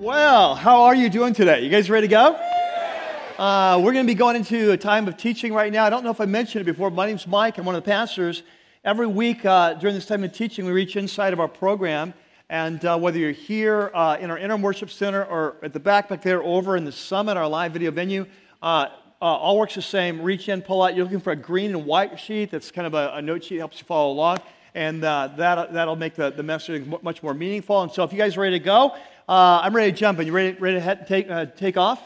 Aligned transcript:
Well, 0.00 0.54
how 0.54 0.84
are 0.84 0.94
you 0.94 1.10
doing 1.10 1.34
today? 1.34 1.60
You 1.60 1.68
guys 1.68 1.90
ready 1.90 2.08
to 2.08 2.10
go? 2.10 2.32
Uh, 3.36 3.78
we're 3.84 3.92
going 3.92 4.06
to 4.06 4.10
be 4.10 4.16
going 4.16 4.34
into 4.34 4.72
a 4.72 4.76
time 4.78 5.06
of 5.06 5.18
teaching 5.18 5.52
right 5.52 5.70
now. 5.70 5.84
I 5.84 5.90
don't 5.90 6.02
know 6.02 6.10
if 6.10 6.22
I 6.22 6.24
mentioned 6.24 6.62
it 6.62 6.72
before. 6.72 6.88
My 6.88 7.04
name's 7.04 7.26
Mike. 7.26 7.58
I'm 7.58 7.66
one 7.66 7.74
of 7.74 7.84
the 7.84 7.90
pastors. 7.90 8.42
Every 8.82 9.06
week 9.06 9.44
uh, 9.44 9.74
during 9.74 9.94
this 9.94 10.06
time 10.06 10.24
of 10.24 10.32
teaching, 10.32 10.64
we 10.64 10.72
reach 10.72 10.96
inside 10.96 11.34
of 11.34 11.38
our 11.38 11.48
program. 11.48 12.14
And 12.48 12.82
uh, 12.82 12.96
whether 12.96 13.18
you're 13.18 13.32
here 13.32 13.90
uh, 13.92 14.16
in 14.18 14.30
our 14.30 14.38
interim 14.38 14.62
worship 14.62 14.88
center 14.88 15.22
or 15.22 15.56
at 15.62 15.74
the 15.74 15.80
back 15.80 16.08
back 16.08 16.22
there 16.22 16.42
over 16.42 16.78
in 16.78 16.86
the 16.86 16.92
summit, 16.92 17.36
our 17.36 17.46
live 17.46 17.74
video 17.74 17.90
venue, 17.90 18.24
uh, 18.62 18.86
uh, 19.20 19.24
all 19.24 19.58
works 19.58 19.74
the 19.74 19.82
same. 19.82 20.22
Reach 20.22 20.48
in, 20.48 20.62
pull 20.62 20.82
out. 20.82 20.96
You're 20.96 21.04
looking 21.04 21.20
for 21.20 21.32
a 21.32 21.36
green 21.36 21.72
and 21.72 21.84
white 21.84 22.18
sheet 22.18 22.50
that's 22.50 22.70
kind 22.70 22.86
of 22.86 22.94
a, 22.94 23.16
a 23.16 23.20
note 23.20 23.44
sheet 23.44 23.58
helps 23.58 23.78
you 23.78 23.84
follow 23.84 24.12
along. 24.12 24.38
And 24.74 25.02
that, 25.02 25.36
that'll 25.36 25.96
make 25.96 26.14
the, 26.14 26.30
the 26.30 26.44
message 26.44 26.86
much 27.02 27.22
more 27.22 27.34
meaningful. 27.34 27.82
And 27.82 27.92
so 27.92 28.04
if 28.04 28.12
you 28.12 28.18
guys 28.18 28.36
are 28.36 28.40
ready 28.40 28.58
to 28.58 28.64
go, 28.64 28.94
uh, 29.30 29.60
I'm 29.62 29.76
ready 29.76 29.92
to 29.92 29.96
jump 29.96 30.18
in. 30.18 30.26
You 30.26 30.32
ready, 30.32 30.58
ready 30.58 30.80
to 30.80 31.04
take, 31.06 31.30
uh, 31.30 31.46
take 31.46 31.76
off? 31.76 32.02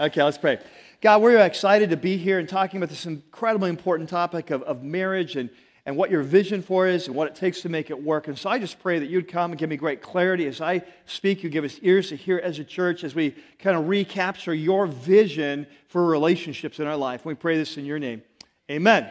Okay, 0.00 0.22
let's 0.22 0.38
pray. 0.38 0.58
God, 1.02 1.20
we're 1.20 1.36
excited 1.44 1.90
to 1.90 1.96
be 1.98 2.16
here 2.16 2.38
and 2.38 2.48
talking 2.48 2.78
about 2.78 2.88
this 2.88 3.04
incredibly 3.04 3.68
important 3.68 4.08
topic 4.08 4.50
of, 4.50 4.62
of 4.62 4.82
marriage 4.82 5.36
and, 5.36 5.50
and 5.84 5.94
what 5.94 6.10
your 6.10 6.22
vision 6.22 6.62
for 6.62 6.86
is 6.86 7.06
and 7.06 7.14
what 7.14 7.28
it 7.28 7.34
takes 7.34 7.60
to 7.60 7.68
make 7.68 7.90
it 7.90 8.02
work. 8.02 8.28
And 8.28 8.38
so 8.38 8.48
I 8.48 8.58
just 8.58 8.80
pray 8.80 8.98
that 8.98 9.10
you'd 9.10 9.28
come 9.28 9.50
and 9.50 9.60
give 9.60 9.68
me 9.68 9.76
great 9.76 10.00
clarity 10.00 10.46
as 10.46 10.62
I 10.62 10.80
speak. 11.04 11.42
You 11.42 11.50
give 11.50 11.64
us 11.64 11.78
ears 11.82 12.08
to 12.08 12.16
hear 12.16 12.38
as 12.38 12.58
a 12.58 12.64
church 12.64 13.04
as 13.04 13.14
we 13.14 13.36
kind 13.58 13.76
of 13.76 13.86
recapture 13.86 14.54
your 14.54 14.86
vision 14.86 15.66
for 15.88 16.06
relationships 16.06 16.80
in 16.80 16.86
our 16.86 16.96
life. 16.96 17.26
We 17.26 17.34
pray 17.34 17.58
this 17.58 17.76
in 17.76 17.84
your 17.84 17.98
name. 17.98 18.22
Amen. 18.70 19.06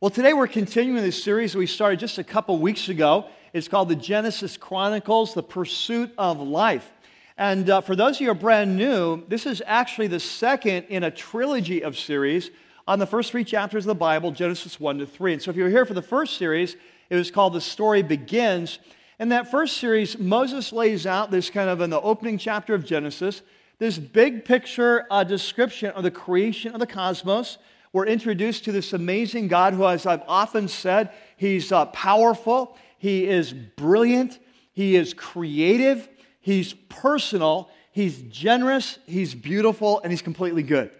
Well, 0.00 0.10
today 0.10 0.32
we're 0.32 0.46
continuing 0.46 1.02
this 1.02 1.22
series 1.22 1.54
we 1.54 1.66
started 1.66 2.00
just 2.00 2.16
a 2.16 2.24
couple 2.24 2.56
weeks 2.56 2.88
ago. 2.88 3.26
It's 3.52 3.68
called 3.68 3.88
the 3.88 3.96
Genesis 3.96 4.56
Chronicles, 4.56 5.32
The 5.32 5.42
Pursuit 5.42 6.12
of 6.18 6.38
Life. 6.40 6.90
And 7.38 7.70
uh, 7.70 7.80
for 7.80 7.96
those 7.96 8.16
of 8.16 8.20
you 8.20 8.26
who 8.26 8.32
are 8.32 8.34
brand 8.34 8.76
new, 8.76 9.24
this 9.28 9.46
is 9.46 9.62
actually 9.64 10.08
the 10.08 10.20
second 10.20 10.84
in 10.88 11.04
a 11.04 11.10
trilogy 11.10 11.82
of 11.82 11.96
series 11.96 12.50
on 12.86 12.98
the 12.98 13.06
first 13.06 13.30
three 13.30 13.44
chapters 13.44 13.84
of 13.84 13.88
the 13.88 13.94
Bible, 13.94 14.32
Genesis 14.32 14.78
1 14.78 14.98
to 14.98 15.06
3. 15.06 15.34
And 15.34 15.42
so 15.42 15.50
if 15.50 15.56
you 15.56 15.62
were 15.62 15.70
here 15.70 15.86
for 15.86 15.94
the 15.94 16.02
first 16.02 16.36
series, 16.36 16.76
it 17.08 17.16
was 17.16 17.30
called 17.30 17.54
The 17.54 17.60
Story 17.60 18.02
Begins. 18.02 18.80
In 19.18 19.30
that 19.30 19.50
first 19.50 19.78
series, 19.78 20.18
Moses 20.18 20.72
lays 20.72 21.06
out 21.06 21.30
this 21.30 21.48
kind 21.48 21.70
of 21.70 21.80
in 21.80 21.90
the 21.90 22.00
opening 22.00 22.36
chapter 22.36 22.74
of 22.74 22.84
Genesis, 22.84 23.42
this 23.78 23.98
big 23.98 24.44
picture 24.44 25.06
uh, 25.10 25.24
description 25.24 25.90
of 25.92 26.02
the 26.02 26.10
creation 26.10 26.74
of 26.74 26.80
the 26.80 26.86
cosmos 26.86 27.56
we're 27.92 28.06
introduced 28.06 28.64
to 28.64 28.72
this 28.72 28.92
amazing 28.92 29.48
God 29.48 29.72
who, 29.72 29.86
as 29.86 30.04
I've 30.04 30.22
often 30.28 30.68
said, 30.68 31.10
he's 31.36 31.72
uh, 31.72 31.86
powerful, 31.86 32.76
he 32.98 33.26
is 33.26 33.52
brilliant, 33.52 34.38
he 34.72 34.96
is 34.96 35.14
creative, 35.14 36.08
he's 36.40 36.74
personal, 36.88 37.70
he's 37.92 38.20
generous, 38.22 38.98
he's 39.06 39.34
beautiful, 39.34 40.00
and 40.00 40.12
he's 40.12 40.22
completely 40.22 40.62
good. 40.62 40.90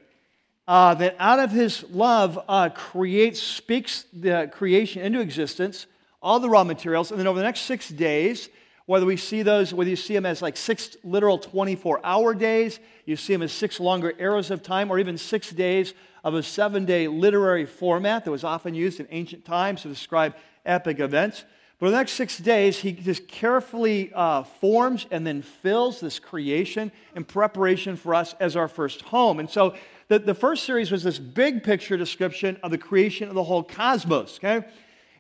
Uh, 0.67 0.95
that 0.95 1.17
out 1.19 1.41
of 1.41 1.51
his 1.51 1.83
love 1.91 2.39
uh, 2.49 2.69
creates, 2.69 3.43
speaks 3.43 4.05
the 4.13 4.51
creation 4.53 5.03
into 5.03 5.21
existence, 5.21 5.87
all 6.21 6.41
the 6.41 6.49
raw 6.49 6.65
materials, 6.65 7.11
and 7.11 7.19
then 7.19 7.27
over 7.27 7.39
the 7.39 7.45
next 7.45 7.61
six 7.61 7.89
days, 7.89 8.49
whether 8.87 9.05
we 9.05 9.17
see 9.17 9.43
those, 9.43 9.75
whether 9.75 9.91
you 9.91 9.97
see 9.97 10.15
them 10.15 10.25
as 10.25 10.41
like 10.41 10.57
six 10.57 10.97
literal 11.05 11.39
24 11.39 12.01
hour 12.05 12.35
days, 12.35 12.81
you 13.05 13.17
see 13.17 13.35
them 13.35 13.43
as 13.43 13.53
six 13.53 13.81
longer 13.81 14.15
eras 14.19 14.51
of 14.51 14.63
time, 14.63 14.91
or 14.91 14.99
even 14.99 15.19
six 15.19 15.51
days 15.51 15.95
of 16.25 16.35
a 16.35 16.43
seven 16.43 16.85
day 16.85 17.07
literary 17.07 17.67
format 17.67 18.25
that 18.25 18.31
was 18.31 18.45
often 18.45 18.75
used 18.75 18.99
in 18.99 19.07
ancient 19.11 19.45
times 19.45 19.83
to 19.83 19.89
describe 19.89 20.35
epic 20.65 21.01
events. 21.01 21.45
For 21.79 21.91
the 21.91 21.97
next 21.97 22.13
six 22.13 22.39
days, 22.39 22.79
he 22.79 22.93
just 22.93 23.29
carefully 23.29 24.11
uh, 24.15 24.43
forms 24.43 25.07
and 25.11 25.27
then 25.27 25.43
fills 25.43 26.01
this 26.01 26.19
creation 26.19 26.91
in 27.15 27.25
preparation 27.25 27.97
for 27.97 28.15
us 28.15 28.35
as 28.41 28.57
our 28.57 28.69
first 28.69 29.03
home. 29.03 29.39
And 29.39 29.49
so 29.49 29.75
the, 30.09 30.19
the 30.19 30.35
first 30.35 30.65
series 30.65 30.91
was 30.91 31.05
this 31.05 31.19
big 31.19 31.63
picture 31.63 31.97
description 31.97 32.59
of 32.63 32.73
the 32.73 32.79
creation 32.79 33.29
of 33.29 33.35
the 33.35 33.45
whole 33.45 33.63
cosmos. 33.63 34.39
Okay? 34.39 34.67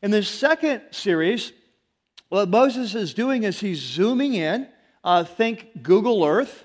In 0.02 0.10
the 0.10 0.22
second 0.22 0.82
series, 0.90 1.52
what 2.28 2.48
Moses 2.48 2.94
is 2.94 3.14
doing 3.14 3.44
is 3.44 3.60
he's 3.60 3.80
zooming 3.80 4.34
in. 4.34 4.68
Uh, 5.04 5.22
think 5.22 5.82
Google 5.82 6.24
Earth 6.24 6.64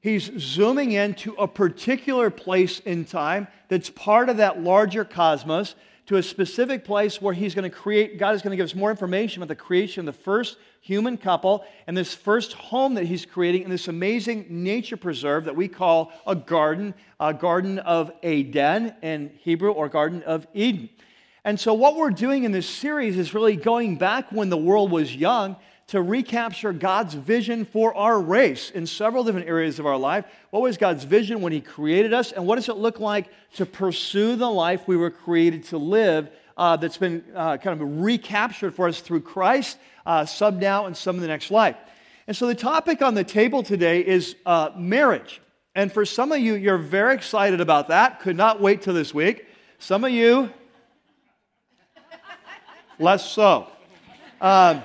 He's 0.00 0.30
zooming 0.38 0.92
in 0.92 1.14
to 1.16 1.34
a 1.34 1.46
particular 1.46 2.30
place 2.30 2.80
in 2.80 3.04
time 3.04 3.48
that's 3.68 3.90
part 3.90 4.30
of 4.30 4.38
that 4.38 4.62
larger 4.62 5.04
cosmos 5.04 5.74
to 6.10 6.16
a 6.16 6.22
specific 6.24 6.84
place 6.84 7.22
where 7.22 7.32
he's 7.32 7.54
going 7.54 7.70
to 7.70 7.76
create, 7.76 8.18
God 8.18 8.34
is 8.34 8.42
going 8.42 8.50
to 8.50 8.56
give 8.56 8.64
us 8.64 8.74
more 8.74 8.90
information 8.90 9.40
about 9.40 9.46
the 9.46 9.54
creation 9.54 10.08
of 10.08 10.12
the 10.12 10.20
first 10.20 10.56
human 10.80 11.16
couple 11.16 11.64
and 11.86 11.96
this 11.96 12.16
first 12.16 12.52
home 12.52 12.94
that 12.94 13.04
he's 13.04 13.24
creating 13.24 13.62
in 13.62 13.70
this 13.70 13.86
amazing 13.86 14.44
nature 14.48 14.96
preserve 14.96 15.44
that 15.44 15.54
we 15.54 15.68
call 15.68 16.12
a 16.26 16.34
garden, 16.34 16.94
a 17.20 17.32
garden 17.32 17.78
of 17.78 18.10
Eden 18.24 18.92
in 19.02 19.30
Hebrew 19.38 19.70
or 19.70 19.88
Garden 19.88 20.24
of 20.24 20.48
Eden. 20.52 20.88
And 21.44 21.60
so, 21.60 21.74
what 21.74 21.94
we're 21.94 22.10
doing 22.10 22.42
in 22.42 22.50
this 22.50 22.68
series 22.68 23.16
is 23.16 23.32
really 23.32 23.54
going 23.54 23.94
back 23.94 24.32
when 24.32 24.50
the 24.50 24.56
world 24.56 24.90
was 24.90 25.14
young 25.14 25.54
to 25.90 26.00
recapture 26.00 26.72
God's 26.72 27.14
vision 27.14 27.64
for 27.64 27.92
our 27.96 28.20
race 28.20 28.70
in 28.70 28.86
several 28.86 29.24
different 29.24 29.48
areas 29.48 29.80
of 29.80 29.86
our 29.86 29.96
life. 29.96 30.24
What 30.50 30.62
was 30.62 30.76
God's 30.76 31.02
vision 31.02 31.40
when 31.40 31.52
He 31.52 31.60
created 31.60 32.12
us, 32.12 32.30
and 32.30 32.46
what 32.46 32.54
does 32.56 32.68
it 32.68 32.76
look 32.76 33.00
like 33.00 33.26
to 33.54 33.66
pursue 33.66 34.36
the 34.36 34.48
life 34.48 34.86
we 34.86 34.96
were 34.96 35.10
created 35.10 35.64
to 35.64 35.78
live 35.78 36.30
uh, 36.56 36.76
that's 36.76 36.96
been 36.96 37.24
uh, 37.34 37.56
kind 37.56 37.82
of 37.82 38.02
recaptured 38.02 38.72
for 38.72 38.86
us 38.86 39.00
through 39.00 39.22
Christ, 39.22 39.78
uh, 40.06 40.24
some 40.24 40.60
now 40.60 40.86
and 40.86 40.96
some 40.96 41.16
in 41.16 41.22
the 41.22 41.28
next 41.28 41.50
life? 41.50 41.74
And 42.28 42.36
so 42.36 42.46
the 42.46 42.54
topic 42.54 43.02
on 43.02 43.14
the 43.14 43.24
table 43.24 43.64
today 43.64 44.06
is 44.06 44.36
uh, 44.46 44.70
marriage. 44.76 45.40
And 45.74 45.92
for 45.92 46.04
some 46.04 46.30
of 46.30 46.38
you, 46.38 46.54
you're 46.54 46.78
very 46.78 47.14
excited 47.14 47.60
about 47.60 47.88
that. 47.88 48.20
Could 48.20 48.36
not 48.36 48.60
wait 48.60 48.82
till 48.82 48.94
this 48.94 49.12
week. 49.12 49.44
Some 49.80 50.04
of 50.04 50.12
you, 50.12 50.50
less 53.00 53.28
so. 53.28 53.66
Um, 54.40 54.82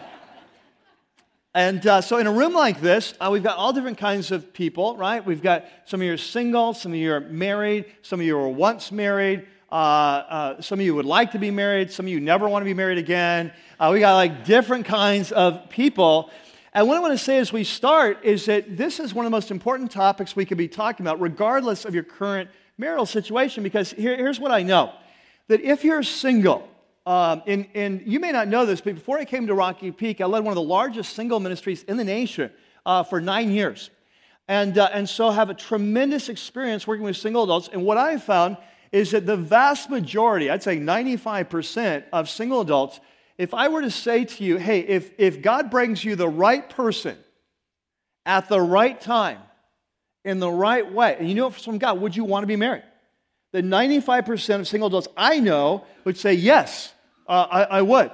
and 1.55 1.87
uh, 1.87 2.01
so, 2.01 2.17
in 2.17 2.27
a 2.27 2.31
room 2.33 2.51
like 2.51 2.81
this, 2.81 3.13
uh, 3.21 3.29
we've 3.31 3.41
got 3.41 3.55
all 3.55 3.71
different 3.71 3.97
kinds 3.97 4.29
of 4.29 4.51
people, 4.51 4.97
right? 4.97 5.25
We've 5.25 5.41
got 5.41 5.63
some 5.85 6.01
of 6.01 6.05
you 6.05 6.11
are 6.11 6.17
single, 6.17 6.73
some 6.73 6.91
of 6.91 6.97
you 6.97 7.13
are 7.13 7.21
married, 7.21 7.85
some 8.01 8.19
of 8.19 8.25
you 8.25 8.35
were 8.35 8.49
once 8.49 8.91
married, 8.91 9.47
uh, 9.71 9.75
uh 9.75 10.61
some 10.61 10.81
of 10.81 10.85
you 10.85 10.93
would 10.93 11.05
like 11.05 11.31
to 11.31 11.39
be 11.39 11.51
married, 11.51 11.93
some 11.93 12.07
of 12.07 12.09
you 12.09 12.19
never 12.19 12.49
want 12.49 12.59
to 12.61 12.65
be 12.65 12.73
married 12.73 12.97
again. 12.97 13.53
Uh, 13.79 13.89
we 13.93 14.01
got 14.01 14.15
like 14.15 14.43
different 14.43 14.85
kinds 14.85 15.31
of 15.31 15.69
people. 15.69 16.29
And 16.73 16.89
what 16.89 16.97
I 16.97 16.99
want 16.99 17.17
to 17.17 17.23
say 17.23 17.37
as 17.37 17.53
we 17.53 17.63
start 17.63 18.25
is 18.25 18.47
that 18.47 18.75
this 18.75 18.99
is 18.99 19.13
one 19.13 19.25
of 19.25 19.31
the 19.31 19.35
most 19.37 19.49
important 19.49 19.91
topics 19.91 20.35
we 20.35 20.43
could 20.43 20.57
be 20.57 20.67
talking 20.67 21.05
about, 21.05 21.21
regardless 21.21 21.85
of 21.85 21.93
your 21.93 22.03
current 22.03 22.49
marital 22.77 23.05
situation, 23.05 23.63
because 23.63 23.91
here, 23.91 24.17
here's 24.17 24.41
what 24.41 24.51
I 24.51 24.61
know 24.61 24.91
that 25.47 25.61
if 25.61 25.85
you're 25.85 26.03
single, 26.03 26.67
um, 27.05 27.43
and, 27.45 27.67
and, 27.75 28.01
you 28.05 28.19
may 28.19 28.31
not 28.31 28.47
know 28.47 28.65
this, 28.65 28.81
but 28.81 28.95
before 28.95 29.19
I 29.19 29.25
came 29.25 29.45
to 29.47 29.53
Rocky 29.53 29.91
Peak, 29.91 30.21
I 30.21 30.25
led 30.25 30.43
one 30.43 30.51
of 30.51 30.55
the 30.55 30.61
largest 30.61 31.13
single 31.13 31.39
ministries 31.39 31.83
in 31.83 31.97
the 31.97 32.03
nation 32.03 32.51
uh, 32.83 33.03
for 33.03 33.21
nine 33.21 33.51
years. 33.51 33.91
And, 34.47 34.77
uh, 34.77 34.89
and 34.91 35.07
so 35.07 35.29
have 35.29 35.51
a 35.51 35.53
tremendous 35.53 36.29
experience 36.29 36.87
working 36.87 37.05
with 37.05 37.17
single 37.17 37.43
adults. 37.43 37.69
And 37.71 37.83
what 37.85 37.97
I 37.97 38.17
found 38.17 38.57
is 38.91 39.11
that 39.11 39.25
the 39.25 39.37
vast 39.37 39.89
majority, 39.89 40.49
I'd 40.49 40.63
say 40.63 40.77
95% 40.77 42.05
of 42.11 42.27
single 42.29 42.61
adults, 42.61 42.99
if 43.37 43.53
I 43.53 43.67
were 43.67 43.81
to 43.81 43.91
say 43.91 44.25
to 44.25 44.43
you, 44.43 44.57
hey, 44.57 44.79
if, 44.79 45.11
if 45.19 45.41
God 45.41 45.69
brings 45.69 46.03
you 46.03 46.15
the 46.15 46.29
right 46.29 46.67
person 46.67 47.17
at 48.25 48.49
the 48.49 48.61
right 48.61 48.99
time, 48.99 49.39
in 50.23 50.39
the 50.39 50.49
right 50.49 50.91
way, 50.91 51.17
and 51.19 51.29
you 51.29 51.35
know 51.35 51.47
it's 51.47 51.63
from 51.63 51.77
God, 51.77 52.01
would 52.01 52.15
you 52.15 52.23
want 52.23 52.43
to 52.43 52.47
be 52.47 52.55
married? 52.55 52.83
The 53.51 53.61
95% 53.61 54.61
of 54.61 54.67
single 54.67 54.87
adults 54.87 55.07
I 55.15 55.39
know 55.39 55.85
would 56.03 56.17
say 56.17 56.33
yes. 56.33 56.93
Uh, 57.27 57.47
I, 57.49 57.63
I, 57.63 57.81
would. 57.81 58.11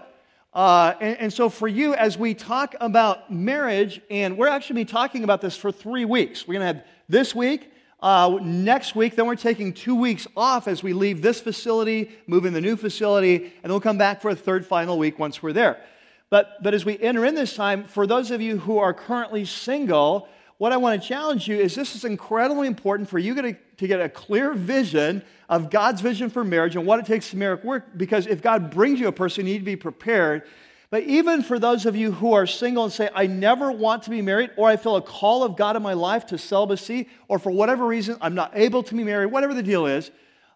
Uh, 0.54 0.94
and, 1.02 1.18
and, 1.18 1.34
so, 1.34 1.50
for 1.50 1.68
you, 1.68 1.94
as 1.94 2.18
we 2.18 2.34
talk 2.34 2.76
about 2.80 3.30
marriage, 3.32 4.00
and 4.10 4.38
we're 4.38 4.48
actually 4.48 4.86
talking 4.86 5.26
about 5.26 5.42
this 5.42 5.58
for 5.58 5.70
three 5.70 6.06
weeks. 6.06 6.48
We're 6.48 6.60
going 6.60 6.74
to 6.74 6.80
have 6.80 6.88
this 7.10 7.36
week, 7.36 7.72
uh, 8.02 8.40
next 8.42 8.96
week, 8.96 9.18
then 9.18 9.28
we're 9.28 9.36
taking 9.36 9.74
two 9.74 9.96
weeks 9.96 10.28
off 10.38 10.70
as 10.70 10.82
we 10.82 10.94
leave 10.94 11.22
this 11.22 11.42
facility, 11.42 12.10
move 12.26 12.46
in 12.46 12.54
the 12.54 12.62
new 12.62 12.78
facility, 12.78 13.36
and 13.36 13.64
then 13.64 13.72
we'll 13.72 13.82
come 13.82 13.98
back 13.98 14.22
for 14.22 14.32
a 14.32 14.36
third 14.36 14.66
final 14.66 14.98
week 14.98 15.20
once 15.20 15.44
we're 15.44 15.54
there. 15.54 15.84
But, 16.30 16.64
but 16.64 16.74
as 16.74 16.86
we 16.86 16.98
enter 17.00 17.26
in 17.26 17.36
this 17.36 17.54
time, 17.54 17.84
for 17.84 18.08
those 18.08 18.32
of 18.32 18.40
you 18.42 18.58
who 18.58 18.78
are 18.78 18.94
currently 18.94 19.44
single, 19.44 20.30
what 20.58 20.72
I 20.72 20.78
want 20.78 21.02
to 21.02 21.06
challenge 21.06 21.50
you 21.50 21.58
is 21.58 21.76
this 21.76 21.96
is 21.96 22.06
incredibly 22.06 22.68
important 22.68 23.10
for 23.10 23.20
you 23.20 23.36
to, 23.36 23.58
to 23.82 23.88
get 23.88 24.00
a 24.00 24.08
clear 24.08 24.54
vision 24.54 25.24
of 25.50 25.72
God's 25.72 26.02
vision 26.02 26.30
for 26.30 26.44
marriage 26.44 26.76
and 26.76 26.86
what 26.86 27.00
it 27.00 27.06
takes 27.08 27.32
to 27.32 27.38
make 27.38 27.64
work. 27.64 27.98
Because 27.98 28.28
if 28.28 28.42
God 28.42 28.70
brings 28.70 29.00
you 29.00 29.08
a 29.08 29.12
person, 29.12 29.46
you 29.46 29.54
need 29.54 29.60
to 29.60 29.66
be 29.66 29.76
prepared. 29.76 30.44
But 30.92 31.04
even 31.04 31.42
for 31.42 31.58
those 31.58 31.88
of 31.88 31.96
you 31.96 32.12
who 32.12 32.34
are 32.34 32.46
single 32.46 32.84
and 32.84 32.94
say, 32.94 33.10
I 33.16 33.26
never 33.26 33.72
want 33.72 34.04
to 34.04 34.12
be 34.12 34.22
married, 34.22 34.52
or 34.56 34.70
I 34.70 34.78
feel 34.78 34.98
a 34.98 35.02
call 35.02 35.44
of 35.44 35.58
God 35.58 35.76
in 35.76 35.82
my 35.82 35.94
life 35.94 36.28
to 36.28 36.38
celibacy, 36.38 37.10
or 37.28 37.40
for 37.40 37.50
whatever 37.50 37.88
reason, 37.88 38.18
I'm 38.22 38.36
not 38.36 38.52
able 38.54 38.84
to 38.84 38.94
be 38.94 39.04
married, 39.04 39.28
whatever 39.28 39.56
the 39.56 39.64
deal 39.64 39.88
is, 39.88 40.12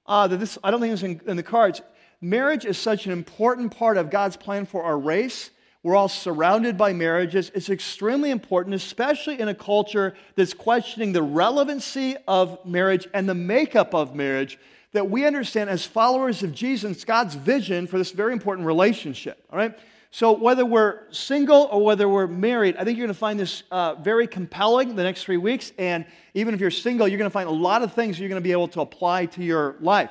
uh, 0.06 0.28
that 0.28 0.38
this, 0.38 0.60
I 0.64 0.70
don't 0.70 0.80
think 0.80 0.94
it's 0.94 1.04
in, 1.04 1.20
in 1.26 1.36
the 1.36 1.44
cards. 1.44 1.82
Marriage 2.22 2.64
is 2.64 2.78
such 2.78 3.08
an 3.08 3.12
important 3.12 3.76
part 3.76 3.98
of 3.98 4.12
God's 4.12 4.38
plan 4.38 4.68
for 4.68 4.84
our 4.84 5.00
race 5.00 5.50
We're 5.86 5.96
all 5.96 6.10
surrounded 6.10 6.80
by 6.80 6.94
marriages. 6.94 7.52
It's 7.54 7.70
extremely 7.70 8.32
important, 8.32 8.74
especially 8.74 9.40
in 9.40 9.50
a 9.50 9.54
culture 9.54 10.16
that's 10.34 10.52
questioning 10.52 11.12
the 11.12 11.22
relevancy 11.22 12.16
of 12.28 12.58
marriage 12.66 13.08
and 13.14 13.30
the 13.30 13.36
makeup 13.36 13.94
of 13.94 14.16
marriage, 14.16 14.58
that 14.94 15.12
we 15.12 15.28
understand 15.28 15.70
as 15.70 15.86
followers 15.86 16.42
of 16.42 16.56
Jesus 16.56 17.06
God's 17.06 17.36
vision 17.36 17.86
for 17.86 18.00
this 18.00 18.10
very 18.10 18.34
important 18.34 18.66
relationship. 18.66 19.46
All 19.52 19.60
right? 19.60 19.78
So, 20.10 20.32
whether 20.32 20.66
we're 20.66 21.02
single 21.12 21.70
or 21.72 21.84
whether 21.84 22.10
we're 22.10 22.26
married, 22.26 22.78
I 22.78 22.84
think 22.84 22.98
you're 22.98 23.06
going 23.06 23.14
to 23.14 23.20
find 23.20 23.40
this 23.40 23.62
uh, 23.70 23.94
very 23.94 24.26
compelling 24.26 24.96
the 24.96 25.04
next 25.04 25.24
three 25.24 25.38
weeks. 25.38 25.72
And 25.78 26.08
even 26.34 26.56
if 26.56 26.60
you're 26.60 26.72
single, 26.72 27.08
you're 27.08 27.20
going 27.20 27.30
to 27.30 27.34
find 27.34 27.48
a 27.48 27.52
lot 27.52 27.84
of 27.84 27.94
things 27.94 28.20
you're 28.20 28.28
going 28.28 28.42
to 28.42 28.44
be 28.44 28.54
able 28.54 28.70
to 28.70 28.82
apply 28.82 29.28
to 29.28 29.44
your 29.44 29.76
life. 29.80 30.10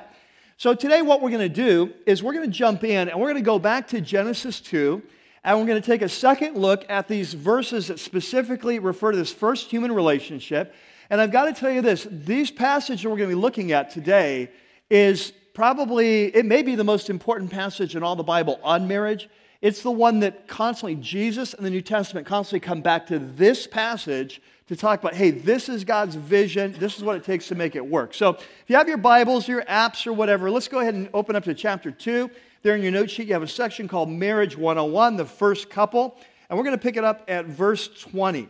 So, 0.55 0.73
today, 0.73 1.01
what 1.01 1.21
we're 1.21 1.31
going 1.31 1.41
to 1.41 1.49
do 1.49 1.93
is 2.05 2.23
we're 2.23 2.31
going 2.31 2.49
to 2.49 2.57
jump 2.57 2.85
in 2.85 3.09
and 3.09 3.19
we're 3.19 3.27
going 3.27 3.43
to 3.43 3.45
go 3.45 3.59
back 3.59 3.89
to 3.89 3.99
Genesis 3.99 4.61
2 4.61 5.03
and 5.45 5.59
we're 5.59 5.67
going 5.67 5.81
to 5.81 5.85
take 5.85 6.01
a 6.01 6.09
second 6.09 6.57
look 6.57 6.83
at 6.89 7.07
these 7.07 7.35
verses 7.35 7.87
that 7.87 7.99
specifically 7.99 8.79
refer 8.79 9.11
to 9.11 9.17
this 9.17 9.31
first 9.31 9.69
human 9.69 9.91
relationship. 9.91 10.73
And 11.11 11.21
I've 11.21 11.31
got 11.31 11.45
to 11.45 11.53
tell 11.53 11.69
you 11.69 11.83
this 11.83 12.07
these 12.09 12.49
passages 12.49 13.03
that 13.03 13.09
we're 13.09 13.17
going 13.17 13.29
to 13.29 13.35
be 13.35 13.41
looking 13.41 13.71
at 13.71 13.91
today 13.91 14.49
is 14.89 15.31
probably, 15.53 16.35
it 16.35 16.45
may 16.45 16.63
be 16.63 16.73
the 16.73 16.83
most 16.83 17.11
important 17.11 17.51
passage 17.51 17.95
in 17.95 18.01
all 18.01 18.15
the 18.15 18.23
Bible 18.23 18.59
on 18.63 18.87
marriage. 18.87 19.29
It's 19.61 19.83
the 19.83 19.91
one 19.91 20.19
that 20.21 20.47
constantly, 20.47 20.95
Jesus 20.95 21.53
and 21.53 21.63
the 21.63 21.69
New 21.69 21.81
Testament 21.81 22.25
constantly 22.25 22.59
come 22.59 22.81
back 22.81 23.05
to 23.07 23.19
this 23.19 23.67
passage 23.67 24.41
to 24.67 24.75
talk 24.75 24.99
about, 24.99 25.13
hey, 25.13 25.29
this 25.29 25.69
is 25.69 25.83
God's 25.83 26.15
vision. 26.15 26.75
This 26.79 26.97
is 26.97 27.03
what 27.03 27.17
it 27.17 27.23
takes 27.23 27.47
to 27.49 27.55
make 27.55 27.75
it 27.75 27.85
work. 27.85 28.15
So 28.15 28.31
if 28.31 28.65
you 28.67 28.75
have 28.75 28.87
your 28.87 28.97
Bibles, 28.97 29.47
your 29.47 29.61
apps, 29.63 30.07
or 30.07 30.13
whatever, 30.13 30.49
let's 30.49 30.67
go 30.67 30.79
ahead 30.79 30.95
and 30.95 31.07
open 31.13 31.35
up 31.35 31.43
to 31.43 31.53
chapter 31.53 31.91
2. 31.91 32.31
There 32.65 32.75
in 32.75 32.81
your 32.81 32.91
note 32.91 33.11
sheet, 33.11 33.27
you 33.27 33.33
have 33.33 33.43
a 33.43 33.47
section 33.47 33.87
called 33.87 34.09
Marriage 34.09 34.57
101, 34.57 35.17
the 35.17 35.25
first 35.25 35.69
couple. 35.69 36.17
And 36.49 36.57
we're 36.57 36.65
going 36.65 36.75
to 36.75 36.81
pick 36.81 36.97
it 36.97 37.03
up 37.03 37.23
at 37.27 37.45
verse 37.45 37.87
20. 37.87 38.49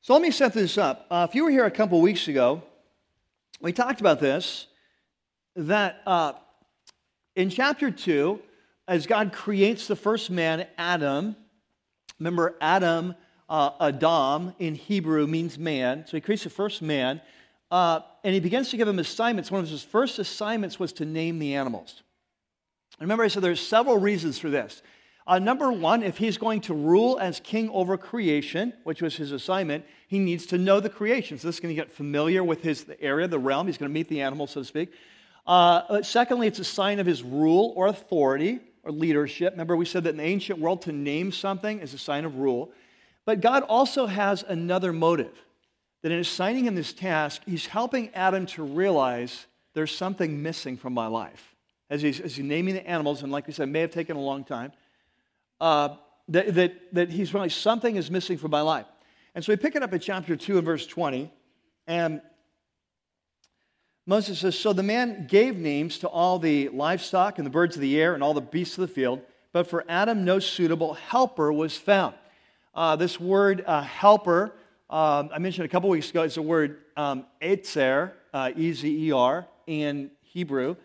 So 0.00 0.14
let 0.14 0.22
me 0.22 0.30
set 0.30 0.54
this 0.54 0.78
up. 0.78 1.06
Uh, 1.10 1.26
if 1.28 1.34
you 1.34 1.44
were 1.44 1.50
here 1.50 1.66
a 1.66 1.70
couple 1.70 2.00
weeks 2.00 2.26
ago, 2.26 2.62
we 3.60 3.74
talked 3.74 4.00
about 4.00 4.18
this 4.18 4.66
that 5.56 6.00
uh, 6.06 6.32
in 7.36 7.50
chapter 7.50 7.90
2, 7.90 8.40
as 8.88 9.06
God 9.06 9.30
creates 9.30 9.86
the 9.86 9.94
first 9.94 10.30
man, 10.30 10.66
Adam, 10.78 11.36
remember, 12.18 12.56
Adam, 12.62 13.14
uh, 13.46 13.72
Adam 13.78 14.54
in 14.58 14.74
Hebrew 14.74 15.26
means 15.26 15.58
man. 15.58 16.06
So 16.06 16.16
he 16.16 16.22
creates 16.22 16.44
the 16.44 16.48
first 16.48 16.80
man. 16.80 17.20
Uh, 17.72 18.00
and 18.22 18.34
he 18.34 18.40
begins 18.40 18.68
to 18.68 18.76
give 18.76 18.86
him 18.86 18.98
assignments. 18.98 19.50
One 19.50 19.62
of 19.62 19.68
his 19.70 19.82
first 19.82 20.18
assignments 20.18 20.78
was 20.78 20.92
to 20.94 21.06
name 21.06 21.38
the 21.38 21.54
animals. 21.54 22.02
Remember, 23.00 23.24
I 23.24 23.28
said 23.28 23.42
there's 23.42 23.66
several 23.66 23.96
reasons 23.96 24.38
for 24.38 24.50
this. 24.50 24.82
Uh, 25.26 25.38
number 25.38 25.72
one, 25.72 26.02
if 26.02 26.18
he's 26.18 26.36
going 26.36 26.60
to 26.60 26.74
rule 26.74 27.18
as 27.18 27.40
king 27.40 27.70
over 27.70 27.96
creation, 27.96 28.74
which 28.84 29.00
was 29.00 29.16
his 29.16 29.32
assignment, 29.32 29.86
he 30.06 30.18
needs 30.18 30.44
to 30.46 30.58
know 30.58 30.80
the 30.80 30.90
creation. 30.90 31.38
So 31.38 31.48
this 31.48 31.56
is 31.56 31.60
going 31.60 31.74
to 31.74 31.80
get 31.80 31.90
familiar 31.90 32.44
with 32.44 32.62
his 32.62 32.84
area, 33.00 33.26
the 33.26 33.38
realm. 33.38 33.68
He's 33.68 33.78
going 33.78 33.90
to 33.90 33.94
meet 33.94 34.08
the 34.10 34.20
animals, 34.20 34.50
so 34.50 34.60
to 34.60 34.66
speak. 34.66 34.92
Uh, 35.46 36.02
secondly, 36.02 36.48
it's 36.48 36.58
a 36.58 36.64
sign 36.64 37.00
of 37.00 37.06
his 37.06 37.22
rule 37.22 37.72
or 37.74 37.86
authority 37.86 38.60
or 38.82 38.92
leadership. 38.92 39.54
Remember, 39.54 39.78
we 39.78 39.86
said 39.86 40.04
that 40.04 40.10
in 40.10 40.18
the 40.18 40.24
ancient 40.24 40.58
world, 40.58 40.82
to 40.82 40.92
name 40.92 41.32
something 41.32 41.80
is 41.80 41.94
a 41.94 41.98
sign 41.98 42.26
of 42.26 42.36
rule. 42.36 42.70
But 43.24 43.40
God 43.40 43.62
also 43.62 44.04
has 44.04 44.42
another 44.46 44.92
motive 44.92 45.32
that 46.02 46.12
in 46.12 46.18
assigning 46.18 46.66
him 46.66 46.74
this 46.74 46.92
task, 46.92 47.42
he's 47.46 47.66
helping 47.66 48.10
Adam 48.14 48.46
to 48.46 48.62
realize 48.62 49.46
there's 49.74 49.94
something 49.94 50.42
missing 50.42 50.76
from 50.76 50.92
my 50.92 51.06
life. 51.06 51.54
As 51.88 52.02
he's, 52.02 52.20
as 52.20 52.36
he's 52.36 52.44
naming 52.44 52.74
the 52.74 52.86
animals, 52.86 53.22
and 53.22 53.30
like 53.30 53.46
we 53.46 53.52
said, 53.52 53.68
may 53.68 53.80
have 53.80 53.90
taken 53.90 54.16
a 54.16 54.20
long 54.20 54.44
time, 54.44 54.72
uh, 55.60 55.96
that, 56.28 56.54
that, 56.54 56.94
that 56.94 57.10
he's 57.10 57.32
realized 57.32 57.56
something 57.56 57.96
is 57.96 58.10
missing 58.10 58.38
from 58.38 58.50
my 58.50 58.60
life. 58.60 58.86
And 59.34 59.44
so 59.44 59.52
we 59.52 59.56
pick 59.56 59.76
it 59.76 59.82
up 59.82 59.92
at 59.92 60.02
chapter 60.02 60.36
2 60.36 60.58
and 60.58 60.64
verse 60.64 60.86
20. 60.86 61.30
And 61.86 62.20
Moses 64.06 64.40
says, 64.40 64.58
So 64.58 64.72
the 64.72 64.82
man 64.82 65.26
gave 65.26 65.56
names 65.56 65.98
to 65.98 66.08
all 66.08 66.38
the 66.38 66.68
livestock 66.70 67.38
and 67.38 67.46
the 67.46 67.50
birds 67.50 67.76
of 67.76 67.82
the 67.82 68.00
air 68.00 68.14
and 68.14 68.22
all 68.22 68.34
the 68.34 68.40
beasts 68.40 68.76
of 68.76 68.82
the 68.82 68.92
field, 68.92 69.20
but 69.52 69.68
for 69.68 69.84
Adam 69.88 70.24
no 70.24 70.38
suitable 70.38 70.94
helper 70.94 71.52
was 71.52 71.76
found. 71.76 72.14
Uh, 72.74 72.96
this 72.96 73.20
word 73.20 73.62
uh, 73.66 73.82
helper 73.82 74.54
um, 74.92 75.30
I 75.32 75.38
mentioned 75.38 75.64
a 75.64 75.68
couple 75.68 75.88
weeks 75.88 76.10
ago, 76.10 76.22
it's 76.22 76.34
the 76.34 76.42
word 76.42 76.76
um, 76.98 77.24
ezer, 77.40 78.12
uh, 78.34 78.50
E 78.54 78.72
Z 78.74 79.06
E 79.08 79.10
R, 79.10 79.46
in 79.66 80.10
Hebrew. 80.20 80.76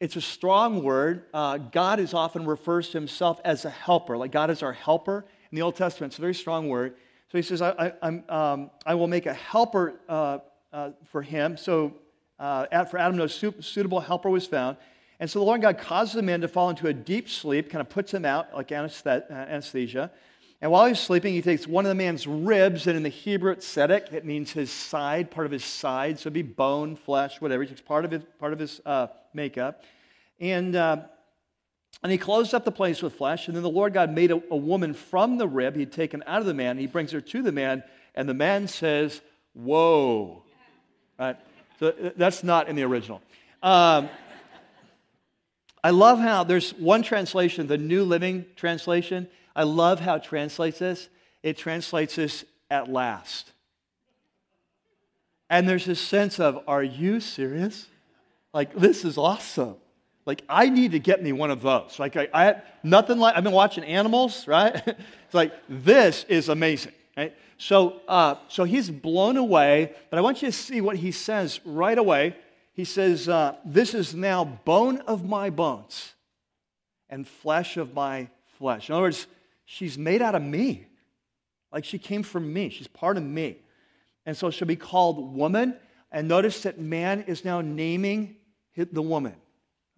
It's 0.00 0.16
a 0.16 0.20
strong 0.20 0.82
word. 0.82 1.24
Uh, 1.32 1.56
God 1.56 1.98
is 1.98 2.12
often 2.12 2.44
refers 2.44 2.90
to 2.90 2.98
himself 2.98 3.40
as 3.42 3.64
a 3.64 3.70
helper, 3.70 4.18
like 4.18 4.32
God 4.32 4.50
is 4.50 4.62
our 4.62 4.74
helper. 4.74 5.24
In 5.50 5.56
the 5.56 5.62
Old 5.62 5.76
Testament, 5.76 6.12
it's 6.12 6.18
a 6.18 6.20
very 6.20 6.34
strong 6.34 6.68
word. 6.68 6.96
So 7.32 7.38
he 7.38 7.42
says, 7.42 7.62
I, 7.62 7.94
I, 8.02 8.08
um, 8.28 8.70
I 8.84 8.96
will 8.96 9.06
make 9.06 9.24
a 9.24 9.32
helper 9.32 9.94
uh, 10.10 10.38
uh, 10.70 10.90
for 11.10 11.22
him. 11.22 11.56
So 11.56 11.94
uh, 12.38 12.84
for 12.84 12.98
Adam, 12.98 13.16
no 13.16 13.26
suitable 13.26 14.00
helper 14.00 14.28
was 14.28 14.46
found. 14.46 14.76
And 15.20 15.30
so 15.30 15.38
the 15.38 15.44
Lord 15.46 15.62
God 15.62 15.78
causes 15.78 16.14
the 16.14 16.22
man 16.22 16.42
to 16.42 16.48
fall 16.48 16.68
into 16.68 16.86
a 16.88 16.92
deep 16.92 17.30
sleep, 17.30 17.70
kind 17.70 17.80
of 17.80 17.88
puts 17.88 18.12
him 18.12 18.26
out 18.26 18.52
like 18.52 18.72
uh, 18.72 18.88
anesthesia. 19.32 20.10
And 20.64 20.72
while 20.72 20.86
he's 20.86 20.98
sleeping, 20.98 21.34
he 21.34 21.42
takes 21.42 21.66
one 21.66 21.84
of 21.84 21.90
the 21.90 21.94
man's 21.94 22.26
ribs, 22.26 22.86
and 22.86 22.96
in 22.96 23.02
the 23.02 23.10
Hebrew 23.10 23.52
it's 23.52 23.70
tzedek. 23.70 24.14
It 24.14 24.24
means 24.24 24.50
his 24.50 24.70
side, 24.70 25.30
part 25.30 25.44
of 25.44 25.52
his 25.52 25.62
side. 25.62 26.18
So 26.18 26.22
it'd 26.22 26.32
be 26.32 26.40
bone, 26.40 26.96
flesh, 26.96 27.38
whatever. 27.38 27.64
He 27.64 27.68
takes 27.68 27.82
part 27.82 28.06
of 28.06 28.10
his, 28.10 28.22
part 28.38 28.54
of 28.54 28.58
his 28.58 28.80
uh, 28.86 29.08
makeup. 29.34 29.82
And, 30.40 30.74
uh, 30.74 31.02
and 32.02 32.10
he 32.10 32.16
closed 32.16 32.54
up 32.54 32.64
the 32.64 32.72
place 32.72 33.02
with 33.02 33.12
flesh. 33.12 33.46
And 33.46 33.54
then 33.54 33.62
the 33.62 33.68
Lord 33.68 33.92
God 33.92 34.10
made 34.10 34.30
a, 34.30 34.42
a 34.50 34.56
woman 34.56 34.94
from 34.94 35.36
the 35.36 35.46
rib 35.46 35.76
he'd 35.76 35.92
taken 35.92 36.24
out 36.26 36.40
of 36.40 36.46
the 36.46 36.54
man. 36.54 36.78
He 36.78 36.86
brings 36.86 37.12
her 37.12 37.20
to 37.20 37.42
the 37.42 37.52
man, 37.52 37.84
and 38.14 38.26
the 38.26 38.32
man 38.32 38.66
says, 38.66 39.20
Whoa. 39.52 40.44
Right? 41.18 41.36
So 41.78 41.88
uh, 41.88 42.10
that's 42.16 42.42
not 42.42 42.70
in 42.70 42.76
the 42.76 42.84
original. 42.84 43.20
Um, 43.62 44.08
I 45.84 45.90
love 45.90 46.18
how 46.18 46.42
there's 46.42 46.72
one 46.72 47.02
translation, 47.02 47.68
the 47.68 47.78
New 47.78 48.02
Living 48.02 48.46
Translation 48.56 49.28
I 49.56 49.62
love 49.62 50.00
how 50.00 50.16
it 50.16 50.24
translates 50.24 50.78
this. 50.78 51.08
It 51.42 51.56
translates 51.56 52.16
this 52.16 52.44
at 52.70 52.90
last. 52.90 53.52
And 55.48 55.68
there's 55.68 55.84
this 55.84 56.00
sense 56.00 56.40
of, 56.40 56.62
are 56.66 56.82
you 56.82 57.20
serious? 57.20 57.86
Like, 58.52 58.74
this 58.74 59.04
is 59.04 59.18
awesome. 59.18 59.76
Like, 60.26 60.42
I 60.48 60.70
need 60.70 60.92
to 60.92 60.98
get 60.98 61.22
me 61.22 61.32
one 61.32 61.50
of 61.50 61.60
those. 61.60 61.98
Like, 61.98 62.16
I, 62.16 62.28
I 62.32 62.62
nothing 62.82 63.18
like, 63.18 63.36
I've 63.36 63.44
been 63.44 63.52
watching 63.52 63.84
animals, 63.84 64.48
right? 64.48 64.74
it's 64.86 65.34
like, 65.34 65.52
this 65.68 66.24
is 66.28 66.48
amazing, 66.48 66.92
right? 67.16 67.34
So, 67.58 68.00
uh, 68.08 68.36
so 68.48 68.64
he's 68.64 68.90
blown 68.90 69.36
away, 69.36 69.94
but 70.10 70.18
I 70.18 70.22
want 70.22 70.42
you 70.42 70.48
to 70.48 70.52
see 70.52 70.80
what 70.80 70.96
he 70.96 71.12
says 71.12 71.60
right 71.64 71.96
away. 71.96 72.36
He 72.74 72.84
says, 72.84 73.28
uh, 73.28 73.56
This 73.64 73.94
is 73.94 74.14
now 74.14 74.44
bone 74.44 74.98
of 75.02 75.24
my 75.24 75.48
bones 75.48 76.12
and 77.08 77.26
flesh 77.26 77.76
of 77.76 77.94
my 77.94 78.28
flesh. 78.58 78.88
In 78.88 78.94
other 78.94 79.04
words, 79.04 79.26
she's 79.64 79.96
made 79.96 80.20
out 80.20 80.34
of 80.34 80.42
me. 80.42 80.86
Like 81.72 81.84
she 81.84 81.98
came 81.98 82.22
from 82.22 82.52
me. 82.52 82.68
She's 82.68 82.88
part 82.88 83.16
of 83.16 83.22
me. 83.22 83.56
And 84.26 84.36
so 84.36 84.50
she'll 84.50 84.68
be 84.68 84.76
called 84.76 85.34
woman. 85.34 85.76
And 86.10 86.28
notice 86.28 86.62
that 86.62 86.78
man 86.78 87.22
is 87.22 87.44
now 87.44 87.60
naming 87.60 88.36
the 88.76 89.02
woman. 89.02 89.34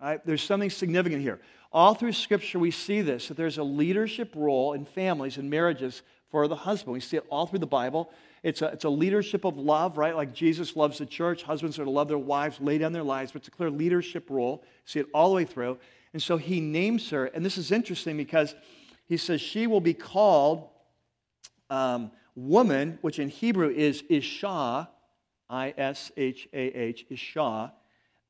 Right? 0.01 0.25
There's 0.25 0.43
something 0.43 0.71
significant 0.71 1.23
here. 1.23 1.41
All 1.73 1.95
through 1.95 2.13
Scripture, 2.13 2.59
we 2.59 2.71
see 2.71 3.01
this 3.01 3.29
that 3.29 3.37
there's 3.37 3.59
a 3.59 3.63
leadership 3.63 4.33
role 4.35 4.75
in 4.75 4.85
families 4.85 5.39
and 5.39 5.51
marriages 5.51 6.03
for 6.31 6.49
the 6.49 6.57
husband. 6.57 6.93
We 6.93 7.01
see 7.01 7.17
it 7.17 7.25
all 7.31 7.47
through 7.47 7.61
the 7.61 7.67
Bible. 7.67 8.11
It's 8.43 8.63
a, 8.63 8.67
it's 8.67 8.85
a 8.85 8.91
leadership 8.91 9.45
of 9.45 9.57
love, 9.57 9.99
right? 9.99 10.15
Like 10.15 10.33
Jesus 10.33 10.77
loves 10.77 10.99
the 10.99 11.07
church. 11.07 11.43
Husbands 11.43 11.79
are 11.79 11.85
to 11.85 11.91
love 11.91 12.09
their 12.09 12.19
wives, 12.19 12.61
lay 12.61 12.79
down 12.79 12.93
their 12.93 13.03
lives, 13.03 13.33
but 13.33 13.41
it's 13.41 13.49
a 13.49 13.51
clear 13.51 13.71
leadership 13.71 14.31
role. 14.31 14.63
See 14.85 15.01
it 15.01 15.07
all 15.13 15.31
the 15.31 15.35
way 15.35 15.45
through. 15.45 15.79
And 16.13 16.23
so 16.23 16.37
he 16.37 16.61
names 16.61 17.11
her. 17.11 17.27
And 17.27 17.45
this 17.45 17.59
is 17.59 17.73
interesting 17.73 18.17
because 18.17 18.55
he 19.07 19.17
says, 19.17 19.41
She 19.41 19.67
will 19.67 19.81
be 19.81 19.95
called 19.95 20.69
um, 21.71 22.11
woman, 22.35 22.99
which 23.01 23.19
in 23.19 23.29
Hebrew 23.29 23.71
is 23.71 24.05
Isha, 24.09 24.89
I 25.49 25.75
S 25.77 26.13
H 26.17 26.49
A 26.53 26.59
H, 26.59 27.07
Isha, 27.11 27.73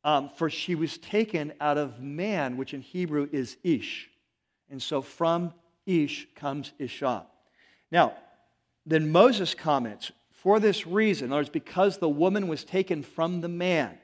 um, 0.04 0.30
for 0.36 0.48
she 0.48 0.74
was 0.74 0.98
taken 0.98 1.52
out 1.60 1.78
of 1.78 2.00
man, 2.00 2.56
which 2.56 2.74
in 2.74 2.80
Hebrew 2.80 3.28
is 3.32 3.56
Ish. 3.64 4.08
And 4.70 4.82
so 4.82 5.02
from 5.02 5.52
Ish 5.86 6.28
comes 6.34 6.72
Isha. 6.78 7.26
Now, 7.90 8.14
then 8.86 9.10
Moses 9.10 9.54
comments, 9.54 10.12
for 10.30 10.60
this 10.60 10.86
reason, 10.86 11.26
in 11.26 11.32
other 11.32 11.40
words, 11.40 11.50
because 11.50 11.98
the 11.98 12.08
woman 12.08 12.46
was 12.46 12.62
taken 12.62 13.02
from 13.02 13.40
the 13.40 13.48
man, 13.48 13.98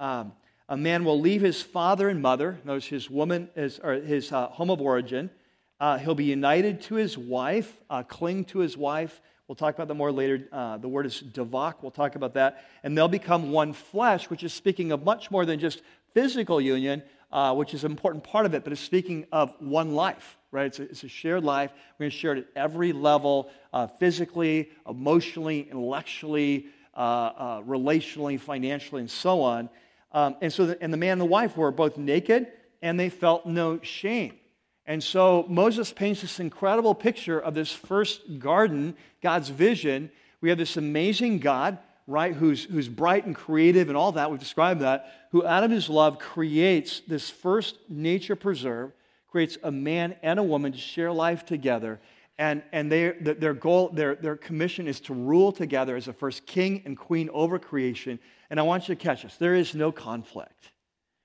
um, 0.00 0.32
a 0.68 0.76
man 0.76 1.04
will 1.04 1.20
leave 1.20 1.40
his 1.40 1.62
father 1.62 2.08
and 2.08 2.20
mother, 2.20 2.58
notice 2.64 2.86
his 2.86 3.08
woman 3.08 3.48
is, 3.54 3.78
or 3.78 3.94
his 3.94 4.32
uh, 4.32 4.48
home 4.48 4.70
of 4.70 4.80
origin, 4.80 5.30
uh, 5.78 5.98
he'll 5.98 6.14
be 6.14 6.24
united 6.24 6.80
to 6.80 6.94
his 6.94 7.16
wife, 7.16 7.80
uh, 7.90 8.02
cling 8.02 8.44
to 8.46 8.58
his 8.58 8.76
wife. 8.76 9.20
We'll 9.46 9.56
talk 9.56 9.74
about 9.74 9.88
that 9.88 9.94
more 9.94 10.12
later. 10.12 10.48
Uh, 10.52 10.78
the 10.78 10.88
word 10.88 11.06
is 11.06 11.22
davak. 11.22 11.74
We'll 11.82 11.90
talk 11.90 12.14
about 12.14 12.34
that. 12.34 12.64
And 12.82 12.96
they'll 12.96 13.08
become 13.08 13.50
one 13.50 13.72
flesh, 13.72 14.30
which 14.30 14.44
is 14.44 14.52
speaking 14.52 14.92
of 14.92 15.04
much 15.04 15.30
more 15.30 15.44
than 15.44 15.58
just 15.58 15.82
physical 16.14 16.60
union. 16.60 17.02
Uh, 17.32 17.54
which 17.54 17.74
is 17.74 17.84
an 17.84 17.90
important 17.90 18.22
part 18.22 18.46
of 18.46 18.54
it, 18.54 18.62
but 18.62 18.72
it's 18.72 18.82
speaking 18.82 19.26
of 19.32 19.54
one 19.58 19.94
life, 19.94 20.36
right? 20.50 20.66
It's 20.66 20.78
a, 20.78 20.82
it's 20.82 21.04
a 21.04 21.08
shared 21.08 21.44
life. 21.44 21.72
We're 21.98 22.04
going 22.04 22.10
to 22.10 22.16
share 22.16 22.32
it 22.34 22.38
at 22.38 22.46
every 22.54 22.92
level 22.92 23.50
uh, 23.72 23.86
physically, 23.86 24.70
emotionally, 24.88 25.62
intellectually, 25.62 26.66
uh, 26.94 27.00
uh, 27.00 27.62
relationally, 27.62 28.38
financially, 28.38 29.00
and 29.00 29.10
so 29.10 29.40
on. 29.40 29.70
Um, 30.12 30.36
and 30.42 30.52
so, 30.52 30.66
the, 30.66 30.82
and 30.82 30.92
the 30.92 30.98
man 30.98 31.12
and 31.12 31.20
the 31.22 31.26
wife 31.26 31.56
were 31.56 31.70
both 31.70 31.96
naked 31.96 32.48
and 32.82 33.00
they 33.00 33.08
felt 33.08 33.46
no 33.46 33.80
shame. 33.80 34.34
And 34.84 35.02
so 35.02 35.46
Moses 35.48 35.92
paints 35.92 36.20
this 36.20 36.40
incredible 36.40 36.94
picture 36.94 37.38
of 37.38 37.54
this 37.54 37.70
first 37.72 38.38
garden, 38.38 38.96
God's 39.22 39.48
vision. 39.48 40.10
We 40.40 40.48
have 40.48 40.58
this 40.58 40.76
amazing 40.76 41.38
God, 41.38 41.78
right, 42.12 42.34
who's, 42.34 42.64
who's 42.64 42.88
bright 42.88 43.26
and 43.26 43.34
creative 43.34 43.88
and 43.88 43.96
all 43.96 44.12
that. 44.12 44.30
We've 44.30 44.38
described 44.38 44.80
that, 44.82 45.28
who 45.32 45.44
out 45.44 45.64
of 45.64 45.70
his 45.70 45.88
love 45.88 46.18
creates 46.18 47.00
this 47.08 47.30
first 47.30 47.78
nature 47.88 48.36
preserve, 48.36 48.92
creates 49.28 49.58
a 49.62 49.70
man 49.70 50.14
and 50.22 50.38
a 50.38 50.42
woman 50.42 50.72
to 50.72 50.78
share 50.78 51.10
life 51.10 51.44
together. 51.44 52.00
And, 52.38 52.62
and 52.72 52.90
they, 52.90 53.10
their 53.10 53.54
goal, 53.54 53.88
their, 53.88 54.14
their 54.14 54.36
commission 54.36 54.86
is 54.86 55.00
to 55.00 55.14
rule 55.14 55.52
together 55.52 55.96
as 55.96 56.06
the 56.06 56.12
first 56.12 56.46
king 56.46 56.82
and 56.84 56.96
queen 56.96 57.30
over 57.32 57.58
creation. 57.58 58.18
And 58.50 58.60
I 58.60 58.62
want 58.62 58.88
you 58.88 58.94
to 58.94 59.00
catch 59.00 59.22
this 59.22 59.36
there 59.36 59.54
is 59.54 59.74
no 59.74 59.90
conflict. 59.90 60.72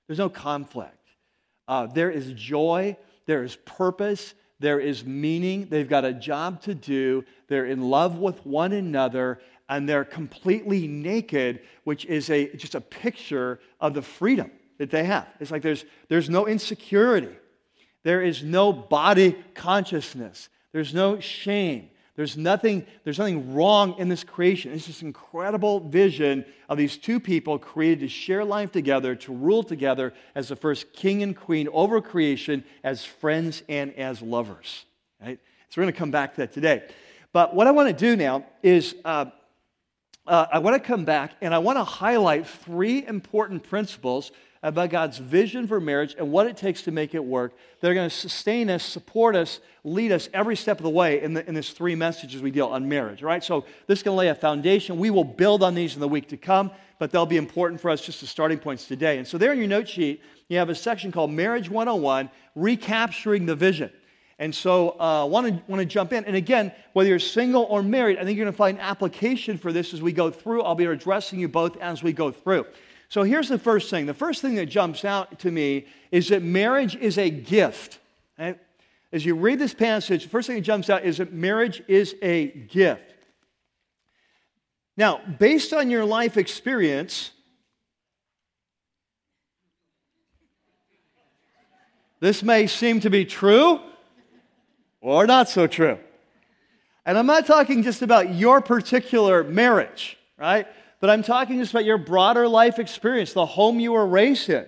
There's 0.08 0.20
no 0.20 0.30
conflict. 0.30 0.94
Uh, 1.68 1.88
there 1.88 2.10
is 2.10 2.32
joy 2.34 2.98
there 3.28 3.44
is 3.44 3.58
purpose, 3.58 4.34
there 4.60 4.80
is 4.80 5.06
meaning. 5.06 5.68
They've 5.70 5.88
got 5.88 6.06
a 6.06 6.14
job 6.14 6.62
to 6.64 6.74
do. 6.74 7.24
They're 7.48 7.66
in 7.68 7.90
love 7.90 8.18
with 8.18 8.44
one 8.46 8.72
another, 8.72 9.40
and 9.70 9.88
they're 9.88 10.06
completely 10.06 10.88
naked, 10.88 11.62
which 11.84 12.06
is 12.06 12.30
a, 12.30 12.56
just 12.56 12.76
a 12.76 12.82
picture 12.82 13.60
of 13.80 13.94
the 13.94 14.02
freedom 14.02 14.52
that 14.78 14.92
they 14.92 15.04
have. 15.04 15.28
It's 15.40 15.52
like 15.52 15.62
there's, 15.62 15.86
there's 16.08 16.30
no 16.30 16.48
insecurity, 16.48 17.36
there 18.04 18.22
is 18.22 18.44
no 18.44 18.72
body 18.72 19.36
consciousness, 19.54 20.50
there's 20.72 20.94
no 20.94 21.20
shame. 21.20 21.90
There's 22.18 22.36
nothing, 22.36 22.88
there's 23.04 23.20
nothing 23.20 23.54
wrong 23.54 23.94
in 24.00 24.10
this 24.10 24.24
creation. 24.24 24.74
It's 24.74 24.88
this 24.88 25.04
incredible 25.04 25.80
vision 25.80 26.46
of 26.68 26.80
these 26.80 26.98
two 26.98 27.20
people 27.20 27.60
created 27.60 28.00
to 28.00 28.08
share 28.08 28.44
life 28.44 28.72
together, 28.72 29.16
to 29.18 29.32
rule 29.32 29.62
together 29.62 30.16
as 30.34 30.48
the 30.48 30.56
first 30.56 30.94
king 30.94 31.22
and 31.22 31.38
queen 31.38 31.68
over 31.72 32.02
creation, 32.02 32.64
as 32.84 33.06
friends 33.06 33.62
and 33.70 33.94
as 33.94 34.24
lovers. 34.24 34.86
Right? 35.22 35.40
So 35.70 35.80
we're 35.80 35.84
going 35.84 35.94
to 35.94 36.00
come 36.00 36.10
back 36.10 36.34
to 36.34 36.38
that 36.42 36.54
today. 36.54 36.88
But 37.34 37.54
what 37.54 37.68
I 37.68 37.72
want 37.72 37.90
to 37.90 37.94
do 37.94 38.16
now 38.16 38.46
is 38.64 38.96
uh, 39.06 39.26
uh, 40.28 40.48
I 40.52 40.60
want 40.60 40.82
to 40.82 40.86
come 40.86 41.06
back 41.06 41.32
and 41.42 41.54
I 41.54 41.60
want 41.60 41.78
to 41.78 41.84
highlight 41.84 42.48
three 42.48 43.06
important 43.06 43.64
principles 43.64 44.32
about 44.64 44.90
God's 44.90 45.18
vision 45.18 45.68
for 45.68 45.80
marriage 45.80 46.16
and 46.18 46.32
what 46.32 46.48
it 46.48 46.58
takes 46.58 46.82
to 46.84 46.92
make 46.92 47.14
it 47.16 47.24
work. 47.24 47.54
They're 47.80 47.94
going 47.94 48.10
to 48.10 48.16
sustain 48.16 48.70
us, 48.70 48.84
support 48.84 49.36
us, 49.36 49.60
lead 49.84 50.12
us 50.12 50.30
every 50.34 50.56
step 50.56 50.78
of 50.78 50.84
the 50.84 50.90
way 50.90 51.22
in, 51.22 51.34
the, 51.34 51.48
in 51.48 51.54
this 51.54 51.70
three 51.70 51.96
messages 51.96 52.42
we 52.42 52.52
deal 52.52 52.68
on 52.68 52.90
marriage, 52.90 53.22
right? 53.22 53.44
So 53.44 53.66
this 53.86 54.04
to 54.04 54.12
lay 54.12 54.30
a 54.30 54.36
foundation. 54.36 54.98
We 54.98 55.10
will 55.10 55.24
build 55.24 55.64
on 55.64 55.76
these 55.76 55.94
in 55.94 56.02
the 56.02 56.08
week 56.08 56.30
to 56.30 56.38
come, 56.38 56.72
but 57.00 57.12
they'll 57.12 57.26
be 57.26 57.38
important 57.38 57.80
for 57.80 57.90
us 57.90 58.02
just 58.02 58.24
as 58.24 58.30
starting 58.30 58.58
points 58.58 58.88
today. 58.88 59.18
And 59.18 59.28
so 59.28 59.38
there 59.38 59.54
in 59.54 59.60
your 59.60 59.68
note 59.68 59.88
sheet, 59.88 60.22
you 60.50 60.58
have 60.58 60.70
a 60.70 60.76
section 60.76 61.12
called 61.12 61.32
Marriage 61.32 61.70
101, 61.70 62.30
Recapturing 62.56 63.46
the 63.46 63.56
Vision. 63.56 63.92
And 64.40 64.54
so 64.54 64.92
I 65.00 65.22
uh, 65.22 65.26
want 65.26 65.66
to 65.68 65.86
jump 65.86 66.14
in. 66.14 66.24
And 66.26 66.36
again, 66.36 66.72
whether 66.94 67.10
you're 67.10 67.18
single 67.18 67.64
or 67.64 67.82
married, 67.82 68.20
I 68.20 68.24
think 68.24 68.38
you're 68.38 68.46
going 68.46 68.54
to 68.54 68.58
find 68.58 68.80
application 68.80 69.58
for 69.58 69.74
this 69.74 69.94
as 69.94 70.02
we 70.02 70.12
go 70.12 70.30
through. 70.30 70.62
I'll 70.62 70.76
be 70.76 70.86
addressing 70.86 71.40
you 71.40 71.48
both 71.48 71.76
as 71.78 72.04
we 72.04 72.14
go 72.14 72.32
through. 72.32 72.66
So 73.10 73.24
here's 73.24 73.50
the 73.50 73.58
first 73.58 73.90
thing. 73.90 74.06
The 74.06 74.14
first 74.14 74.42
thing 74.42 74.56
that 74.56 74.68
jumps 74.68 75.06
out 75.06 75.40
to 75.40 75.52
me 75.52 75.88
is 76.12 76.30
that 76.30 76.44
marriage 76.44 76.96
is 76.96 77.18
a 77.18 77.32
gift. 77.32 77.98
Right? 78.38 78.60
As 79.12 79.26
you 79.26 79.36
read 79.36 79.58
this 79.58 79.74
passage, 79.74 80.24
the 80.24 80.30
first 80.30 80.48
thing 80.48 80.58
that 80.58 80.64
jumps 80.64 80.90
out 80.90 81.04
is 81.04 81.18
that 81.18 81.34
marriage 81.34 81.82
is 81.88 82.16
a 82.22 82.48
gift. 82.48 83.16
Now, 84.98 85.22
based 85.40 85.74
on 85.74 85.90
your 85.90 86.06
life 86.06 86.38
experience, 86.38 87.32
this 92.20 92.44
may 92.44 92.68
seem 92.68 93.00
to 93.00 93.10
be 93.10 93.26
true 93.26 93.80
or 95.16 95.28
not 95.28 95.50
so 95.50 95.68
true. 95.68 95.98
And 97.06 97.18
I'm 97.18 97.28
not 97.28 97.46
talking 97.46 97.84
just 97.84 98.02
about 98.02 98.34
your 98.36 98.62
particular 98.62 99.44
marriage, 99.44 100.18
right? 100.38 100.68
but 101.00 101.10
I'm 101.10 101.24
talking 101.24 101.60
just 101.60 101.72
about 101.72 101.86
your 101.86 101.98
broader 101.98 102.48
life 102.48 102.80
experience, 102.80 103.34
the 103.34 103.46
home 103.46 103.80
you 103.80 103.92
were 103.94 104.06
raised 104.06 104.50
in, 104.50 104.66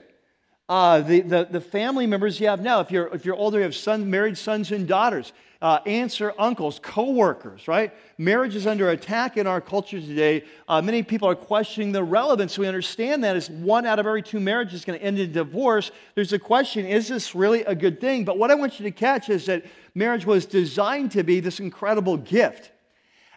uh, 0.68 1.02
the, 1.02 1.22
the, 1.22 1.48
the, 1.50 1.62
family 1.62 2.06
members 2.06 2.40
you 2.40 2.48
have 2.48 2.62
now. 2.62 2.82
If 2.82 2.92
you're, 2.92 3.08
if 3.14 3.26
you're 3.26 3.36
older, 3.36 3.58
you 3.58 3.64
have 3.64 4.00
married 4.06 4.38
sons 4.38 4.72
and 4.72 4.88
daughters, 4.88 5.34
uh, 5.62 5.80
aunts 5.86 6.22
or 6.22 6.34
uncles, 6.40 6.80
co-workers, 6.82 7.68
right? 7.68 7.94
Marriage 8.18 8.56
is 8.56 8.66
under 8.66 8.90
attack 8.92 9.36
in 9.36 9.46
our 9.46 9.60
culture 9.60 10.00
today. 10.00 10.44
Uh, 10.70 10.82
many 10.82 11.04
people 11.04 11.28
are 11.28 11.36
questioning 11.36 11.92
the 11.92 12.04
relevance. 12.04 12.58
We 12.58 12.66
understand 12.66 13.24
that 13.26 13.36
as 13.36 13.50
one 13.50 13.86
out 13.86 14.00
of 14.00 14.08
every 14.08 14.24
two 14.24 14.40
marriages 14.40 14.76
is 14.76 14.86
going 14.86 14.98
to 14.98 15.06
end 15.06 15.20
in 15.20 15.34
divorce. 15.34 15.92
There's 16.16 16.32
a 16.32 16.40
question, 16.40 16.86
is 16.86 17.10
this 17.10 17.36
really 17.36 17.64
a 17.66 17.76
good 17.76 18.00
thing? 18.00 18.24
But 18.24 18.38
what 18.38 18.52
I 18.52 18.56
want 18.56 18.80
you 18.80 18.86
to 18.86 18.92
catch 18.92 19.30
is 19.30 19.48
that 19.48 19.66
marriage 19.94 20.26
was 20.26 20.46
designed 20.46 21.12
to 21.12 21.24
be 21.24 21.42
this 21.42 21.60
incredible 21.60 22.16
gift. 22.16 22.72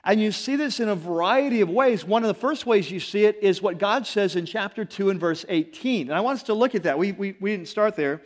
And 0.04 0.20
you 0.20 0.32
see 0.32 0.56
this 0.56 0.80
in 0.80 0.88
a 0.88 0.96
variety 0.96 1.60
of 1.60 1.70
ways. 1.70 2.04
One 2.04 2.22
of 2.22 2.28
the 2.28 2.34
first 2.34 2.66
ways 2.66 2.90
you 2.90 2.98
see 3.00 3.24
it 3.24 3.38
is 3.40 3.62
what 3.62 3.78
God 3.78 4.06
says 4.06 4.34
in 4.34 4.46
chapter 4.46 4.84
2 4.84 5.10
and 5.10 5.20
verse 5.20 5.44
18. 5.48 6.08
And 6.08 6.16
I 6.16 6.20
want 6.20 6.38
us 6.38 6.42
to 6.44 6.54
look 6.54 6.74
at 6.74 6.84
that. 6.84 6.98
We, 6.98 7.12
we, 7.12 7.36
we 7.40 7.52
didn't 7.52 7.68
start 7.68 7.94
there. 7.96 8.20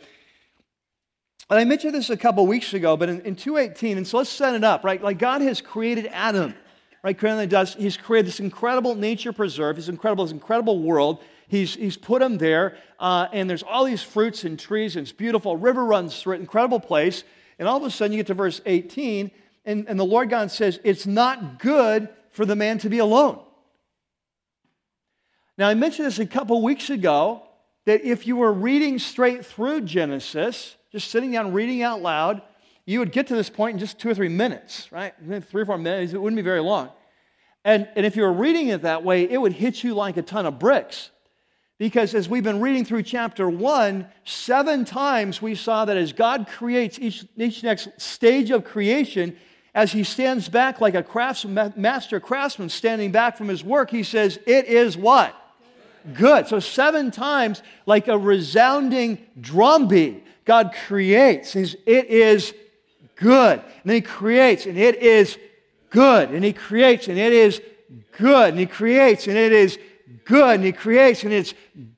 And 1.49 1.59
I 1.59 1.63
mentioned 1.63 1.95
this 1.95 2.09
a 2.09 2.17
couple 2.17 2.45
weeks 2.45 2.73
ago, 2.73 2.97
but 2.97 3.07
in, 3.07 3.21
in 3.21 3.35
218, 3.35 3.97
and 3.97 4.05
so 4.05 4.17
let's 4.17 4.29
set 4.29 4.53
it 4.53 4.63
up, 4.63 4.83
right? 4.83 5.01
Like 5.01 5.17
God 5.17 5.41
has 5.41 5.61
created 5.61 6.07
Adam, 6.11 6.53
right? 7.03 7.17
Created. 7.17 7.53
He's 7.77 7.95
created 7.95 8.27
this 8.27 8.41
incredible 8.41 8.95
nature 8.95 9.31
preserve, 9.31 9.77
this 9.77 9.87
incredible, 9.87 10.25
this 10.25 10.33
incredible 10.33 10.81
world. 10.81 11.23
He's, 11.47 11.75
he's 11.75 11.95
put 11.95 12.21
him 12.21 12.37
there, 12.37 12.77
uh, 12.99 13.27
and 13.31 13.49
there's 13.49 13.63
all 13.63 13.85
these 13.85 14.03
fruits 14.03 14.43
and 14.43 14.59
trees, 14.59 14.97
and 14.97 15.03
it's 15.03 15.13
beautiful. 15.13 15.55
River 15.55 15.85
runs 15.85 16.21
through 16.21 16.35
it, 16.35 16.41
incredible 16.41 16.81
place. 16.81 17.23
And 17.59 17.67
all 17.67 17.77
of 17.77 17.83
a 17.83 17.89
sudden, 17.89 18.11
you 18.11 18.19
get 18.19 18.27
to 18.27 18.33
verse 18.33 18.59
18, 18.65 19.31
and, 19.63 19.87
and 19.87 19.97
the 19.97 20.05
Lord 20.05 20.29
God 20.29 20.51
says, 20.51 20.81
It's 20.83 21.07
not 21.07 21.59
good 21.59 22.09
for 22.31 22.45
the 22.45 22.55
man 22.55 22.77
to 22.79 22.89
be 22.89 22.99
alone. 22.99 23.39
Now, 25.57 25.69
I 25.69 25.73
mentioned 25.73 26.05
this 26.05 26.19
a 26.19 26.25
couple 26.25 26.61
weeks 26.61 26.89
ago 26.89 27.43
that 27.85 28.03
if 28.03 28.27
you 28.27 28.35
were 28.35 28.51
reading 28.51 28.99
straight 28.99 29.45
through 29.45 29.81
Genesis, 29.81 30.76
just 30.91 31.11
sitting 31.11 31.31
down 31.31 31.53
reading 31.53 31.81
out 31.81 32.01
loud, 32.01 32.41
you 32.85 32.99
would 32.99 33.11
get 33.11 33.27
to 33.27 33.35
this 33.35 33.49
point 33.49 33.73
in 33.73 33.79
just 33.79 33.99
two 33.99 34.09
or 34.09 34.13
three 34.13 34.29
minutes, 34.29 34.89
right? 34.91 35.13
Three 35.49 35.61
or 35.61 35.65
four 35.65 35.77
minutes, 35.77 36.13
it 36.13 36.21
wouldn't 36.21 36.37
be 36.37 36.43
very 36.43 36.61
long. 36.61 36.89
And, 37.65 37.87
and 37.97 38.05
if 38.05 38.15
you 38.15 38.23
were 38.23 38.31
reading 38.31 38.69
it 38.69 38.83
that 38.83 39.03
way, 39.03 39.29
it 39.29 39.37
would 39.37 39.51
hit 39.51 39.83
you 39.83 39.93
like 39.93 40.15
a 40.15 40.21
ton 40.21 40.45
of 40.45 40.57
bricks. 40.57 41.11
Because 41.77 42.15
as 42.15 42.27
we've 42.27 42.43
been 42.43 42.61
reading 42.61 42.85
through 42.85 43.03
chapter 43.03 43.49
one, 43.49 44.07
seven 44.23 44.85
times 44.85 45.41
we 45.41 45.53
saw 45.53 45.85
that 45.85 45.97
as 45.97 46.13
God 46.13 46.47
creates 46.47 46.97
each, 46.97 47.25
each 47.35 47.61
next 47.63 47.89
stage 47.97 48.51
of 48.51 48.63
creation, 48.63 49.35
as 49.75 49.91
he 49.91 50.03
stands 50.03 50.49
back 50.49 50.81
like 50.81 50.95
a 50.95 51.03
crafts, 51.03 51.45
master 51.45 52.19
craftsman 52.19 52.69
standing 52.69 53.11
back 53.11 53.37
from 53.37 53.47
his 53.47 53.63
work, 53.63 53.91
he 53.91 54.01
says, 54.01 54.39
It 54.47 54.65
is 54.65 54.97
what? 54.97 55.35
Good. 56.13 56.47
So, 56.47 56.59
seven 56.59 57.11
times, 57.11 57.61
like 57.85 58.07
a 58.07 58.17
resounding 58.17 59.19
drumbeat, 59.39 60.25
God 60.47 60.73
creates. 60.87 61.55
It 61.55 61.75
is 61.85 62.53
good. 63.17 63.59
And 63.59 63.83
then 63.83 63.95
he 63.95 64.01
creates, 64.01 64.65
and 64.65 64.77
it 64.77 64.95
is 64.95 65.37
good. 65.89 66.31
And 66.31 66.43
he 66.43 66.53
creates, 66.53 67.07
and 67.09 67.19
it 67.19 67.33
is 67.33 67.61
good. 68.17 68.51
And 68.51 68.59
he 68.59 68.65
creates, 68.65 69.27
and 69.27 69.37
it 69.37 69.51
is 69.51 69.77
good. 70.25 70.55
And 70.55 70.63
he 70.63 70.71
creates, 70.71 71.23
and 71.25 71.33
it's 71.33 71.53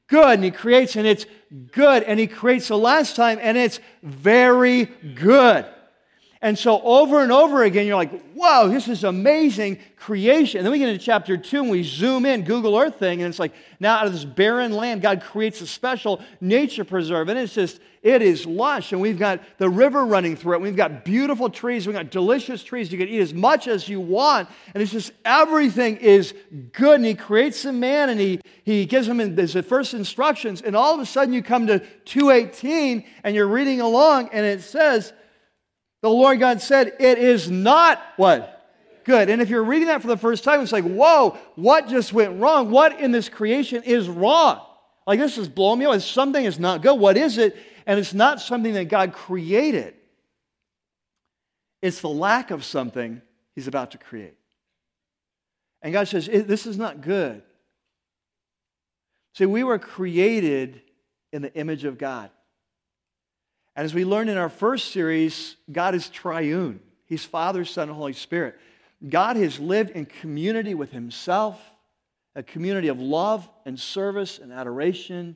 good. 0.07 0.33
And 0.33 0.43
he 0.43 0.51
creates, 0.51 0.95
and 0.95 1.05
it's 1.05 1.27
good. 1.71 2.03
And 2.03 2.19
he 2.19 2.25
creates 2.25 2.67
the 2.69 2.77
last 2.77 3.15
time, 3.15 3.37
and 3.39 3.55
it's 3.57 3.79
very 4.01 4.85
good. 4.85 5.65
And 6.41 6.57
so 6.57 6.81
over 6.81 7.21
and 7.21 7.33
over 7.33 7.63
again, 7.63 7.85
you're 7.85 7.97
like, 7.97 8.31
whoa, 8.31 8.69
this 8.69 8.87
is 8.87 9.03
amazing 9.03 9.77
creation. 9.97 10.59
And 10.59 10.65
then 10.65 10.71
we 10.71 10.79
get 10.79 10.87
into 10.87 11.03
chapter 11.03 11.35
two 11.35 11.59
and 11.59 11.69
we 11.69 11.83
zoom 11.83 12.25
in, 12.25 12.43
Google 12.45 12.77
Earth 12.77 12.97
thing, 12.97 13.21
and 13.21 13.29
it's 13.29 13.39
like, 13.39 13.53
now 13.81 13.97
out 13.97 14.05
of 14.05 14.13
this 14.13 14.23
barren 14.23 14.71
land, 14.71 15.01
God 15.01 15.21
creates 15.21 15.59
a 15.59 15.67
special 15.67 16.21
nature 16.39 16.85
preserve. 16.85 17.27
And 17.27 17.37
it's 17.37 17.53
just, 17.53 17.81
it 18.01 18.21
is 18.21 18.45
lush. 18.45 18.93
And 18.93 19.01
we've 19.01 19.19
got 19.19 19.41
the 19.57 19.69
river 19.69 20.05
running 20.05 20.37
through 20.37 20.53
it. 20.53 20.61
We've 20.61 20.77
got 20.77 21.03
beautiful 21.03 21.49
trees. 21.49 21.85
We've 21.85 21.95
got 21.95 22.09
delicious 22.09 22.63
trees. 22.63 22.89
You 22.89 22.97
can 22.97 23.09
eat 23.09 23.19
as 23.19 23.33
much 23.33 23.67
as 23.67 23.89
you 23.89 23.99
want. 23.99 24.47
And 24.73 24.81
it's 24.81 24.93
just, 24.93 25.11
everything 25.25 25.97
is 25.97 26.33
good. 26.71 26.95
And 26.95 27.05
He 27.05 27.15
creates 27.15 27.65
a 27.65 27.73
man 27.73 28.07
and 28.07 28.17
He, 28.17 28.39
he 28.63 28.85
gives 28.85 29.09
him 29.09 29.17
his 29.17 29.55
first 29.67 29.93
instructions. 29.93 30.61
And 30.61 30.73
all 30.73 30.93
of 30.93 31.01
a 31.01 31.05
sudden 31.05 31.33
you 31.33 31.43
come 31.43 31.67
to 31.67 31.79
218 32.05 33.03
and 33.25 33.35
you're 33.35 33.47
reading 33.47 33.81
along 33.81 34.29
and 34.31 34.45
it 34.45 34.61
says, 34.61 35.11
the 36.01 36.09
Lord 36.09 36.39
God 36.39 36.61
said, 36.61 36.93
It 36.99 37.17
is 37.17 37.49
not 37.49 38.01
what? 38.17 38.55
Good. 39.03 39.29
And 39.29 39.41
if 39.41 39.49
you're 39.49 39.63
reading 39.63 39.87
that 39.87 40.01
for 40.01 40.07
the 40.07 40.17
first 40.17 40.43
time, 40.43 40.61
it's 40.61 40.71
like, 40.71 40.83
whoa, 40.83 41.37
what 41.55 41.87
just 41.87 42.13
went 42.13 42.39
wrong? 42.39 42.69
What 42.69 42.99
in 42.99 43.11
this 43.11 43.27
creation 43.27 43.81
is 43.83 44.07
wrong? 44.07 44.61
Like, 45.07 45.19
this 45.19 45.37
is 45.37 45.49
blowing 45.49 45.79
me 45.79 45.85
away. 45.85 45.97
Something 45.99 46.45
is 46.45 46.59
not 46.59 46.83
good. 46.83 46.93
What 46.93 47.17
is 47.17 47.39
it? 47.39 47.57
And 47.87 47.99
it's 47.99 48.13
not 48.13 48.39
something 48.39 48.73
that 48.73 48.85
God 48.85 49.13
created, 49.13 49.95
it's 51.81 52.01
the 52.01 52.09
lack 52.09 52.51
of 52.51 52.63
something 52.63 53.21
he's 53.55 53.67
about 53.67 53.91
to 53.91 53.97
create. 53.97 54.35
And 55.81 55.93
God 55.93 56.07
says, 56.07 56.27
This 56.27 56.67
is 56.67 56.77
not 56.77 57.01
good. 57.01 57.41
See, 59.33 59.45
we 59.45 59.63
were 59.63 59.79
created 59.79 60.81
in 61.31 61.41
the 61.41 61.53
image 61.55 61.85
of 61.85 61.97
God. 61.97 62.29
And 63.75 63.85
as 63.85 63.93
we 63.93 64.05
learned 64.05 64.29
in 64.29 64.37
our 64.37 64.49
first 64.49 64.91
series, 64.91 65.55
God 65.71 65.95
is 65.95 66.09
triune. 66.09 66.81
He's 67.05 67.25
Father, 67.25 67.65
Son, 67.65 67.89
and 67.89 67.97
Holy 67.97 68.13
Spirit. 68.13 68.59
God 69.07 69.37
has 69.37 69.59
lived 69.59 69.91
in 69.91 70.05
community 70.05 70.73
with 70.73 70.91
Himself, 70.91 71.59
a 72.35 72.43
community 72.43 72.89
of 72.89 72.99
love 72.99 73.49
and 73.65 73.79
service 73.79 74.39
and 74.39 74.51
adoration, 74.51 75.35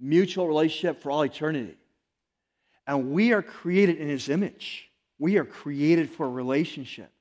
mutual 0.00 0.48
relationship 0.48 1.02
for 1.02 1.10
all 1.10 1.22
eternity. 1.22 1.76
And 2.86 3.12
we 3.12 3.32
are 3.32 3.42
created 3.42 3.98
in 3.98 4.08
His 4.08 4.28
image. 4.28 4.90
We 5.18 5.36
are 5.36 5.44
created 5.44 6.10
for 6.10 6.26
a 6.26 6.30
relationship. 6.30 7.12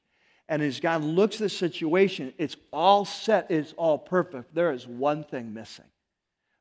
And 0.50 0.62
as 0.62 0.80
God 0.80 1.04
looks 1.04 1.36
at 1.36 1.42
the 1.42 1.50
situation, 1.50 2.34
it's 2.38 2.58
all 2.74 3.06
set, 3.06 3.52
it's 3.52 3.74
all 3.74 3.98
perfect. 3.98 4.54
There 4.54 4.74
is 4.74 4.88
one 4.88 5.24
thing 5.24 5.54
missing. 5.54 5.86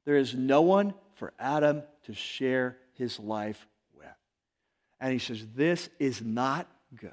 There 0.04 0.16
is 0.16 0.34
no 0.34 0.62
one 0.62 0.94
for 1.14 1.32
Adam 1.38 1.82
to 2.04 2.14
share 2.14 2.76
his 3.00 3.18
life 3.18 3.66
with. 3.94 4.06
And 5.00 5.12
he 5.12 5.18
says, 5.18 5.44
This 5.54 5.88
is 5.98 6.22
not 6.22 6.68
good. 6.94 7.10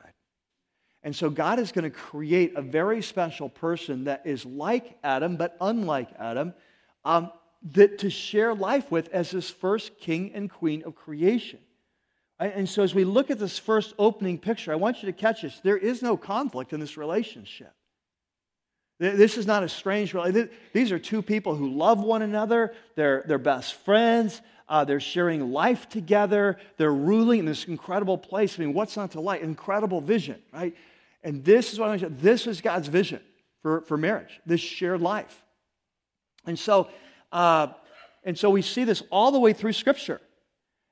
And 1.02 1.16
so 1.16 1.30
God 1.30 1.58
is 1.58 1.72
going 1.72 1.84
to 1.84 1.90
create 1.90 2.56
a 2.56 2.62
very 2.62 3.02
special 3.02 3.48
person 3.48 4.04
that 4.04 4.24
is 4.26 4.46
like 4.46 4.98
Adam, 5.04 5.38
but 5.38 5.56
unlike 5.62 6.10
Adam, 6.20 6.54
um, 7.06 7.32
that 7.72 8.00
to 8.00 8.10
share 8.10 8.54
life 8.54 8.92
with 8.92 9.08
as 9.14 9.32
this 9.32 9.50
first 9.50 9.98
king 10.00 10.34
and 10.34 10.50
queen 10.50 10.84
of 10.86 10.96
creation. 10.96 11.60
And 12.40 12.70
so, 12.70 12.84
as 12.84 12.94
we 12.94 13.04
look 13.04 13.32
at 13.32 13.40
this 13.40 13.58
first 13.58 13.96
opening 13.98 14.38
picture, 14.38 14.72
I 14.72 14.76
want 14.76 15.02
you 15.02 15.08
to 15.08 15.14
catch 15.14 15.42
this. 15.42 15.60
There 15.62 15.78
is 15.78 16.04
no 16.04 16.18
conflict 16.18 16.72
in 16.72 16.80
this 16.80 16.96
relationship. 16.96 17.74
This 19.00 19.38
is 19.38 19.48
not 19.48 19.64
a 19.64 19.70
strange 19.70 20.14
relationship. 20.14 20.54
These 20.74 20.92
are 20.92 21.00
two 21.00 21.22
people 21.22 21.56
who 21.56 21.70
love 21.70 22.00
one 22.00 22.22
another, 22.22 22.74
they're, 22.96 23.24
they're 23.28 23.38
best 23.38 23.76
friends, 23.76 24.42
uh, 24.70 24.84
they're 24.84 25.00
sharing 25.00 25.52
life 25.52 25.88
together, 25.90 26.58
they're 26.78 26.94
ruling 26.94 27.40
in 27.40 27.46
this 27.46 27.66
incredible 27.66 28.18
place. 28.18 28.60
I 28.60 28.64
mean, 28.64 28.74
what's 28.74 28.98
not 28.98 29.12
to 29.12 29.22
like? 29.22 29.42
Incredible 29.42 30.02
vision, 30.02 30.42
right? 30.52 30.76
And 31.24 31.44
this 31.44 31.74
is 31.74 31.80
what 31.80 31.90
I'm 31.90 32.00
saying. 32.00 32.18
This 32.22 32.48
is 32.48 32.62
God's 32.62 32.88
vision 32.88 33.22
for, 33.62 33.82
for 33.82 33.98
marriage, 33.98 34.40
this 34.46 34.62
shared 34.62 35.02
life. 35.02 35.44
And 36.46 36.58
so, 36.58 36.90
uh, 37.32 37.68
and 38.24 38.38
so 38.38 38.50
we 38.50 38.62
see 38.62 38.84
this 38.84 39.04
all 39.10 39.32
the 39.32 39.40
way 39.40 39.54
through 39.54 39.74
Scripture. 39.74 40.22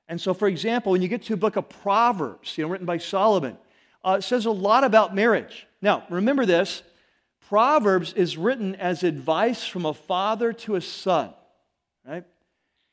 And 0.08 0.20
so, 0.20 0.34
for 0.34 0.48
example, 0.48 0.92
when 0.92 1.02
you 1.02 1.08
get 1.08 1.22
to 1.24 1.34
a 1.34 1.36
book 1.36 1.56
of 1.56 1.68
Proverbs, 1.68 2.56
you 2.56 2.64
know, 2.64 2.70
written 2.70 2.86
by 2.86 2.98
Solomon, 2.98 3.58
uh, 4.04 4.16
it 4.18 4.22
says 4.22 4.46
a 4.46 4.50
lot 4.50 4.84
about 4.84 5.14
marriage. 5.14 5.66
Now, 5.82 6.04
remember 6.10 6.46
this 6.46 6.82
Proverbs 7.48 8.12
is 8.12 8.36
written 8.36 8.74
as 8.76 9.02
advice 9.02 9.66
from 9.66 9.86
a 9.86 9.94
father 9.94 10.52
to 10.52 10.76
a 10.76 10.80
son, 10.80 11.32
right? 12.06 12.24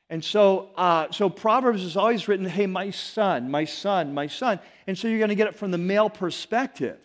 And 0.10 0.24
so, 0.24 0.70
uh, 0.76 1.12
so 1.12 1.30
Proverbs 1.30 1.84
is 1.84 1.98
always 1.98 2.28
written, 2.28 2.46
hey, 2.46 2.68
my 2.68 2.92
son, 2.92 3.50
my 3.50 3.66
son, 3.66 4.14
my 4.14 4.28
son. 4.28 4.60
And 4.86 4.98
so 4.98 5.08
you're 5.08 5.20
going 5.20 5.30
to 5.30 5.36
get 5.36 5.48
it 5.48 5.56
from 5.56 5.72
the 5.72 5.78
male 5.78 6.10
perspective. 6.10 7.00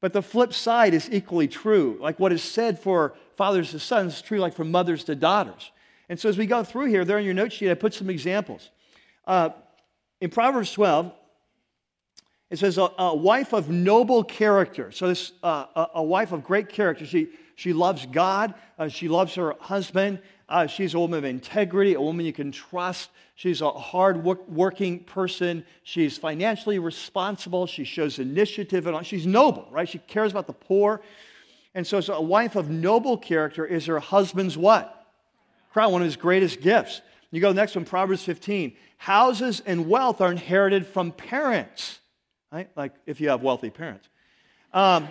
But 0.00 0.12
the 0.12 0.22
flip 0.22 0.52
side 0.52 0.94
is 0.94 1.08
equally 1.10 1.48
true. 1.48 1.98
Like 2.00 2.20
what 2.20 2.32
is 2.32 2.42
said 2.42 2.78
for 2.78 3.14
fathers 3.36 3.70
to 3.70 3.78
sons 3.78 4.16
is 4.16 4.22
true 4.22 4.38
like 4.38 4.54
from 4.54 4.70
mothers 4.70 5.04
to 5.04 5.14
daughters. 5.14 5.72
And 6.08 6.20
so 6.20 6.28
as 6.28 6.36
we 6.36 6.46
go 6.46 6.62
through 6.62 6.86
here, 6.86 7.04
there 7.04 7.16
on 7.16 7.24
your 7.24 7.34
note 7.34 7.52
sheet, 7.52 7.70
I 7.70 7.74
put 7.74 7.94
some 7.94 8.10
examples. 8.10 8.70
Uh, 9.26 9.50
in 10.20 10.30
Proverbs 10.30 10.72
12, 10.72 11.12
it 12.50 12.58
says, 12.58 12.78
a, 12.78 12.90
a, 12.98 13.16
wife 13.16 13.52
of 13.52 13.70
noble 13.70 14.22
character. 14.22 14.92
So, 14.92 15.08
this, 15.08 15.32
uh, 15.42 15.64
a, 15.74 15.86
a, 15.94 16.02
wife 16.02 16.30
of 16.30 16.44
great 16.44 16.68
character. 16.68 17.06
She, 17.06 17.28
she 17.56 17.72
loves 17.72 18.06
God, 18.06 18.54
uh, 18.78 18.88
she 18.88 19.08
loves 19.08 19.34
her 19.34 19.54
husband. 19.58 20.20
Uh, 20.48 20.66
she's 20.66 20.94
a 20.94 20.98
woman 20.98 21.18
of 21.18 21.24
integrity, 21.24 21.94
a 21.94 22.00
woman 22.00 22.26
you 22.26 22.32
can 22.32 22.52
trust. 22.52 23.10
She's 23.34 23.60
a 23.60 23.70
hard 23.70 24.22
work, 24.22 24.46
working 24.48 25.00
person. 25.00 25.64
She's 25.82 26.18
financially 26.18 26.78
responsible. 26.78 27.66
She 27.66 27.84
shows 27.84 28.18
initiative. 28.18 28.86
And 28.86 29.06
she's 29.06 29.26
noble, 29.26 29.66
right? 29.70 29.88
She 29.88 29.98
cares 29.98 30.32
about 30.32 30.46
the 30.46 30.52
poor. 30.52 31.00
And 31.74 31.86
so, 31.86 32.00
so 32.00 32.14
a 32.14 32.20
wife 32.20 32.56
of 32.56 32.70
noble 32.70 33.16
character 33.16 33.64
is 33.64 33.86
her 33.86 33.98
husband's 33.98 34.56
what? 34.56 35.06
Crown, 35.72 35.92
one 35.92 36.02
of 36.02 36.06
his 36.06 36.16
greatest 36.16 36.60
gifts. 36.60 37.00
You 37.30 37.40
go 37.40 37.52
next 37.52 37.74
one, 37.74 37.84
Proverbs 37.84 38.22
15. 38.22 38.76
Houses 38.98 39.60
and 39.66 39.88
wealth 39.88 40.20
are 40.20 40.30
inherited 40.30 40.86
from 40.86 41.10
parents, 41.10 41.98
right? 42.52 42.70
Like 42.76 42.92
if 43.06 43.20
you 43.20 43.30
have 43.30 43.42
wealthy 43.42 43.70
parents. 43.70 44.08
Um, 44.72 45.08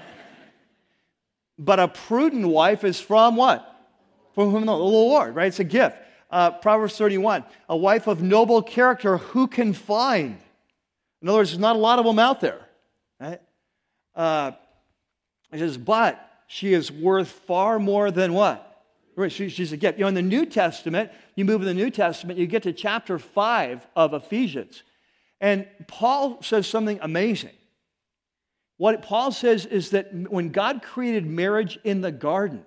but 1.60 1.80
a 1.80 1.88
prudent 1.90 2.48
wife 2.48 2.84
is 2.84 3.00
from 3.00 3.36
what? 3.36 3.73
From 4.34 4.52
whom 4.52 4.66
the 4.66 4.76
Lord, 4.76 5.36
right? 5.36 5.48
It's 5.48 5.60
a 5.60 5.64
gift. 5.64 5.98
Uh, 6.30 6.52
Proverbs 6.52 6.98
31. 6.98 7.44
A 7.70 7.78
wife 7.78 8.08
of 8.08 8.22
noble 8.22 8.62
character, 8.62 9.18
who 9.18 9.48
can 9.48 9.74
find? 9.74 10.38
In 11.22 11.30
other 11.30 11.40
words, 11.40 11.52
there's 11.52 11.60
not 11.60 11.76
a 11.76 11.80
lot 11.80 12.00
of 12.00 12.06
them 12.06 12.20
out 12.20 12.42
there, 12.42 12.60
right? 13.20 13.40
Uh, 14.16 14.52
it 15.52 15.60
says, 15.60 15.78
but 15.78 16.20
she 16.48 16.74
is 16.74 16.92
worth 16.92 17.30
far 17.30 17.80
more 17.80 18.12
than 18.12 18.34
what? 18.34 18.70
She's 19.30 19.72
a 19.72 19.78
gift. 19.78 20.00
You 20.00 20.06
know, 20.06 20.08
in 20.10 20.16
the 20.16 20.22
New 20.24 20.46
Testament, 20.46 21.12
you 21.36 21.46
move 21.46 21.62
in 21.62 21.68
the 21.68 21.74
New 21.74 21.92
Testament, 21.92 22.40
you 22.40 22.48
get 22.48 22.64
to 22.64 22.74
chapter 22.74 23.20
5 23.20 23.88
of 23.96 24.14
Ephesians. 24.14 24.82
And 25.40 25.68
Paul 25.88 26.42
says 26.42 26.68
something 26.68 27.00
amazing. 27.02 27.52
What 28.78 29.04
Paul 29.04 29.32
says 29.32 29.66
is 29.66 29.92
that 29.92 30.14
when 30.32 30.50
God 30.50 30.82
created 30.82 31.26
marriage 31.28 31.78
in 31.84 32.02
the 32.02 32.12
garden, 32.12 32.66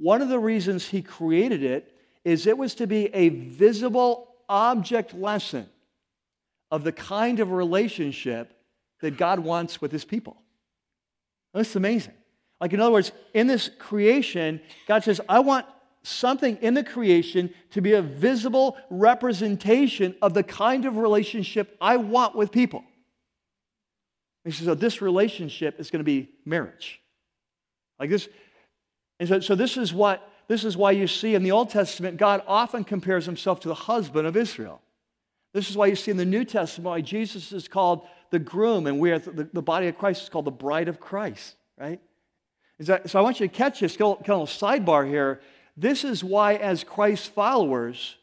one 0.00 0.22
of 0.22 0.28
the 0.28 0.38
reasons 0.38 0.86
he 0.86 1.02
created 1.02 1.62
it 1.62 1.92
is 2.24 2.46
it 2.46 2.56
was 2.56 2.74
to 2.76 2.86
be 2.86 3.06
a 3.14 3.28
visible 3.28 4.28
object 4.48 5.14
lesson 5.14 5.68
of 6.70 6.84
the 6.84 6.92
kind 6.92 7.40
of 7.40 7.52
relationship 7.52 8.52
that 9.02 9.16
God 9.16 9.40
wants 9.40 9.80
with 9.80 9.92
his 9.92 10.04
people. 10.04 10.36
That's 11.52 11.76
amazing. 11.76 12.14
Like, 12.60 12.72
in 12.72 12.80
other 12.80 12.92
words, 12.92 13.12
in 13.34 13.46
this 13.46 13.70
creation, 13.78 14.60
God 14.86 15.04
says, 15.04 15.20
I 15.28 15.40
want 15.40 15.66
something 16.02 16.56
in 16.62 16.74
the 16.74 16.84
creation 16.84 17.52
to 17.72 17.82
be 17.82 17.92
a 17.92 18.02
visible 18.02 18.76
representation 18.88 20.14
of 20.22 20.32
the 20.34 20.42
kind 20.42 20.84
of 20.86 20.96
relationship 20.96 21.76
I 21.80 21.96
want 21.98 22.34
with 22.34 22.52
people. 22.52 22.84
he 24.44 24.50
says, 24.50 24.66
so 24.66 24.74
this 24.74 25.02
relationship 25.02 25.78
is 25.78 25.90
going 25.90 26.00
to 26.00 26.04
be 26.04 26.30
marriage. 26.44 27.00
Like 27.98 28.10
this. 28.10 28.28
And 29.20 29.28
so, 29.28 29.38
so 29.38 29.54
this 29.54 29.76
is 29.76 29.94
what 29.94 30.26
this 30.48 30.64
is 30.64 30.76
why 30.76 30.90
you 30.90 31.06
see 31.06 31.36
in 31.36 31.44
the 31.44 31.52
Old 31.52 31.70
Testament, 31.70 32.16
God 32.16 32.42
often 32.48 32.82
compares 32.82 33.24
himself 33.24 33.60
to 33.60 33.68
the 33.68 33.74
husband 33.74 34.26
of 34.26 34.36
Israel. 34.36 34.82
This 35.52 35.70
is 35.70 35.76
why 35.76 35.86
you 35.86 35.94
see 35.94 36.10
in 36.10 36.16
the 36.16 36.24
New 36.24 36.44
Testament 36.44 36.86
why 36.86 37.00
Jesus 37.02 37.52
is 37.52 37.68
called 37.68 38.04
the 38.30 38.40
groom, 38.40 38.88
and 38.88 38.98
we 38.98 39.12
are 39.12 39.20
the, 39.20 39.48
the 39.52 39.62
body 39.62 39.86
of 39.86 39.96
Christ 39.96 40.24
is 40.24 40.28
called 40.28 40.46
the 40.46 40.50
bride 40.50 40.88
of 40.88 40.98
Christ, 40.98 41.54
right? 41.78 42.00
That, 42.80 43.08
so 43.10 43.20
I 43.20 43.22
want 43.22 43.38
you 43.38 43.46
to 43.46 43.54
catch 43.54 43.78
this 43.78 43.96
kind 43.96 44.16
of 44.28 44.48
sidebar 44.48 45.06
here. 45.06 45.40
This 45.76 46.02
is 46.02 46.24
why, 46.24 46.54
as 46.54 46.82
Christ 46.82 47.32
followers, 47.32 48.16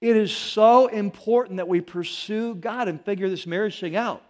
it 0.00 0.16
is 0.16 0.30
so 0.30 0.86
important 0.86 1.56
that 1.56 1.66
we 1.66 1.80
pursue 1.80 2.54
God 2.54 2.86
and 2.86 3.00
figure 3.04 3.28
this 3.28 3.48
marriage 3.48 3.80
thing 3.80 3.96
out. 3.96 4.22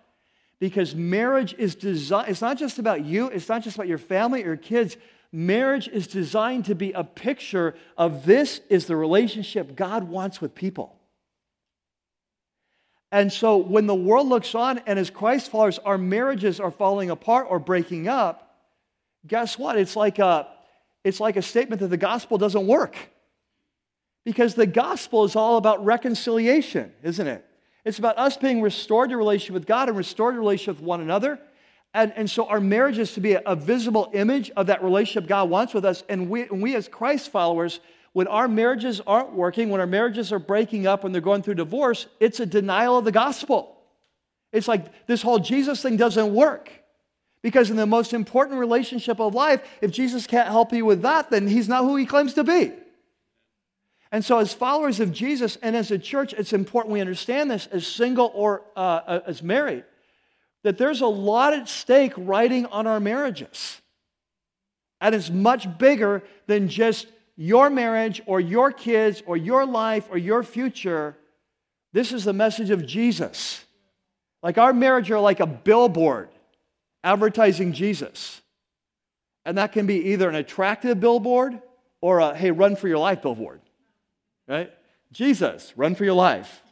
Because 0.61 0.95
marriage 0.95 1.55
is 1.59 1.75
designed, 1.75 2.31
it's 2.31 2.41
not 2.41 2.57
just 2.57 2.79
about 2.79 3.05
you, 3.05 3.29
it's 3.29 3.51
not 3.51 3.63
just 3.63 3.77
about 3.77 3.89
your 3.89 3.99
family 3.99 4.45
or 4.45 4.47
your 4.47 4.57
kids. 4.57 4.97
Marriage 5.35 5.89
is 5.89 6.07
designed 6.07 6.65
to 6.67 6.77
be 6.77 6.93
a 6.93 7.03
picture 7.03 7.75
of 7.99 8.25
this 8.25 8.61
is 8.69 8.87
the 8.87 8.95
relationship 8.95 9.75
God 9.75 10.05
wants 10.05 10.41
with 10.41 10.55
people. 10.55 10.95
And 13.11 13.33
so 13.33 13.57
when 13.57 13.89
the 13.89 13.97
world 13.97 14.29
looks 14.29 14.55
on 14.55 14.81
and 14.87 14.97
as 14.97 15.11
Christ 15.11 15.51
followers, 15.51 15.81
our 15.81 15.99
marriages 15.99 16.61
are 16.61 16.71
falling 16.71 17.11
apart 17.11 17.49
or 17.51 17.59
breaking 17.59 18.07
up, 18.07 18.61
guess 19.27 19.59
what? 19.59 19.77
It's 19.77 19.97
like 19.97 20.21
a, 20.21 20.47
it's 21.03 21.19
like 21.19 21.37
a 21.37 21.43
statement 21.43 21.81
that 21.81 21.89
the 21.89 21.97
gospel 21.97 22.39
doesn't 22.39 22.69
work. 22.69 22.97
Because 24.25 24.55
the 24.55 24.67
gospel 24.67 25.25
is 25.25 25.35
all 25.35 25.57
about 25.57 25.85
reconciliation, 25.85 26.93
isn't 27.03 27.27
it? 27.27 27.45
It's 27.85 27.99
about 27.99 28.19
us 28.19 28.37
being 28.37 28.63
restored 28.63 29.11
to 29.11 29.17
relationship 29.17 29.55
with 29.55 29.67
God 29.67 29.89
and 29.89 29.99
restored 29.99 30.37
to 30.37 30.39
relationship 30.39 30.77
with 30.77 30.87
one 30.87 31.01
another. 31.01 31.41
And, 31.95 32.13
and 32.17 32.29
so 32.29 32.47
our 32.47 32.61
marriage 32.61 32.99
is 32.99 33.13
to 33.15 33.21
be 33.21 33.35
a, 33.35 33.43
a 33.47 33.55
visible 33.55 34.11
image 34.13 34.51
of 34.57 34.67
that 34.67 34.83
relationship 34.83 35.29
God 35.29 35.49
wants 35.49 35.73
with 35.73 35.85
us. 35.85 36.03
And 36.09 36.29
we, 36.29 36.43
and 36.43 36.61
we 36.61 36.75
as 36.75 36.89
Christ 36.89 37.31
followers, 37.31 37.79
when 38.13 38.27
our 38.27 38.49
marriages 38.49 39.01
aren't 39.07 39.33
working, 39.33 39.71
when 39.71 39.81
our 39.81 39.87
marriages 39.87 40.33
are 40.33 40.41
breaking 40.41 40.87
up, 40.87 41.05
when 41.05 41.13
they're 41.13 41.21
going 41.21 41.43
through 41.43 41.55
divorce, 41.55 42.07
it's 42.19 42.41
a 42.41 42.47
denial 42.47 42.99
of 42.99 43.05
the 43.05 43.13
gospel. 43.13 43.77
It's 44.53 44.69
like 44.69 45.07
this 45.07 45.23
whole 45.23 45.39
Jesus 45.39 45.83
thing 45.83 45.97
doesn't 45.97 46.35
work. 46.35 46.71
Because 47.43 47.71
in 47.71 47.77
the 47.77 47.87
most 47.87 48.15
important 48.15 48.59
relationship 48.59 49.21
of 49.21 49.35
life, 49.35 49.63
if 49.83 49.91
Jesus 49.91 50.27
can't 50.27 50.49
help 50.49 50.73
you 50.73 50.85
with 50.85 51.03
that, 51.03 51.31
then 51.31 51.47
he's 51.47 51.69
not 51.69 51.85
who 51.85 51.95
he 51.97 52.07
claims 52.07 52.35
to 52.35 52.45
be. 52.45 52.73
And 54.11 54.25
so, 54.25 54.39
as 54.39 54.55
followers 54.55 55.01
of 55.01 55.13
Jesus 55.13 55.59
and 55.61 55.77
as 55.77 55.91
a 55.91 55.99
church, 55.99 56.33
it's 56.33 56.53
important 56.53 56.93
we 56.93 57.01
understand 57.01 57.51
this 57.51 57.67
as 57.67 57.87
single 57.87 58.31
or 58.33 58.63
uh, 58.77 59.21
as 59.27 59.43
married, 59.43 59.85
that 60.65 60.79
there's 60.79 61.01
a 61.01 61.07
lot 61.07 61.53
at 61.53 61.69
stake 61.69 62.13
riding 62.17 62.67
on 62.67 62.87
our 62.87 62.99
marriages. 62.99 63.81
And 65.01 65.15
it's 65.15 65.31
much 65.31 65.79
bigger 65.79 66.23
than 66.47 66.69
just 66.69 67.07
your 67.37 67.71
marriage 67.71 68.23
or 68.27 68.41
your 68.41 68.73
kids 68.73 69.23
or 69.27 69.37
your 69.37 69.67
life 69.67 70.09
or 70.11 70.19
your 70.19 70.43
future. 70.43 71.17
This 71.93 72.13
is 72.13 72.25
the 72.25 72.33
message 72.33 72.71
of 72.71 72.85
Jesus. 72.87 73.65
Like 74.43 74.59
our 74.59 74.73
marriage 74.73 75.11
are 75.11 75.21
like 75.21 75.41
a 75.41 75.47
billboard 75.47 76.31
advertising 77.03 77.73
Jesus. 77.73 78.41
And 79.45 79.59
that 79.59 79.73
can 79.73 79.87
be 79.87 80.13
either 80.13 80.29
an 80.29 80.35
attractive 80.35 80.99
billboard 80.99 81.61
or 82.01 82.21
a 82.21 82.35
hey, 82.35 82.51
run 82.51 82.77
for 82.77 82.89
your 82.89 82.99
life 82.99 83.23
billboard. 83.23 83.61
Right? 84.49 84.73
Jesus, 85.13 85.73
run 85.77 85.95
for 85.95 86.05
your 86.05 86.15
life. 86.15 86.63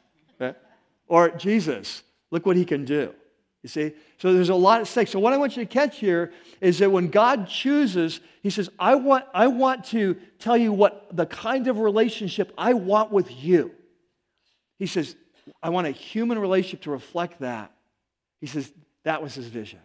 Or 1.08 1.28
Jesus, 1.28 2.02
look 2.30 2.46
what 2.46 2.56
he 2.56 2.64
can 2.64 2.86
do. 2.86 3.14
You 3.62 3.68
see? 3.68 3.92
So 4.18 4.32
there's 4.32 4.48
a 4.48 4.54
lot 4.54 4.80
at 4.80 4.86
stake. 4.88 5.08
So 5.08 5.20
what 5.20 5.32
I 5.32 5.36
want 5.36 5.56
you 5.56 5.64
to 5.64 5.70
catch 5.70 5.98
here 5.98 6.32
is 6.60 6.78
that 6.78 6.90
when 6.90 7.08
God 7.08 7.48
chooses, 7.48 8.20
he 8.42 8.50
says, 8.50 8.68
I 8.78 8.96
want, 8.96 9.24
I 9.32 9.46
want 9.46 9.84
to 9.86 10.16
tell 10.38 10.56
you 10.56 10.72
what 10.72 11.06
the 11.16 11.26
kind 11.26 11.68
of 11.68 11.78
relationship 11.78 12.52
I 12.58 12.74
want 12.74 13.12
with 13.12 13.30
you. 13.30 13.72
He 14.78 14.86
says, 14.86 15.14
I 15.62 15.70
want 15.70 15.86
a 15.86 15.90
human 15.90 16.38
relationship 16.38 16.82
to 16.82 16.90
reflect 16.90 17.40
that. 17.40 17.72
He 18.40 18.46
says, 18.48 18.72
that 19.04 19.22
was 19.22 19.34
his 19.34 19.46
vision. 19.46 19.80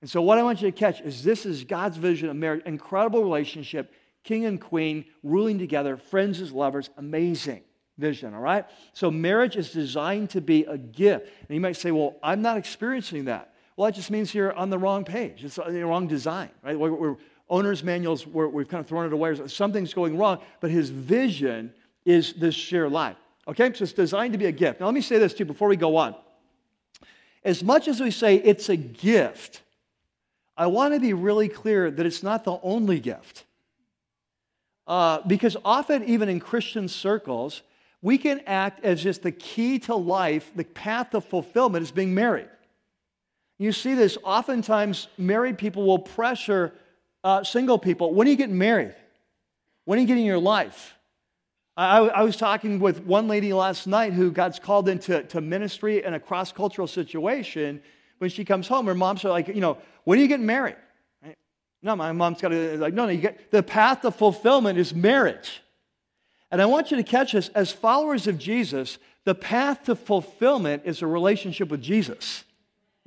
And 0.00 0.08
so 0.08 0.22
what 0.22 0.38
I 0.38 0.42
want 0.42 0.62
you 0.62 0.70
to 0.70 0.76
catch 0.76 1.00
is 1.02 1.22
this 1.22 1.44
is 1.44 1.64
God's 1.64 1.98
vision 1.98 2.30
of 2.30 2.36
marriage, 2.36 2.62
incredible 2.64 3.22
relationship, 3.22 3.92
king 4.24 4.46
and 4.46 4.60
queen 4.60 5.04
ruling 5.22 5.58
together, 5.58 5.96
friends 5.96 6.40
as 6.40 6.50
lovers, 6.50 6.88
amazing 6.96 7.62
vision, 7.98 8.34
all 8.34 8.40
right? 8.40 8.64
So 8.92 9.10
marriage 9.10 9.56
is 9.56 9.70
designed 9.70 10.30
to 10.30 10.40
be 10.40 10.64
a 10.64 10.78
gift. 10.78 11.28
And 11.48 11.54
you 11.54 11.60
might 11.60 11.76
say, 11.76 11.90
well, 11.90 12.16
I'm 12.22 12.42
not 12.42 12.56
experiencing 12.56 13.26
that. 13.26 13.54
Well, 13.76 13.86
that 13.86 13.94
just 13.94 14.10
means 14.10 14.34
you're 14.34 14.52
on 14.52 14.70
the 14.70 14.78
wrong 14.78 15.04
page. 15.04 15.44
It's 15.44 15.56
the 15.56 15.84
wrong 15.86 16.06
design, 16.06 16.50
right? 16.62 16.78
We're, 16.78 16.92
we're 16.92 17.16
owner's 17.48 17.82
manuals, 17.84 18.26
we're, 18.26 18.48
we've 18.48 18.68
kind 18.68 18.80
of 18.80 18.86
thrown 18.86 19.06
it 19.06 19.12
away. 19.12 19.46
Something's 19.46 19.92
going 19.92 20.16
wrong, 20.16 20.40
but 20.60 20.70
his 20.70 20.90
vision 20.90 21.72
is 22.04 22.32
this 22.34 22.54
shared 22.54 22.92
life. 22.92 23.16
Okay, 23.46 23.72
so 23.74 23.82
it's 23.82 23.92
designed 23.92 24.32
to 24.32 24.38
be 24.38 24.46
a 24.46 24.52
gift. 24.52 24.80
Now, 24.80 24.86
let 24.86 24.94
me 24.94 25.00
say 25.00 25.18
this 25.18 25.34
too 25.34 25.44
before 25.44 25.68
we 25.68 25.76
go 25.76 25.96
on. 25.96 26.14
As 27.44 27.62
much 27.62 27.88
as 27.88 28.00
we 28.00 28.10
say 28.10 28.36
it's 28.36 28.68
a 28.68 28.76
gift, 28.76 29.62
I 30.56 30.66
want 30.66 30.94
to 30.94 31.00
be 31.00 31.12
really 31.12 31.48
clear 31.48 31.90
that 31.90 32.06
it's 32.06 32.22
not 32.22 32.44
the 32.44 32.58
only 32.62 33.00
gift. 33.00 33.44
Uh, 34.86 35.20
because 35.26 35.56
often, 35.64 36.04
even 36.04 36.28
in 36.28 36.40
Christian 36.40 36.88
circles, 36.88 37.62
we 38.02 38.18
can 38.18 38.40
act 38.46 38.84
as 38.84 39.02
just 39.02 39.22
the 39.22 39.32
key 39.32 39.78
to 39.80 39.94
life, 39.94 40.50
the 40.56 40.64
path 40.64 41.10
to 41.10 41.20
fulfillment 41.20 41.84
is 41.84 41.92
being 41.92 42.14
married. 42.14 42.48
You 43.58 43.70
see 43.70 43.94
this 43.94 44.18
oftentimes, 44.24 45.06
married 45.16 45.56
people 45.56 45.86
will 45.86 46.00
pressure 46.00 46.72
uh, 47.22 47.44
single 47.44 47.78
people. 47.78 48.12
When 48.12 48.26
are 48.26 48.30
you 48.30 48.36
getting 48.36 48.58
married? 48.58 48.94
When 49.84 49.98
are 49.98 50.02
you 50.02 50.08
getting 50.08 50.26
your 50.26 50.38
life? 50.38 50.96
I, 51.76 52.00
I, 52.00 52.22
was 52.22 52.36
talking 52.36 52.80
with 52.80 53.04
one 53.04 53.28
lady 53.28 53.52
last 53.52 53.86
night 53.86 54.12
who 54.12 54.30
got 54.30 54.60
called 54.60 54.88
into 54.88 55.22
to 55.22 55.40
ministry 55.40 56.04
in 56.04 56.12
a 56.12 56.20
cross 56.20 56.52
cultural 56.52 56.86
situation. 56.86 57.80
When 58.18 58.28
she 58.28 58.44
comes 58.44 58.68
home, 58.68 58.86
her 58.86 58.94
mom's 58.94 59.24
like, 59.24 59.48
you 59.48 59.60
know, 59.60 59.78
when 60.04 60.18
are 60.18 60.22
you 60.22 60.28
getting 60.28 60.44
married? 60.44 60.76
Right? 61.24 61.38
No, 61.82 61.96
my 61.96 62.12
mom's 62.12 62.42
got 62.42 62.48
to, 62.48 62.76
like, 62.76 62.92
no, 62.92 63.06
no, 63.06 63.12
you 63.12 63.22
get, 63.22 63.50
the 63.50 63.62
path 63.62 64.02
to 64.02 64.10
fulfillment 64.10 64.78
is 64.78 64.94
marriage. 64.94 65.62
And 66.52 66.60
I 66.60 66.66
want 66.66 66.90
you 66.90 66.98
to 66.98 67.02
catch 67.02 67.32
this 67.32 67.48
as 67.48 67.72
followers 67.72 68.26
of 68.26 68.38
Jesus, 68.38 68.98
the 69.24 69.34
path 69.34 69.84
to 69.84 69.96
fulfillment 69.96 70.82
is 70.84 71.00
a 71.00 71.06
relationship 71.06 71.70
with 71.70 71.80
Jesus, 71.80 72.44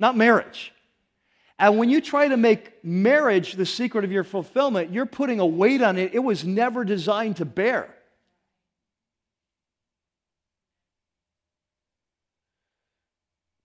not 0.00 0.16
marriage. 0.16 0.72
And 1.56 1.78
when 1.78 1.88
you 1.88 2.00
try 2.00 2.26
to 2.26 2.36
make 2.36 2.84
marriage 2.84 3.52
the 3.52 3.64
secret 3.64 4.04
of 4.04 4.10
your 4.10 4.24
fulfillment, 4.24 4.92
you're 4.92 5.06
putting 5.06 5.38
a 5.38 5.46
weight 5.46 5.80
on 5.80 5.96
it 5.96 6.12
it 6.12 6.18
was 6.18 6.44
never 6.44 6.84
designed 6.84 7.36
to 7.36 7.44
bear. 7.44 7.94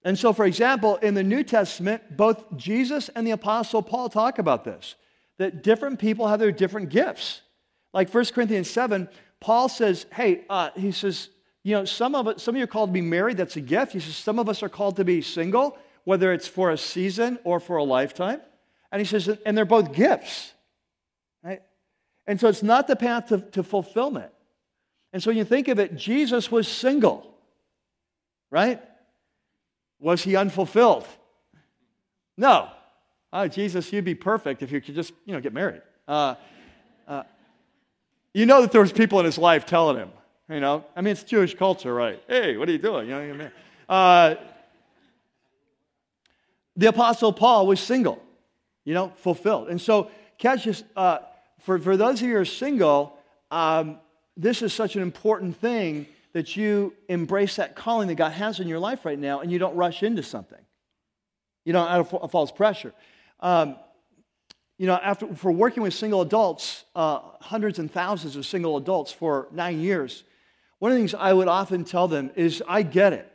And 0.04 0.18
so, 0.18 0.32
for 0.32 0.46
example, 0.46 0.98
in 0.98 1.16
the 1.16 1.24
New 1.24 1.44
Testament, 1.44 2.16
both 2.16 2.56
Jesus 2.56 3.10
and 3.10 3.26
the 3.26 3.32
Apostle 3.32 3.82
Paul 3.82 4.10
talk 4.10 4.38
about 4.38 4.64
this 4.64 4.96
that 5.38 5.64
different 5.64 5.98
people 5.98 6.28
have 6.28 6.40
their 6.40 6.52
different 6.52 6.90
gifts. 6.90 7.42
Like 7.94 8.14
1 8.14 8.26
Corinthians 8.26 8.70
7, 8.70 9.10
Paul 9.42 9.68
says, 9.68 10.06
hey, 10.14 10.46
uh, 10.50 10.70
he 10.76 10.92
says, 10.92 11.30
you 11.64 11.76
know, 11.76 11.84
some 11.84 12.16
of, 12.16 12.40
some 12.40 12.56
of 12.56 12.60
you 12.60 12.64
are 12.64 12.68
called 12.68 12.90
to 12.90 12.94
be 12.94 13.02
married, 13.02 13.38
that's 13.38 13.58
a 13.58 13.62
gift. 13.62 13.92
He 13.92 14.00
says, 14.00 14.16
some 14.16 14.40
of 14.40 14.48
us 14.48 14.64
are 14.64 14.70
called 14.70 14.96
to 14.96 15.04
be 15.04 15.22
single, 15.22 15.78
whether 16.06 16.32
it's 16.32 16.48
for 16.48 16.70
a 16.70 16.78
season 16.78 17.40
or 17.44 17.60
for 17.60 17.78
a 17.78 17.84
lifetime. 17.84 18.40
And 18.92 19.02
he 19.02 19.06
says, 19.06 19.28
and 19.46 19.58
they're 19.58 19.66
both 19.66 19.94
gifts. 19.94 20.54
Right? 21.44 21.62
And 22.28 22.40
so 22.40 22.48
it's 22.48 22.64
not 22.64 22.88
the 22.88 22.96
path 22.96 23.28
to, 23.28 23.40
to 23.40 23.64
fulfillment. 23.64 24.32
And 25.12 25.22
so 25.22 25.32
when 25.32 25.38
you 25.38 25.44
think 25.44 25.68
of 25.68 25.80
it, 25.80 25.96
Jesus 25.96 26.52
was 26.52 26.68
single, 26.68 27.36
right? 28.50 28.82
Was 30.00 30.24
he 30.24 30.36
unfulfilled? 30.36 31.06
No. 32.38 32.70
Oh, 33.34 33.48
Jesus, 33.48 33.92
you'd 33.92 34.06
be 34.06 34.16
perfect 34.16 34.62
if 34.62 34.72
you 34.72 34.82
could 34.82 34.96
just, 34.96 35.14
you 35.26 35.34
know, 35.34 35.42
get 35.42 35.54
married. 35.54 35.82
Uh, 36.08 36.36
uh, 37.08 37.24
you 38.34 38.46
know 38.46 38.62
that 38.62 38.72
there 38.72 38.82
was 38.82 38.92
people 38.92 39.20
in 39.20 39.26
his 39.26 39.38
life 39.38 39.66
telling 39.66 39.98
him, 39.98 40.10
you 40.50 40.60
know, 40.60 40.86
I 40.96 41.02
mean, 41.02 41.14
it's 41.14 41.24
Jewish 41.24 41.56
culture, 41.56 41.94
right? 41.94 42.22
Hey, 42.28 42.58
what 42.58 42.68
are 42.68 42.72
you 42.72 42.78
doing? 42.78 43.08
You 43.08 43.16
know, 43.16 43.36
what 43.36 43.52
I 43.90 44.32
uh, 44.32 44.36
the 46.76 46.88
Apostle 46.88 47.34
Paul 47.34 47.68
was 47.68 47.80
single, 47.80 48.22
you 48.86 48.94
know, 48.94 49.10
fulfilled. 49.18 49.70
And 49.70 49.80
so, 49.80 50.10
catch 50.38 50.66
this, 50.66 50.84
uh, 50.96 51.20
for, 51.60 51.78
for 51.78 51.98
those 51.98 52.22
of 52.22 52.28
you 52.28 52.36
who 52.36 52.42
are 52.42 52.46
single, 52.46 53.18
um, 53.52 54.00
this 54.38 54.62
is 54.62 54.74
such 54.74 54.96
an 54.96 55.02
important 55.02 55.58
thing 55.58 56.08
that 56.34 56.56
you 56.56 56.94
embrace 57.10 57.58
that 57.58 57.76
calling 57.76 58.08
that 58.08 58.16
God 58.16 58.32
has 58.32 58.60
in 58.60 58.68
your 58.68 58.80
life 58.80 59.06
right 59.06 59.20
now 59.20 59.42
and 59.42 59.52
you 59.52 59.60
don't 59.60 59.76
rush 59.76 60.02
into 60.02 60.24
something. 60.24 60.58
You 61.66 61.74
don't 61.74 61.88
out 61.88 62.14
of 62.14 62.32
false 62.32 62.52
pressure. 62.52 62.94
Um, 63.40 63.76
you 64.82 64.88
know, 64.88 64.96
after, 64.96 65.28
for 65.36 65.52
working 65.52 65.84
with 65.84 65.94
single 65.94 66.22
adults, 66.22 66.86
uh, 66.96 67.20
hundreds 67.40 67.78
and 67.78 67.92
thousands 67.92 68.36
of 68.36 68.48
single 68.48 68.78
adults 68.78 69.12
for 69.12 69.48
nine 69.52 69.80
years, 69.80 70.24
one 70.80 70.92
of 70.92 70.96
the 70.96 71.02
things 71.02 71.14
I 71.14 71.34
would 71.34 71.48
often 71.48 71.84
tell 71.84 72.08
them 72.08 72.32
is 72.36 72.64
I 72.68 72.82
get 72.82 73.14
it. 73.14 73.32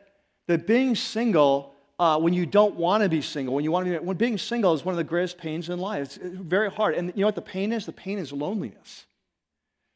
That 0.49 0.67
being 0.67 0.97
single, 0.97 1.73
uh, 2.01 2.19
when 2.19 2.33
you 2.33 2.47
don't 2.47 2.75
want 2.75 3.05
to 3.05 3.09
be 3.09 3.23
single, 3.23 3.55
when 3.55 3.63
you 3.63 3.71
want 3.71 3.87
to 3.87 3.93
be, 3.93 4.05
when 4.05 4.17
being 4.17 4.39
single 4.39 4.75
is 4.75 4.85
one 4.85 4.93
of 4.93 4.97
the 4.97 5.05
greatest 5.05 5.39
pains 5.39 5.69
in 5.69 5.79
life. 5.79 6.03
It's 6.03 6.17
very 6.17 6.69
hard. 6.69 6.97
And 6.97 7.13
you 7.15 7.21
know 7.21 7.29
what 7.29 7.37
the 7.37 7.43
pain 7.43 7.73
is? 7.73 7.87
The 7.87 7.93
pain 7.93 8.19
is 8.19 8.33
loneliness. 8.33 9.05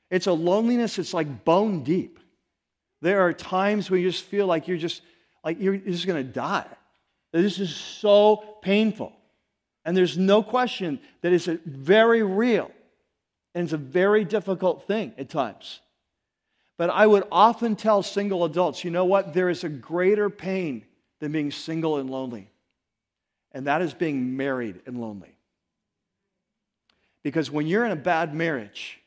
It's 0.08 0.28
a 0.28 0.32
loneliness, 0.32 1.00
it's 1.00 1.12
like 1.12 1.44
bone 1.44 1.82
deep. 1.82 2.20
There 3.02 3.22
are 3.22 3.32
times 3.32 3.90
where 3.90 3.98
you 3.98 4.08
just 4.08 4.22
feel 4.22 4.46
like 4.46 4.68
you're 4.68 4.76
just 4.76 5.02
like 5.44 5.60
you're 5.60 5.78
just 5.78 6.06
going 6.06 6.24
to 6.24 6.32
die. 6.32 6.68
This 7.32 7.58
is 7.58 7.74
so 7.74 8.58
painful. 8.62 9.16
And 9.84 9.96
there's 9.96 10.18
no 10.18 10.42
question 10.42 11.00
that 11.22 11.32
it's 11.32 11.48
a 11.48 11.58
very 11.64 12.22
real 12.22 12.70
and 13.54 13.64
it's 13.64 13.72
a 13.72 13.78
very 13.78 14.24
difficult 14.24 14.86
thing 14.86 15.12
at 15.18 15.28
times. 15.28 15.80
But 16.76 16.90
I 16.90 17.06
would 17.06 17.24
often 17.30 17.76
tell 17.76 18.02
single 18.02 18.44
adults, 18.44 18.84
you 18.84 18.90
know 18.90 19.04
what? 19.04 19.34
There 19.34 19.50
is 19.50 19.64
a 19.64 19.68
greater 19.68 20.30
pain 20.30 20.84
than 21.20 21.32
being 21.32 21.50
single 21.50 21.98
and 21.98 22.08
lonely, 22.08 22.50
and 23.52 23.66
that 23.66 23.82
is 23.82 23.92
being 23.92 24.36
married 24.36 24.80
and 24.86 24.98
lonely. 24.98 25.34
Because 27.22 27.50
when 27.50 27.66
you're 27.66 27.84
in 27.84 27.90
a 27.92 27.96
bad 27.96 28.34
marriage, 28.34 28.98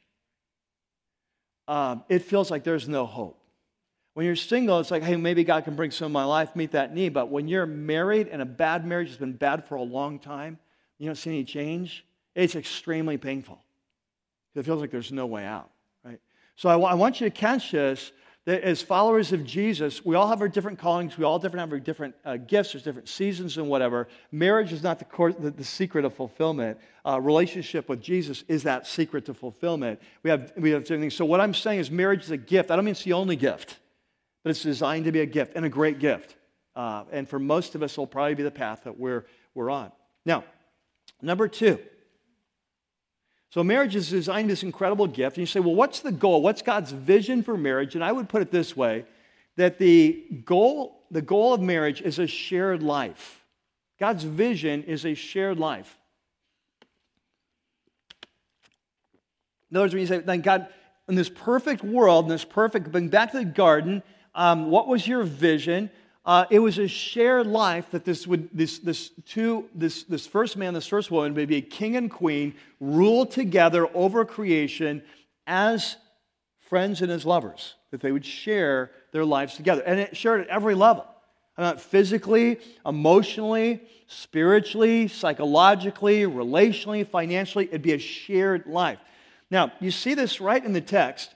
um, 1.67 2.03
it 2.09 2.19
feels 2.19 2.51
like 2.51 2.63
there's 2.63 2.87
no 2.87 3.07
hope. 3.07 3.39
When 4.13 4.27
you're 4.27 4.35
single, 4.35 4.79
it's 4.79 4.91
like, 4.91 5.01
hey, 5.01 5.15
maybe 5.15 5.43
God 5.43 5.63
can 5.63 5.75
bring 5.75 5.89
some 5.89 6.05
of 6.05 6.11
my 6.11 6.25
life, 6.25 6.55
meet 6.55 6.71
that 6.73 6.93
need. 6.93 7.13
But 7.13 7.29
when 7.29 7.47
you're 7.47 7.65
married 7.65 8.27
and 8.27 8.41
a 8.41 8.45
bad 8.45 8.85
marriage 8.85 9.07
has 9.07 9.17
been 9.17 9.33
bad 9.33 9.67
for 9.67 9.75
a 9.75 9.81
long 9.81 10.19
time, 10.19 10.59
you 10.97 11.07
don't 11.07 11.15
see 11.15 11.31
any 11.31 11.43
change, 11.43 12.05
it's 12.35 12.55
extremely 12.55 13.17
painful. 13.17 13.59
It 14.55 14.63
feels 14.63 14.81
like 14.81 14.91
there's 14.91 15.11
no 15.11 15.25
way 15.25 15.45
out, 15.45 15.69
right? 16.03 16.19
So 16.55 16.69
I, 16.69 16.73
w- 16.73 16.89
I 16.89 16.93
want 16.93 17.19
you 17.19 17.29
to 17.29 17.35
catch 17.35 17.71
this 17.71 18.11
that 18.45 18.61
as 18.61 18.81
followers 18.81 19.31
of 19.31 19.45
Jesus, 19.45 20.03
we 20.03 20.15
all 20.15 20.27
have 20.27 20.41
our 20.41 20.49
different 20.49 20.77
callings, 20.77 21.17
we 21.17 21.23
all 21.23 21.39
different 21.39 21.61
have 21.61 21.71
our 21.71 21.79
different 21.79 22.13
uh, 22.25 22.35
gifts, 22.35 22.73
there's 22.73 22.83
different 22.83 23.07
seasons 23.07 23.57
and 23.57 23.69
whatever. 23.69 24.09
Marriage 24.33 24.73
is 24.73 24.83
not 24.83 24.99
the, 24.99 25.35
the, 25.39 25.49
the 25.49 25.63
secret 25.63 26.03
of 26.03 26.13
fulfillment. 26.13 26.77
Uh, 27.05 27.21
relationship 27.21 27.87
with 27.87 28.01
Jesus 28.01 28.43
is 28.49 28.63
that 28.63 28.85
secret 28.85 29.25
to 29.25 29.33
fulfillment. 29.33 30.01
We 30.23 30.29
have, 30.29 30.51
we 30.57 30.71
have 30.71 30.83
different 30.83 31.03
things. 31.03 31.15
So 31.15 31.23
what 31.23 31.39
I'm 31.39 31.53
saying 31.53 31.79
is 31.79 31.89
marriage 31.89 32.23
is 32.23 32.31
a 32.31 32.37
gift. 32.37 32.69
I 32.69 32.75
don't 32.75 32.83
mean 32.83 32.91
it's 32.91 33.03
the 33.03 33.13
only 33.13 33.37
gift, 33.37 33.79
but 34.43 34.49
it's 34.49 34.63
designed 34.63 35.05
to 35.05 35.13
be 35.13 35.21
a 35.21 35.25
gift 35.25 35.53
and 35.55 35.63
a 35.63 35.69
great 35.69 35.99
gift. 35.99 36.35
Uh, 36.75 37.05
and 37.11 37.29
for 37.29 37.39
most 37.39 37.75
of 37.75 37.83
us, 37.83 37.93
it'll 37.93 38.07
probably 38.07 38.35
be 38.35 38.43
the 38.43 38.51
path 38.51 38.81
that 38.83 38.99
we're, 38.99 39.25
we're 39.53 39.69
on. 39.69 39.91
Now, 40.25 40.43
Number 41.23 41.47
two. 41.47 41.79
So 43.49 43.63
marriage 43.63 43.95
is 43.95 44.09
designed 44.09 44.49
this 44.49 44.63
incredible 44.63 45.07
gift. 45.07 45.37
And 45.37 45.43
you 45.43 45.45
say, 45.45 45.59
well, 45.59 45.75
what's 45.75 46.01
the 46.01 46.11
goal? 46.11 46.41
What's 46.41 46.61
God's 46.61 46.91
vision 46.91 47.43
for 47.43 47.55
marriage? 47.55 47.95
And 47.95 48.03
I 48.03 48.11
would 48.11 48.27
put 48.27 48.41
it 48.41 48.51
this 48.51 48.75
way 48.75 49.05
that 49.55 49.77
the 49.77 50.25
goal, 50.43 51.03
the 51.11 51.21
goal 51.21 51.53
of 51.53 51.61
marriage 51.61 52.01
is 52.01 52.19
a 52.19 52.27
shared 52.27 52.81
life. 52.81 53.45
God's 53.99 54.23
vision 54.23 54.83
is 54.83 55.05
a 55.05 55.13
shared 55.13 55.59
life. 55.59 55.97
In 59.69 59.77
other 59.77 59.85
words, 59.85 59.93
when 59.93 60.01
you 60.01 60.07
say, 60.07 60.19
then 60.19 60.41
God, 60.41 60.67
in 61.07 61.15
this 61.15 61.29
perfect 61.29 61.83
world, 61.83 62.25
in 62.25 62.29
this 62.29 62.43
perfect, 62.43 62.91
going 62.91 63.09
back 63.09 63.31
to 63.31 63.37
the 63.37 63.45
garden, 63.45 64.03
um, 64.35 64.71
what 64.71 64.87
was 64.87 65.07
your 65.07 65.23
vision? 65.23 65.89
Uh, 66.25 66.45
it 66.49 66.59
was 66.59 66.77
a 66.77 66.87
shared 66.87 67.47
life 67.47 67.91
that 67.91 68.05
this 68.05 68.25
would 68.25 68.47
this 68.53 68.79
this 68.79 69.11
two 69.25 69.67
this 69.75 70.03
this 70.03 70.25
first 70.25 70.55
man, 70.55 70.73
this 70.73 70.87
first 70.87 71.11
woman 71.11 71.33
would 71.33 71.47
be 71.49 71.57
a 71.57 71.61
king 71.61 71.97
and 71.97 72.09
queen, 72.09 72.55
rule 72.79 73.25
together 73.25 73.87
over 73.93 74.23
creation 74.23 75.03
as 75.45 75.97
friends 76.69 77.01
and 77.01 77.11
as 77.11 77.25
lovers. 77.25 77.75
That 77.91 77.99
they 78.01 78.11
would 78.11 78.25
share 78.25 78.91
their 79.11 79.25
lives 79.25 79.55
together, 79.55 79.81
and 79.81 79.99
it 79.99 80.15
shared 80.15 80.41
at 80.41 80.47
every 80.47 80.75
level. 80.75 81.05
Uh, 81.55 81.75
physically, 81.75 82.59
emotionally, 82.83 83.79
spiritually, 84.07 85.07
psychologically, 85.07 86.21
relationally, 86.21 87.05
financially, 87.07 87.65
it'd 87.65 87.83
be 87.83 87.93
a 87.93 87.99
shared 87.99 88.65
life. 88.65 88.97
Now, 89.51 89.71
you 89.79 89.91
see 89.91 90.15
this 90.15 90.41
right 90.41 90.63
in 90.63 90.73
the 90.73 90.81
text, 90.81 91.35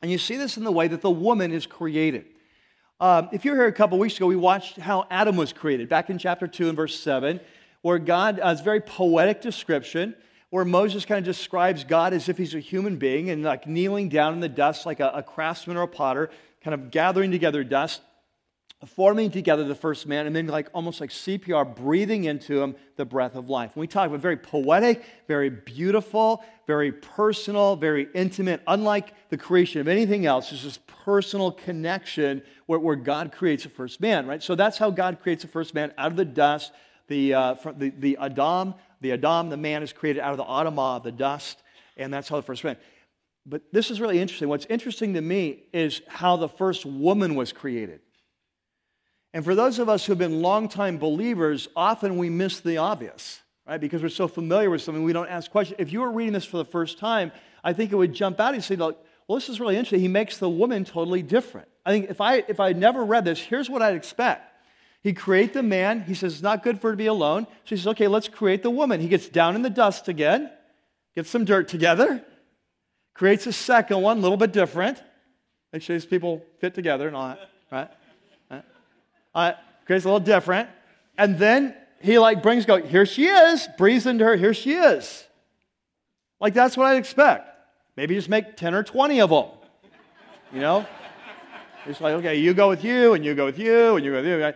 and 0.00 0.08
you 0.12 0.18
see 0.18 0.36
this 0.36 0.56
in 0.56 0.62
the 0.62 0.70
way 0.70 0.86
that 0.86 1.00
the 1.00 1.10
woman 1.10 1.50
is 1.50 1.66
created. 1.66 2.26
Um, 3.00 3.28
if 3.32 3.44
you 3.44 3.50
were 3.50 3.56
here 3.56 3.66
a 3.66 3.72
couple 3.72 3.98
weeks 3.98 4.16
ago, 4.16 4.26
we 4.26 4.36
watched 4.36 4.76
how 4.76 5.06
Adam 5.10 5.36
was 5.36 5.52
created 5.52 5.88
back 5.88 6.10
in 6.10 6.18
chapter 6.18 6.46
2 6.46 6.68
and 6.68 6.76
verse 6.76 6.98
7, 6.98 7.40
where 7.82 7.98
God, 7.98 8.38
uh, 8.38 8.50
it's 8.50 8.60
a 8.60 8.64
very 8.64 8.80
poetic 8.80 9.40
description, 9.40 10.14
where 10.50 10.64
Moses 10.64 11.04
kind 11.04 11.18
of 11.18 11.24
describes 11.24 11.82
God 11.82 12.12
as 12.14 12.28
if 12.28 12.38
he's 12.38 12.54
a 12.54 12.60
human 12.60 12.96
being 12.96 13.30
and 13.30 13.42
like 13.42 13.66
kneeling 13.66 14.08
down 14.08 14.32
in 14.32 14.38
the 14.38 14.48
dust 14.48 14.86
like 14.86 15.00
a, 15.00 15.08
a 15.08 15.22
craftsman 15.24 15.76
or 15.76 15.82
a 15.82 15.88
potter, 15.88 16.30
kind 16.62 16.72
of 16.72 16.92
gathering 16.92 17.32
together 17.32 17.64
dust 17.64 18.00
forming 18.86 19.30
together 19.30 19.64
the 19.64 19.74
first 19.74 20.06
man, 20.06 20.26
and 20.26 20.36
then 20.36 20.46
like 20.46 20.68
almost 20.74 21.00
like 21.00 21.10
CPR, 21.10 21.74
breathing 21.74 22.24
into 22.24 22.62
him 22.62 22.74
the 22.96 23.04
breath 23.04 23.34
of 23.34 23.48
life. 23.48 23.72
And 23.74 23.80
we 23.80 23.86
talk 23.86 24.08
about 24.08 24.20
very 24.20 24.36
poetic, 24.36 25.04
very 25.26 25.50
beautiful, 25.50 26.44
very 26.66 26.92
personal, 26.92 27.76
very 27.76 28.08
intimate. 28.14 28.62
Unlike 28.66 29.14
the 29.30 29.38
creation 29.38 29.80
of 29.80 29.88
anything 29.88 30.26
else, 30.26 30.50
there's 30.50 30.64
this 30.64 30.78
personal 31.04 31.50
connection 31.50 32.42
where, 32.66 32.78
where 32.78 32.96
God 32.96 33.32
creates 33.32 33.64
a 33.64 33.70
first 33.70 34.00
man, 34.00 34.26
right? 34.26 34.42
So 34.42 34.54
that's 34.54 34.78
how 34.78 34.90
God 34.90 35.20
creates 35.20 35.44
a 35.44 35.48
first 35.48 35.74
man 35.74 35.92
out 35.96 36.10
of 36.10 36.16
the 36.16 36.24
dust. 36.24 36.72
The, 37.08 37.34
uh, 37.34 37.54
the, 37.76 37.90
the 37.90 38.18
Adam, 38.18 38.74
the 39.00 39.12
Adam, 39.12 39.50
the 39.50 39.56
man 39.56 39.82
is 39.82 39.92
created 39.92 40.20
out 40.20 40.32
of 40.32 40.38
the 40.38 40.44
Adamah, 40.44 41.02
the 41.02 41.12
dust, 41.12 41.62
and 41.96 42.12
that's 42.12 42.28
how 42.28 42.36
the 42.36 42.42
first 42.42 42.64
man. 42.64 42.76
But 43.46 43.62
this 43.72 43.90
is 43.90 44.00
really 44.00 44.20
interesting. 44.20 44.48
What's 44.48 44.66
interesting 44.66 45.14
to 45.14 45.20
me 45.20 45.64
is 45.72 46.00
how 46.08 46.36
the 46.36 46.48
first 46.48 46.86
woman 46.86 47.34
was 47.34 47.52
created. 47.52 48.00
And 49.34 49.44
for 49.44 49.56
those 49.56 49.80
of 49.80 49.88
us 49.88 50.06
who 50.06 50.12
have 50.12 50.18
been 50.18 50.40
longtime 50.40 50.96
believers, 50.96 51.68
often 51.74 52.18
we 52.18 52.30
miss 52.30 52.60
the 52.60 52.76
obvious, 52.76 53.42
right? 53.66 53.80
Because 53.80 54.00
we're 54.00 54.08
so 54.08 54.28
familiar 54.28 54.70
with 54.70 54.80
something, 54.80 55.02
we 55.02 55.12
don't 55.12 55.28
ask 55.28 55.50
questions. 55.50 55.76
If 55.80 55.92
you 55.92 56.00
were 56.00 56.12
reading 56.12 56.32
this 56.32 56.44
for 56.44 56.56
the 56.56 56.64
first 56.64 56.98
time, 56.98 57.32
I 57.64 57.72
think 57.72 57.90
it 57.90 57.96
would 57.96 58.14
jump 58.14 58.38
out 58.38 58.54
and 58.54 58.62
say, 58.62 58.76
look, 58.76 59.04
well, 59.26 59.36
this 59.36 59.48
is 59.48 59.58
really 59.58 59.74
interesting. 59.74 59.98
He 59.98 60.08
makes 60.08 60.38
the 60.38 60.48
woman 60.48 60.84
totally 60.84 61.20
different. 61.20 61.66
I 61.84 61.90
think 61.90 62.10
if 62.10 62.20
I 62.20 62.44
if 62.46 62.60
I 62.60 62.68
had 62.68 62.78
never 62.78 63.04
read 63.04 63.24
this, 63.24 63.40
here's 63.40 63.68
what 63.68 63.82
I'd 63.82 63.96
expect. 63.96 64.52
He 65.02 65.12
create 65.12 65.52
the 65.52 65.62
man. 65.62 66.02
He 66.02 66.14
says 66.14 66.34
it's 66.34 66.42
not 66.42 66.62
good 66.62 66.80
for 66.80 66.88
her 66.88 66.92
to 66.92 66.96
be 66.96 67.06
alone. 67.06 67.46
So 67.64 67.70
he 67.70 67.76
says, 67.76 67.88
okay, 67.88 68.06
let's 68.06 68.28
create 68.28 68.62
the 68.62 68.70
woman. 68.70 69.00
He 69.00 69.08
gets 69.08 69.28
down 69.28 69.56
in 69.56 69.62
the 69.62 69.70
dust 69.70 70.08
again, 70.08 70.50
gets 71.14 71.28
some 71.28 71.44
dirt 71.44 71.68
together, 71.68 72.24
creates 73.14 73.46
a 73.46 73.52
second 73.52 74.00
one, 74.00 74.18
a 74.18 74.20
little 74.20 74.36
bit 74.36 74.52
different. 74.52 75.02
Make 75.72 75.82
sure 75.82 75.96
these 75.96 76.06
people 76.06 76.44
fit 76.60 76.74
together 76.74 77.08
and 77.08 77.16
all 77.16 77.28
that, 77.28 77.50
right? 77.72 77.90
Uh, 79.34 79.52
Grace 79.86 80.04
a 80.04 80.08
little 80.08 80.20
different. 80.20 80.68
And 81.18 81.38
then 81.38 81.74
he 82.00 82.18
like 82.18 82.42
brings 82.42 82.66
go, 82.66 82.82
here 82.82 83.06
she 83.06 83.26
is, 83.26 83.68
breathes 83.78 84.06
into 84.06 84.24
her, 84.24 84.36
here 84.36 84.54
she 84.54 84.74
is. 84.74 85.24
Like 86.40 86.54
that's 86.54 86.76
what 86.76 86.86
I'd 86.86 86.98
expect. 86.98 87.48
Maybe 87.96 88.14
just 88.14 88.28
make 88.28 88.56
10 88.56 88.74
or 88.74 88.82
20 88.82 89.20
of 89.20 89.30
them. 89.30 89.46
You 90.52 90.60
know? 90.60 90.86
It's 91.86 92.00
like, 92.00 92.14
okay, 92.14 92.36
you 92.36 92.54
go 92.54 92.68
with 92.68 92.82
you, 92.82 93.12
and 93.12 93.24
you 93.24 93.34
go 93.34 93.44
with 93.44 93.58
you, 93.58 93.96
and 93.96 94.04
you 94.04 94.12
go 94.12 94.22
with 94.22 94.26
you. 94.26 94.54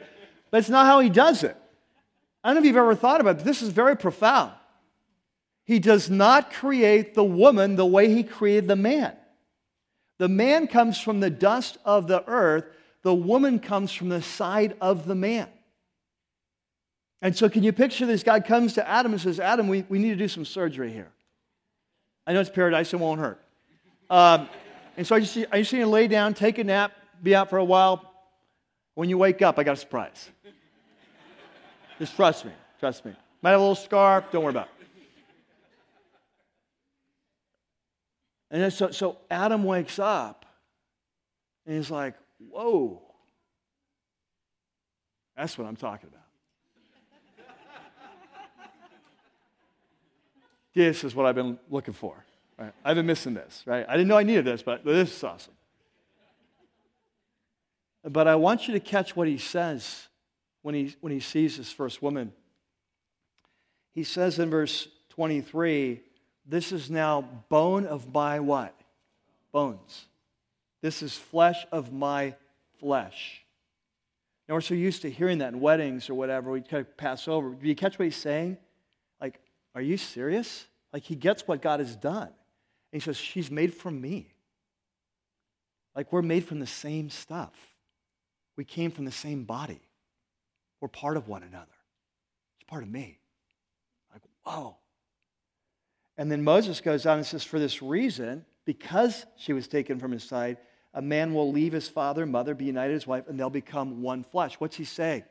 But 0.51 0.59
it's 0.59 0.71
not 0.71 0.87
how 0.87 1.01
he 1.01 1.11
does 1.11 1.45
it. 1.45 1.57
I 2.43 2.49
don't 2.49 2.57
know 2.57 2.61
if 2.61 2.67
you've 2.67 2.77
ever 2.77 2.95
thought 2.95 3.21
about 3.21 3.33
it, 3.33 3.39
but 3.39 3.45
this 3.45 3.61
is 3.61 3.69
very 3.69 3.97
profound. 3.97 4.53
He 5.65 5.79
does 5.79 6.09
not 6.09 6.53
create 6.53 7.15
the 7.15 7.25
woman 7.25 7.77
the 7.77 7.85
way 7.85 8.09
he 8.09 8.23
created 8.23 8.69
the 8.69 8.77
man. 8.77 9.15
The 10.17 10.29
man 10.29 10.67
comes 10.67 10.99
from 10.99 11.21
the 11.21 11.31
dust 11.31 11.77
of 11.85 12.09
the 12.09 12.27
earth, 12.27 12.65
the 13.03 13.15
woman 13.15 13.59
comes 13.59 13.93
from 13.93 14.09
the 14.09 14.23
side 14.23 14.77
of 14.81 15.07
the 15.07 15.15
man. 15.15 15.49
And 17.21 17.37
so, 17.37 17.49
can 17.49 17.63
you 17.63 17.73
picture 17.73 18.07
this? 18.07 18.23
God 18.23 18.45
comes 18.45 18.75
to 18.75 18.89
Adam 18.89 19.13
and 19.13 19.21
says, 19.21 19.41
Adam, 19.41 19.69
we, 19.69 19.85
we 19.89 19.99
need 19.99 20.11
to 20.11 20.17
do 20.17 20.29
some 20.29 20.45
surgery 20.45 20.93
here. 20.93 21.11
I 22.27 22.33
know 22.33 22.41
it's 22.41 22.51
paradise, 22.51 22.93
it 22.93 22.99
won't 22.99 23.21
hurt. 23.21 23.43
Um, 24.09 24.49
and 24.97 25.07
so, 25.07 25.17
I 25.17 25.21
just, 25.21 25.33
see 25.33 25.45
I 25.51 25.61
just 25.61 25.73
need 25.73 25.81
to 25.81 25.87
lay 25.87 26.07
down, 26.07 26.35
take 26.35 26.59
a 26.59 26.65
nap, 26.65 26.93
be 27.23 27.35
out 27.35 27.51
for 27.51 27.59
a 27.59 27.65
while. 27.65 28.05
When 28.95 29.09
you 29.09 29.19
wake 29.19 29.43
up, 29.43 29.59
I 29.59 29.65
got 29.65 29.73
a 29.73 29.77
surprise. 29.77 30.29
just 31.99 32.15
trust 32.15 32.45
me, 32.45 32.53
trust 32.79 33.05
me. 33.05 33.13
Might 33.43 33.51
have 33.51 33.61
a 33.61 33.63
little 33.63 33.75
scar, 33.75 34.25
don't 34.33 34.43
worry 34.43 34.51
about 34.51 34.67
it. 34.67 34.79
And 38.51 38.73
so, 38.73 38.91
so 38.91 39.19
Adam 39.31 39.65
wakes 39.65 39.99
up 39.99 40.47
and 41.67 41.77
he's 41.77 41.91
like, 41.91 42.15
Whoa. 42.39 43.03
That's 45.37 45.57
what 45.57 45.67
I'm 45.67 45.77
talking 45.77 46.09
about. 46.09 46.23
this 50.75 51.05
is 51.05 51.15
what 51.15 51.27
I've 51.27 51.35
been 51.35 51.59
looking 51.71 51.95
for. 51.95 52.25
Right? 52.59 52.73
I've 52.85 52.97
been 52.97 53.07
missing 53.07 53.35
this, 53.35 53.63
right? 53.67 53.87
I 53.89 53.93
didn't 53.93 54.09
know 54.09 54.17
I 54.17 54.25
needed 54.25 54.45
this, 54.45 54.63
but 54.63 54.85
this 54.85 55.17
is 55.17 55.25
awesome. 55.25 55.55
But 58.05 58.27
I 58.27 58.35
want 58.35 58.67
you 58.67 58.75
to 58.75 58.81
catch 58.81 59.15
what 59.15 59.29
he 59.29 59.39
says 59.39 60.09
when 60.63 60.75
he, 60.75 60.97
when 61.01 61.13
he 61.13 61.21
sees 61.21 61.57
this 61.57 61.71
first 61.73 62.03
woman. 62.03 62.33
He 63.95 64.03
says 64.03 64.39
in 64.39 64.51
verse 64.51 64.89
23, 65.11 66.01
This 66.47 66.73
is 66.73 66.91
now 66.91 67.23
bone 67.49 67.87
of 67.87 68.13
my 68.13 68.41
what? 68.41 68.75
Bones. 69.53 70.08
This 70.81 71.03
is 71.03 71.17
flesh 71.17 71.67
of 71.73 71.93
my 71.93 72.35
flesh. 72.79 73.43
Now, 74.49 74.55
we're 74.55 74.61
so 74.63 74.75
used 74.75 75.03
to 75.03 75.11
hearing 75.11 75.39
that 75.39 75.53
in 75.53 75.61
weddings 75.61 76.09
or 76.09 76.15
whatever, 76.15 76.51
we 76.51 76.63
kind 76.63 76.81
of 76.81 76.97
pass 76.97 77.29
over. 77.29 77.51
Do 77.51 77.69
you 77.69 77.75
catch 77.75 77.99
what 77.99 78.07
he's 78.07 78.17
saying? 78.17 78.57
Like, 79.21 79.41
are 79.75 79.83
you 79.83 79.97
serious? 79.97 80.67
Like, 80.93 81.03
he 81.03 81.15
gets 81.15 81.47
what 81.47 81.61
God 81.61 81.81
has 81.81 81.95
done. 81.97 82.29
And 82.29 82.33
he 82.93 83.01
says, 83.01 83.17
She's 83.17 83.51
made 83.51 83.75
from 83.75 84.01
me. 84.01 84.33
Like, 85.95 86.13
we're 86.13 86.23
made 86.23 86.45
from 86.45 86.61
the 86.61 86.67
same 86.67 87.11
stuff. 87.11 87.53
We 88.57 88.65
came 88.65 88.91
from 88.91 89.05
the 89.05 89.13
same 89.13 89.45
body. 89.45 89.81
We're 90.81 90.89
part 90.89 91.17
of 91.17 91.29
one 91.29 91.43
another. 91.43 91.67
It's 92.57 92.69
part 92.69 92.83
of 92.83 92.89
me. 92.89 93.19
Like, 94.13 94.23
whoa. 94.45 94.77
And 96.17 96.31
then 96.33 96.43
Moses 96.43 96.81
goes 96.81 97.05
on 97.05 97.19
and 97.19 97.27
says, 97.27 97.45
For 97.45 97.59
this 97.59 97.83
reason, 97.83 98.47
because 98.65 99.27
she 99.37 99.53
was 99.53 99.69
taken 99.69 99.99
from 99.99 100.13
his 100.13 100.25
side, 100.25 100.59
a 100.99 101.01
man 101.01 101.33
will 101.33 101.53
leave 101.53 101.73
his 101.73 101.89
father 101.89 102.25
and 102.25 102.33
mother, 102.33 102.57
be 102.57 102.65
united 102.65 102.89
to 102.89 102.95
his 102.95 103.07
wife, 103.07 103.29
and 103.29 103.39
they'll 103.39 103.49
become 103.49 104.03
one 104.03 104.25
flesh. 104.25 104.55
What's 104.55 104.75
he 104.75 104.83
saying? 104.83 105.23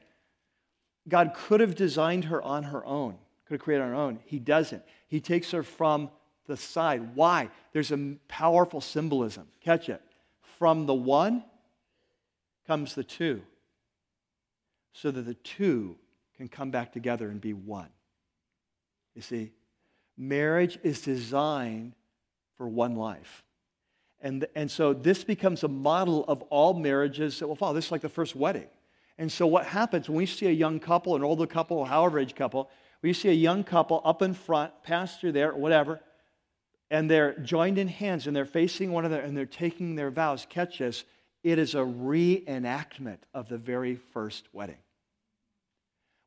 God 1.10 1.34
could 1.36 1.60
have 1.60 1.76
designed 1.76 2.24
her 2.24 2.42
on 2.42 2.64
her 2.64 2.86
own, 2.86 3.18
could 3.46 3.56
have 3.56 3.62
created 3.62 3.84
her 3.84 3.94
own. 3.94 4.20
He 4.24 4.40
doesn't. 4.40 4.82
He 5.10 5.20
takes 5.20 5.52
her 5.52 5.64
from 5.64 6.10
the 6.46 6.56
side. 6.56 7.16
Why? 7.16 7.50
There's 7.74 7.92
a 7.92 8.16
powerful 8.30 8.80
symbolism. 8.80 9.50
Catch 9.60 9.90
it. 9.90 10.02
From 10.58 10.86
the 10.86 10.94
one 10.94 11.44
comes 12.66 12.96
the 12.96 13.04
two, 13.04 13.42
so 14.94 15.12
that 15.12 15.24
the 15.24 15.34
two 15.34 15.98
can 16.38 16.48
come 16.48 16.72
back 16.72 16.94
together 16.94 17.28
and 17.30 17.42
be 17.42 17.52
one. 17.52 17.90
You 19.16 19.22
see, 19.22 19.52
marriage 20.18 20.80
is 20.82 21.02
designed 21.02 21.92
for 22.56 22.70
one 22.70 22.96
life. 22.96 23.44
And, 24.22 24.48
and 24.56 24.70
so 24.70 24.94
this 24.94 25.24
becomes 25.24 25.64
a 25.64 25.68
model 25.68 26.26
of 26.26 26.42
all 26.44 26.74
marriages 26.74 27.40
that 27.40 27.48
will 27.48 27.56
follow. 27.56 27.74
This 27.74 27.86
is 27.86 27.92
like 27.92 28.02
the 28.02 28.10
first 28.10 28.36
wedding. 28.36 28.68
And 29.18 29.32
so 29.32 29.48
what 29.48 29.66
happens 29.66 30.10
when 30.10 30.18
we 30.18 30.26
see 30.26 30.48
a 30.48 30.52
young 30.52 30.80
couple, 30.80 31.16
an 31.16 31.24
older 31.24 31.48
couple, 31.48 31.86
however 31.86 32.20
age 32.20 32.36
couple, 32.36 32.70
we 33.02 33.14
see 33.14 33.30
a 33.30 33.34
young 33.34 33.64
couple 33.64 34.02
up 34.04 34.22
in 34.22 34.34
front, 34.34 34.74
pastor 34.84 35.32
there, 35.32 35.56
whatever, 35.56 36.00
and 36.90 37.10
they're 37.10 37.38
joined 37.40 37.78
in 37.78 37.88
hands 37.88 38.28
and 38.28 38.36
they're 38.36 38.46
facing 38.46 38.92
one 38.92 39.06
another 39.06 39.22
and 39.22 39.36
they're 39.36 39.46
taking 39.46 39.96
their 39.96 40.10
vows. 40.10 40.48
Catch 40.50 40.80
this. 40.80 41.04
It 41.44 41.60
is 41.60 41.76
a 41.76 41.80
reenactment 41.80 43.20
of 43.34 43.50
the 43.50 43.58
very 43.58 43.96
first 43.96 44.48
wedding. 44.54 44.78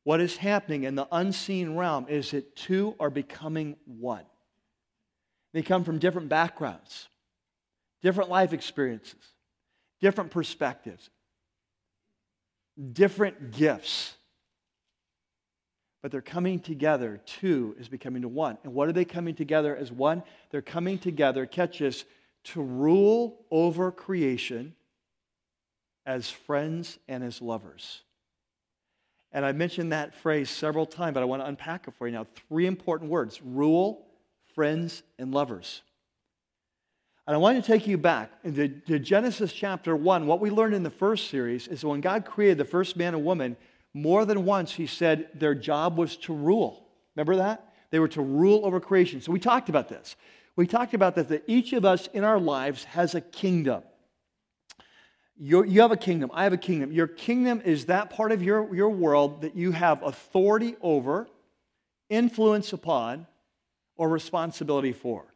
What 0.05 0.21
is 0.21 0.37
happening 0.37 0.85
in 0.85 0.95
the 0.95 1.09
unseen 1.13 1.77
realm 1.77 2.07
is 2.09 2.31
that 2.31 2.57
two 2.57 2.95
are 2.99 3.11
becoming 3.11 3.77
one. 3.85 4.25
They 5.53 5.63
come 5.63 5.85
from 5.85 5.99
different 5.99 6.29
backgrounds, 6.29 7.09
different 8.03 8.31
life 8.31 8.53
experiences, 8.53 9.35
different 10.01 10.31
perspectives, 10.31 11.11
different 12.93 13.53
gifts. 13.53 14.15
But 16.03 16.11
they're 16.11 16.23
coming 16.23 16.61
together. 16.61 17.21
Two 17.27 17.77
is 17.79 17.89
becoming 17.89 18.23
to 18.23 18.29
one. 18.29 18.57
And 18.65 18.73
what 18.73 18.89
are 18.89 18.93
they 18.93 19.05
coming 19.05 19.35
together 19.35 19.77
as 19.77 19.93
one? 19.93 20.23
They're 20.51 20.63
coming 20.63 20.99
together, 20.99 21.45
catch 21.45 21.79
this, 21.79 22.05
to 22.45 22.63
rule 22.63 23.45
over 23.51 23.93
creation 23.93 24.75
as 26.07 26.31
friends 26.31 26.99
and 27.07 27.23
as 27.23 27.43
lovers. 27.43 28.03
And 29.33 29.45
I 29.45 29.53
mentioned 29.53 29.93
that 29.93 30.15
phrase 30.15 30.51
several 30.51 30.87
times, 30.87 31.15
but 31.15 31.23
I 31.23 31.27
want 31.27 31.43
to 31.43 31.47
unpack 31.47 31.87
it 31.87 31.95
for 31.95 32.07
you 32.07 32.13
now. 32.13 32.27
Three 32.49 32.67
important 32.67 33.11
words 33.11 33.41
rule, 33.43 34.07
friends, 34.55 35.03
and 35.19 35.33
lovers. 35.33 35.83
And 37.31 37.37
I 37.37 37.39
want 37.39 37.65
to 37.65 37.73
take 37.73 37.87
you 37.87 37.97
back 37.97 38.33
into 38.43 38.67
to 38.89 38.99
Genesis 38.99 39.53
chapter 39.53 39.95
1. 39.95 40.27
What 40.27 40.41
we 40.41 40.51
learned 40.51 40.75
in 40.75 40.83
the 40.83 40.91
first 40.91 41.31
series 41.31 41.69
is 41.69 41.83
that 41.83 41.87
when 41.87 42.01
God 42.01 42.25
created 42.25 42.59
the 42.59 42.65
first 42.65 42.97
man 42.97 43.15
and 43.15 43.25
woman, 43.25 43.57
more 43.95 44.25
than 44.25 44.45
once 44.45 44.73
he 44.73 44.89
said 44.89 45.29
their 45.35 45.55
job 45.55 45.97
was 45.97 46.17
to 46.17 46.35
rule. 46.35 46.89
Remember 47.15 47.37
that? 47.37 47.73
They 47.93 48.01
were 48.01 48.09
to 48.09 48.21
rule 48.21 48.67
over 48.67 48.81
creation. 48.81 49.21
So 49.21 49.31
we 49.31 49.39
talked 49.39 49.69
about 49.69 49.89
this. 49.89 50.17
We 50.57 50.67
talked 50.67 50.93
about 50.93 51.15
that, 51.15 51.29
that 51.29 51.45
each 51.47 51.73
of 51.73 51.85
us 51.85 52.09
in 52.09 52.25
our 52.25 52.41
lives 52.41 52.83
has 52.83 53.15
a 53.15 53.21
kingdom. 53.21 53.85
You're, 55.39 55.65
you 55.67 55.83
have 55.83 55.93
a 55.93 55.97
kingdom. 55.97 56.33
I 56.35 56.43
have 56.43 56.53
a 56.53 56.57
kingdom. 56.57 56.91
Your 56.91 57.07
kingdom 57.07 57.63
is 57.65 57.85
that 57.85 58.11
part 58.11 58.33
of 58.33 58.43
your, 58.43 58.75
your 58.75 58.91
world 58.91 59.43
that 59.43 59.55
you 59.55 59.71
have 59.71 60.03
authority 60.03 60.75
over, 60.81 61.29
influence 62.09 62.73
upon, 62.73 63.29
or 63.95 64.09
responsibility 64.09 64.93
for. 64.93 65.30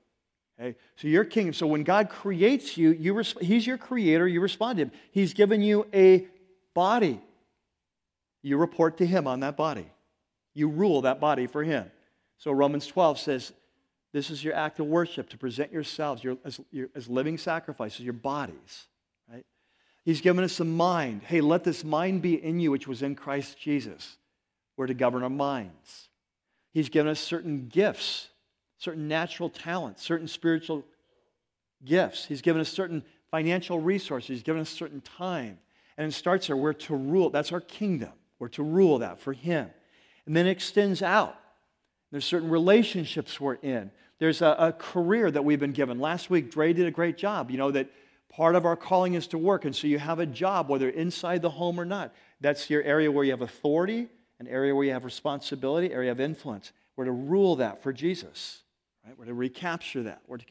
Okay? 0.58 0.76
So 0.96 1.08
your 1.08 1.24
kingdom. 1.24 1.52
So 1.52 1.66
when 1.66 1.82
God 1.82 2.08
creates 2.08 2.76
you, 2.76 2.90
you 2.92 3.22
He's 3.40 3.66
your 3.66 3.78
creator. 3.78 4.26
You 4.26 4.40
respond 4.40 4.78
to 4.78 4.84
Him. 4.84 4.92
He's 5.10 5.34
given 5.34 5.62
you 5.62 5.86
a 5.92 6.26
body. 6.74 7.20
You 8.42 8.56
report 8.56 8.98
to 8.98 9.06
Him 9.06 9.26
on 9.26 9.40
that 9.40 9.56
body. 9.56 9.86
You 10.54 10.68
rule 10.68 11.02
that 11.02 11.20
body 11.20 11.46
for 11.46 11.64
Him. 11.64 11.90
So 12.38 12.52
Romans 12.52 12.86
12 12.86 13.18
says, 13.18 13.52
"This 14.12 14.30
is 14.30 14.44
your 14.44 14.54
act 14.54 14.78
of 14.78 14.86
worship 14.86 15.28
to 15.30 15.38
present 15.38 15.72
yourselves 15.72 16.22
your, 16.22 16.36
as, 16.44 16.60
your, 16.70 16.88
as 16.94 17.08
living 17.08 17.38
sacrifices, 17.38 18.00
your 18.00 18.12
bodies." 18.12 18.86
Right? 19.30 19.46
He's 20.04 20.20
given 20.20 20.44
us 20.44 20.60
a 20.60 20.64
mind. 20.64 21.22
Hey, 21.24 21.40
let 21.40 21.64
this 21.64 21.82
mind 21.82 22.22
be 22.22 22.34
in 22.34 22.60
you, 22.60 22.70
which 22.70 22.86
was 22.86 23.02
in 23.02 23.14
Christ 23.14 23.58
Jesus. 23.58 24.18
We're 24.76 24.86
to 24.86 24.94
govern 24.94 25.22
our 25.22 25.30
minds. 25.30 26.08
He's 26.72 26.88
given 26.88 27.10
us 27.10 27.20
certain 27.20 27.68
gifts 27.68 28.28
certain 28.84 29.08
natural 29.08 29.48
talents, 29.48 30.02
certain 30.02 30.28
spiritual 30.28 30.84
gifts. 31.84 32.26
He's 32.26 32.42
given 32.42 32.60
us 32.60 32.68
certain 32.68 33.02
financial 33.30 33.80
resources. 33.80 34.28
He's 34.28 34.42
given 34.42 34.62
us 34.62 34.70
certain 34.70 35.00
time. 35.00 35.58
And 35.96 36.06
it 36.06 36.12
starts 36.12 36.46
there. 36.46 36.56
We're 36.56 36.74
to 36.74 36.94
rule. 36.94 37.30
That's 37.30 37.52
our 37.52 37.60
kingdom. 37.60 38.12
We're 38.38 38.48
to 38.48 38.62
rule 38.62 38.98
that 38.98 39.18
for 39.20 39.32
Him. 39.32 39.70
And 40.26 40.36
then 40.36 40.46
it 40.46 40.50
extends 40.50 41.02
out. 41.02 41.36
There's 42.12 42.24
certain 42.24 42.50
relationships 42.50 43.40
we're 43.40 43.54
in. 43.54 43.90
There's 44.18 44.42
a, 44.42 44.54
a 44.58 44.72
career 44.72 45.30
that 45.30 45.44
we've 45.44 45.58
been 45.58 45.72
given. 45.72 45.98
Last 45.98 46.30
week, 46.30 46.50
Dre 46.50 46.72
did 46.72 46.86
a 46.86 46.90
great 46.90 47.16
job. 47.16 47.50
You 47.50 47.58
know, 47.58 47.70
that 47.72 47.90
part 48.28 48.54
of 48.54 48.64
our 48.64 48.76
calling 48.76 49.14
is 49.14 49.26
to 49.28 49.38
work. 49.38 49.64
And 49.64 49.74
so 49.74 49.86
you 49.86 49.98
have 49.98 50.18
a 50.18 50.26
job, 50.26 50.68
whether 50.68 50.88
inside 50.88 51.42
the 51.42 51.50
home 51.50 51.80
or 51.80 51.84
not. 51.84 52.14
That's 52.40 52.68
your 52.70 52.82
area 52.82 53.10
where 53.10 53.24
you 53.24 53.30
have 53.30 53.42
authority, 53.42 54.08
an 54.38 54.46
area 54.46 54.74
where 54.74 54.84
you 54.84 54.92
have 54.92 55.04
responsibility, 55.04 55.92
area 55.92 56.12
of 56.12 56.20
influence. 56.20 56.72
We're 56.96 57.06
to 57.06 57.12
rule 57.12 57.56
that 57.56 57.82
for 57.82 57.92
Jesus. 57.92 58.63
Right? 59.04 59.18
We're 59.18 59.26
to 59.26 59.34
recapture 59.34 60.04
that. 60.04 60.22
We're 60.26 60.38
to, 60.38 60.44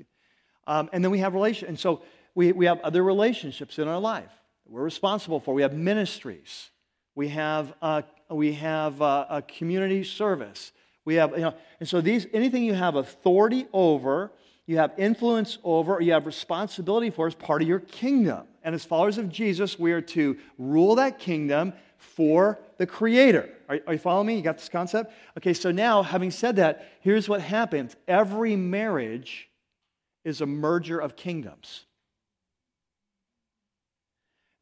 um, 0.68 0.90
and 0.94 1.04
then 1.04 1.12
we 1.12 1.20
have 1.20 1.34
relations. 1.34 1.70
And 1.70 1.80
so 1.80 2.02
we, 2.36 2.52
we 2.52 2.66
have 2.66 2.80
other 2.82 3.04
relationships 3.04 3.80
in 3.80 3.88
our 3.88 4.00
life 4.00 4.32
we're 4.68 4.84
responsible 4.84 5.40
for. 5.40 5.54
We 5.54 5.62
have 5.62 5.74
ministries. 5.74 6.70
We 7.16 7.30
have, 7.30 7.74
uh, 7.82 8.04
we 8.30 8.54
have 8.54 9.02
uh, 9.02 9.26
a 9.30 9.42
community 9.42 10.04
service. 10.04 10.72
We 11.06 11.16
have, 11.16 11.32
you 11.32 11.40
know, 11.40 11.54
and 11.80 11.88
so 11.88 12.02
these, 12.02 12.28
anything 12.34 12.64
you 12.64 12.74
have 12.74 12.96
authority 12.96 13.68
over, 13.74 14.32
you 14.66 14.78
have 14.78 14.94
influence 14.98 15.58
over, 15.64 15.96
or 15.96 16.02
you 16.02 16.14
have 16.14 16.26
responsibility 16.26 17.10
for 17.10 17.28
is 17.28 17.36
part 17.36 17.62
of 17.62 17.68
your 17.68 17.82
kingdom. 17.82 18.48
And 18.64 18.74
as 18.74 18.86
followers 18.86 19.18
of 19.18 19.30
Jesus, 19.30 19.78
we 19.78 19.92
are 19.92 20.02
to 20.02 20.38
rule 20.58 20.96
that 20.96 21.20
kingdom 21.20 21.74
for 21.98 22.60
the 22.78 22.86
Creator. 22.86 23.50
Are, 23.70 23.80
are, 23.88 23.94
you 23.94 24.00
following 24.00 24.28
me? 24.28 24.36
You 24.36 24.42
got 24.42 24.58
this 24.58 24.70
concept? 24.70 25.14
Okay, 25.38 25.54
so 25.54 25.72
now, 25.72 26.04
having 26.04 26.32
said 26.32 26.58
that, 26.58 26.88
here's 27.02 27.30
what 27.30 27.42
happens 27.42 27.96
every 28.08 28.56
marriage 28.56 29.50
is 30.24 30.42
a 30.42 30.46
merger 30.46 31.00
of 31.00 31.16
kingdoms. 31.16 31.86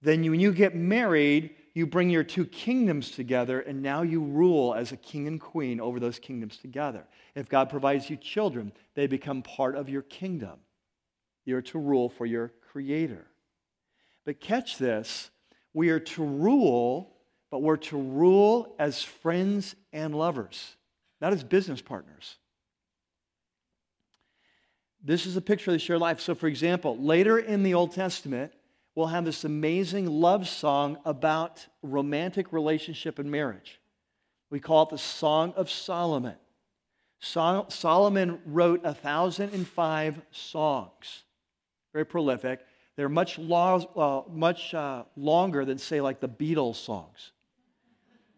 Then, 0.02 0.24
you, 0.24 0.32
when 0.32 0.39
you 0.39 0.52
get 0.52 0.76
married, 0.76 1.52
you 1.74 1.86
bring 1.86 2.10
your 2.10 2.24
two 2.24 2.45
kingdoms 2.45 3.12
together, 3.12 3.60
and 3.60 3.82
now 3.82 4.02
you 4.02 4.21
rule 4.21 4.74
as 4.74 4.91
a 4.91 4.97
king 4.97 5.28
and 5.28 5.39
queen 5.39 5.80
over 5.80 6.00
those 6.00 6.19
kingdoms 6.19 6.58
together. 6.58 7.06
If 7.36 7.47
God 7.47 7.69
provides 7.69 8.10
you 8.10 8.17
children, 8.17 8.74
they 8.95 9.08
become 9.08 9.41
part 9.41 9.76
of 9.76 9.89
your 9.89 10.02
kingdom. 10.02 10.60
You're 11.45 11.62
to 11.63 11.80
rule 11.80 12.10
for 12.10 12.26
your 12.26 12.52
Creator. 12.71 13.28
But 14.26 14.39
catch 14.39 14.78
this 14.78 15.30
we 15.74 15.89
are 15.89 16.00
to 16.00 16.24
rule 16.24 17.11
but 17.52 17.62
we're 17.62 17.78
to 17.78 17.98
rule 17.98 18.74
as 18.80 19.04
friends 19.04 19.76
and 19.92 20.16
lovers, 20.16 20.76
not 21.20 21.34
as 21.34 21.44
business 21.44 21.82
partners. 21.82 22.38
This 25.04 25.26
is 25.26 25.36
a 25.36 25.42
picture 25.42 25.72
of 25.72 25.74
the 25.74 25.80
shared 25.80 26.00
life. 26.00 26.22
So, 26.22 26.34
for 26.34 26.48
example, 26.48 26.98
later 26.98 27.38
in 27.38 27.64
the 27.64 27.74
Old 27.74 27.92
Testament, 27.92 28.54
we'll 28.96 29.08
have 29.08 29.26
this 29.26 29.44
amazing 29.44 30.08
love 30.08 30.48
song 30.48 30.98
about 31.04 31.68
romantic 31.84 32.54
relationship 32.54 33.20
and 33.20 33.30
marriage. 33.30 33.80
We 34.50 34.60
call 34.60 34.84
it 34.84 34.90
the 34.90 34.98
Song 34.98 35.54
of 35.58 35.70
Solomon. 35.70 36.36
Solomon 37.20 38.40
wrote 38.46 38.84
1,005 38.84 40.22
songs, 40.32 41.24
very 41.94 42.06
prolific. 42.06 42.62
They're 42.96 43.10
much, 43.10 43.38
lo- 43.38 44.26
uh, 44.28 44.32
much 44.32 44.74
uh, 44.74 45.04
longer 45.16 45.66
than, 45.66 45.78
say, 45.78 46.02
like 46.02 46.20
the 46.20 46.30
Beatles 46.30 46.76
songs 46.76 47.32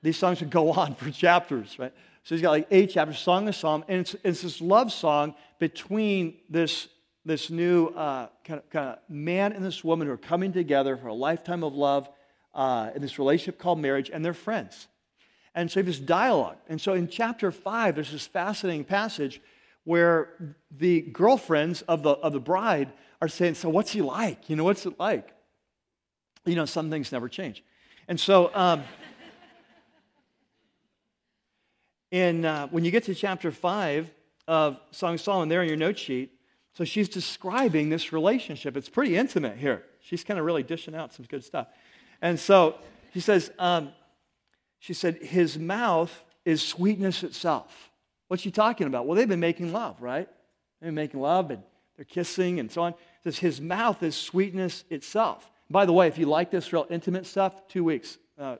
these 0.03 0.17
songs 0.17 0.41
would 0.41 0.51
go 0.51 0.71
on 0.73 0.93
for 0.93 1.09
chapters, 1.09 1.79
right? 1.79 1.93
So 2.23 2.35
he's 2.35 2.41
got 2.41 2.51
like 2.51 2.67
eight 2.69 2.91
chapters, 2.91 3.19
Song 3.19 3.47
of 3.47 3.55
Psalm, 3.55 3.83
and 3.87 4.01
it's, 4.01 4.15
it's 4.23 4.41
this 4.43 4.61
love 4.61 4.93
song 4.93 5.35
between 5.59 6.37
this, 6.49 6.87
this 7.25 7.49
new 7.49 7.87
uh, 7.87 8.27
kind, 8.45 8.59
of, 8.59 8.69
kind 8.69 8.89
of 8.89 8.99
man 9.09 9.51
and 9.51 9.65
this 9.65 9.83
woman 9.83 10.07
who 10.07 10.13
are 10.13 10.17
coming 10.17 10.53
together 10.53 10.95
for 10.95 11.07
a 11.07 11.13
lifetime 11.13 11.63
of 11.63 11.73
love 11.73 12.07
uh, 12.53 12.91
in 12.95 13.01
this 13.01 13.17
relationship 13.17 13.59
called 13.59 13.79
marriage, 13.79 14.09
and 14.13 14.23
they're 14.23 14.33
friends. 14.33 14.87
And 15.55 15.69
so 15.69 15.79
you 15.79 15.85
have 15.85 15.87
this 15.87 15.99
dialogue. 15.99 16.57
And 16.67 16.79
so 16.79 16.93
in 16.93 17.07
chapter 17.07 17.51
five, 17.51 17.95
there's 17.95 18.11
this 18.11 18.25
fascinating 18.25 18.85
passage 18.85 19.41
where 19.83 20.55
the 20.71 21.01
girlfriends 21.01 21.81
of 21.83 22.03
the, 22.03 22.11
of 22.11 22.33
the 22.33 22.39
bride 22.39 22.91
are 23.21 23.27
saying, 23.27 23.55
So 23.55 23.69
what's 23.69 23.91
he 23.91 24.01
like? 24.01 24.49
You 24.49 24.55
know, 24.55 24.63
what's 24.63 24.85
it 24.85 24.97
like? 24.97 25.29
You 26.45 26.55
know, 26.55 26.65
some 26.65 26.89
things 26.89 27.11
never 27.11 27.29
change. 27.29 27.63
And 28.07 28.19
so, 28.19 28.51
um, 28.53 28.83
in, 32.13 32.45
uh, 32.45 32.67
when 32.67 32.86
you 32.86 32.91
get 32.91 33.06
to 33.06 33.15
chapter 33.15 33.52
5 33.52 34.08
of 34.47 34.80
Song 34.91 35.15
of 35.15 35.21
Solomon, 35.21 35.49
there 35.49 35.63
in 35.63 35.67
your 35.67 35.76
note 35.76 35.97
sheet, 35.97 36.32
so 36.73 36.84
she's 36.84 37.10
describing 37.10 37.89
this 37.89 38.13
relationship. 38.13 38.78
It's 38.78 38.88
pretty 38.88 39.17
intimate 39.17 39.58
here. 39.58 39.84
She's 39.99 40.23
kind 40.23 40.39
of 40.39 40.45
really 40.45 40.62
dishing 40.62 40.93
out 40.93 41.12
some 41.12 41.26
good 41.26 41.43
stuff. 41.43 41.67
And 42.21 42.39
so 42.39 42.76
she 43.13 43.19
says, 43.19 43.52
um, 43.58 43.89
she 44.78 44.93
said, 44.93 45.23
his 45.23 45.58
mouth 45.58 46.23
is 46.45 46.62
sweetness 46.62 47.23
itself. 47.23 47.89
What's 48.28 48.43
she 48.43 48.52
talking 48.52 48.86
about? 48.86 49.08
Well, 49.08 49.17
they've 49.17 49.28
been 49.28 49.39
making 49.39 49.73
love, 49.73 49.99
right? 49.99 50.30
They've 50.82 50.89
been 50.89 50.95
making 50.95 51.19
love 51.19 51.49
and 51.49 51.63
they're 51.95 52.06
kissing 52.06 52.60
and 52.60 52.71
so 52.71 52.84
on. 52.84 52.93
says 53.23 53.39
his 53.39 53.60
mouth 53.60 54.04
is 54.04 54.15
sweetness 54.15 54.84
itself. 54.91 55.49
By 55.67 55.88
the 55.88 55.93
way, 55.93 56.08
if 56.10 56.19
you 56.19 56.28
like 56.28 56.52
this 56.52 56.71
real 56.73 56.86
intimate 56.91 57.26
stuff, 57.26 57.67
two 57.67 57.84
weeks. 57.84 58.20
Uh, 58.38 58.57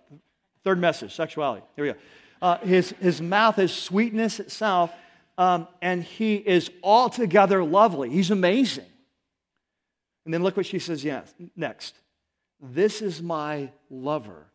third 0.64 0.80
message, 0.80 1.14
sexuality. 1.14 1.64
Here 1.76 1.86
we 1.86 1.92
go. 1.92 2.00
Uh, 2.44 2.58
his, 2.58 2.90
his 3.00 3.22
mouth 3.22 3.58
is 3.58 3.74
sweetness 3.74 4.42
itself, 4.42 4.92
um, 5.38 5.66
and 5.82 6.04
he 6.04 6.36
is 6.36 6.70
altogether 6.84 7.64
lovely. 7.64 8.10
He's 8.10 8.32
amazing. 8.32 8.86
And 10.26 10.34
then 10.34 10.44
look 10.44 10.58
what 10.58 10.66
she 10.66 10.78
says 10.78 11.06
yes, 11.06 11.34
next. 11.56 11.96
This 12.60 13.02
is 13.02 13.22
my 13.22 13.72
lover, 13.90 14.46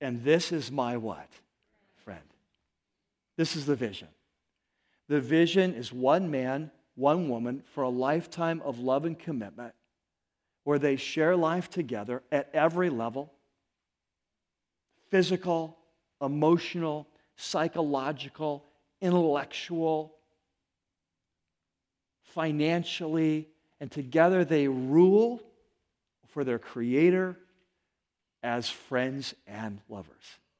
and 0.00 0.24
this 0.24 0.52
is 0.52 0.72
my 0.72 0.96
what? 0.96 1.28
Friend. 2.02 2.18
This 3.36 3.56
is 3.56 3.66
the 3.66 3.76
vision. 3.76 4.08
The 5.08 5.20
vision 5.20 5.74
is 5.74 5.92
one 5.92 6.30
man, 6.30 6.70
one 6.94 7.28
woman 7.28 7.62
for 7.74 7.84
a 7.84 7.90
lifetime 7.90 8.62
of 8.64 8.78
love 8.78 9.04
and 9.04 9.18
commitment 9.18 9.74
where 10.64 10.78
they 10.78 10.96
share 10.96 11.36
life 11.36 11.68
together 11.68 12.22
at 12.32 12.48
every 12.54 12.88
level 12.88 13.34
physical, 15.10 15.76
emotional, 16.20 17.08
psychological, 17.36 18.64
intellectual, 19.00 20.14
financially, 22.22 23.48
and 23.80 23.90
together 23.90 24.44
they 24.44 24.68
rule 24.68 25.42
for 26.28 26.44
their 26.44 26.58
Creator 26.58 27.36
as 28.42 28.68
friends 28.68 29.34
and 29.46 29.80
lovers. 29.88 30.14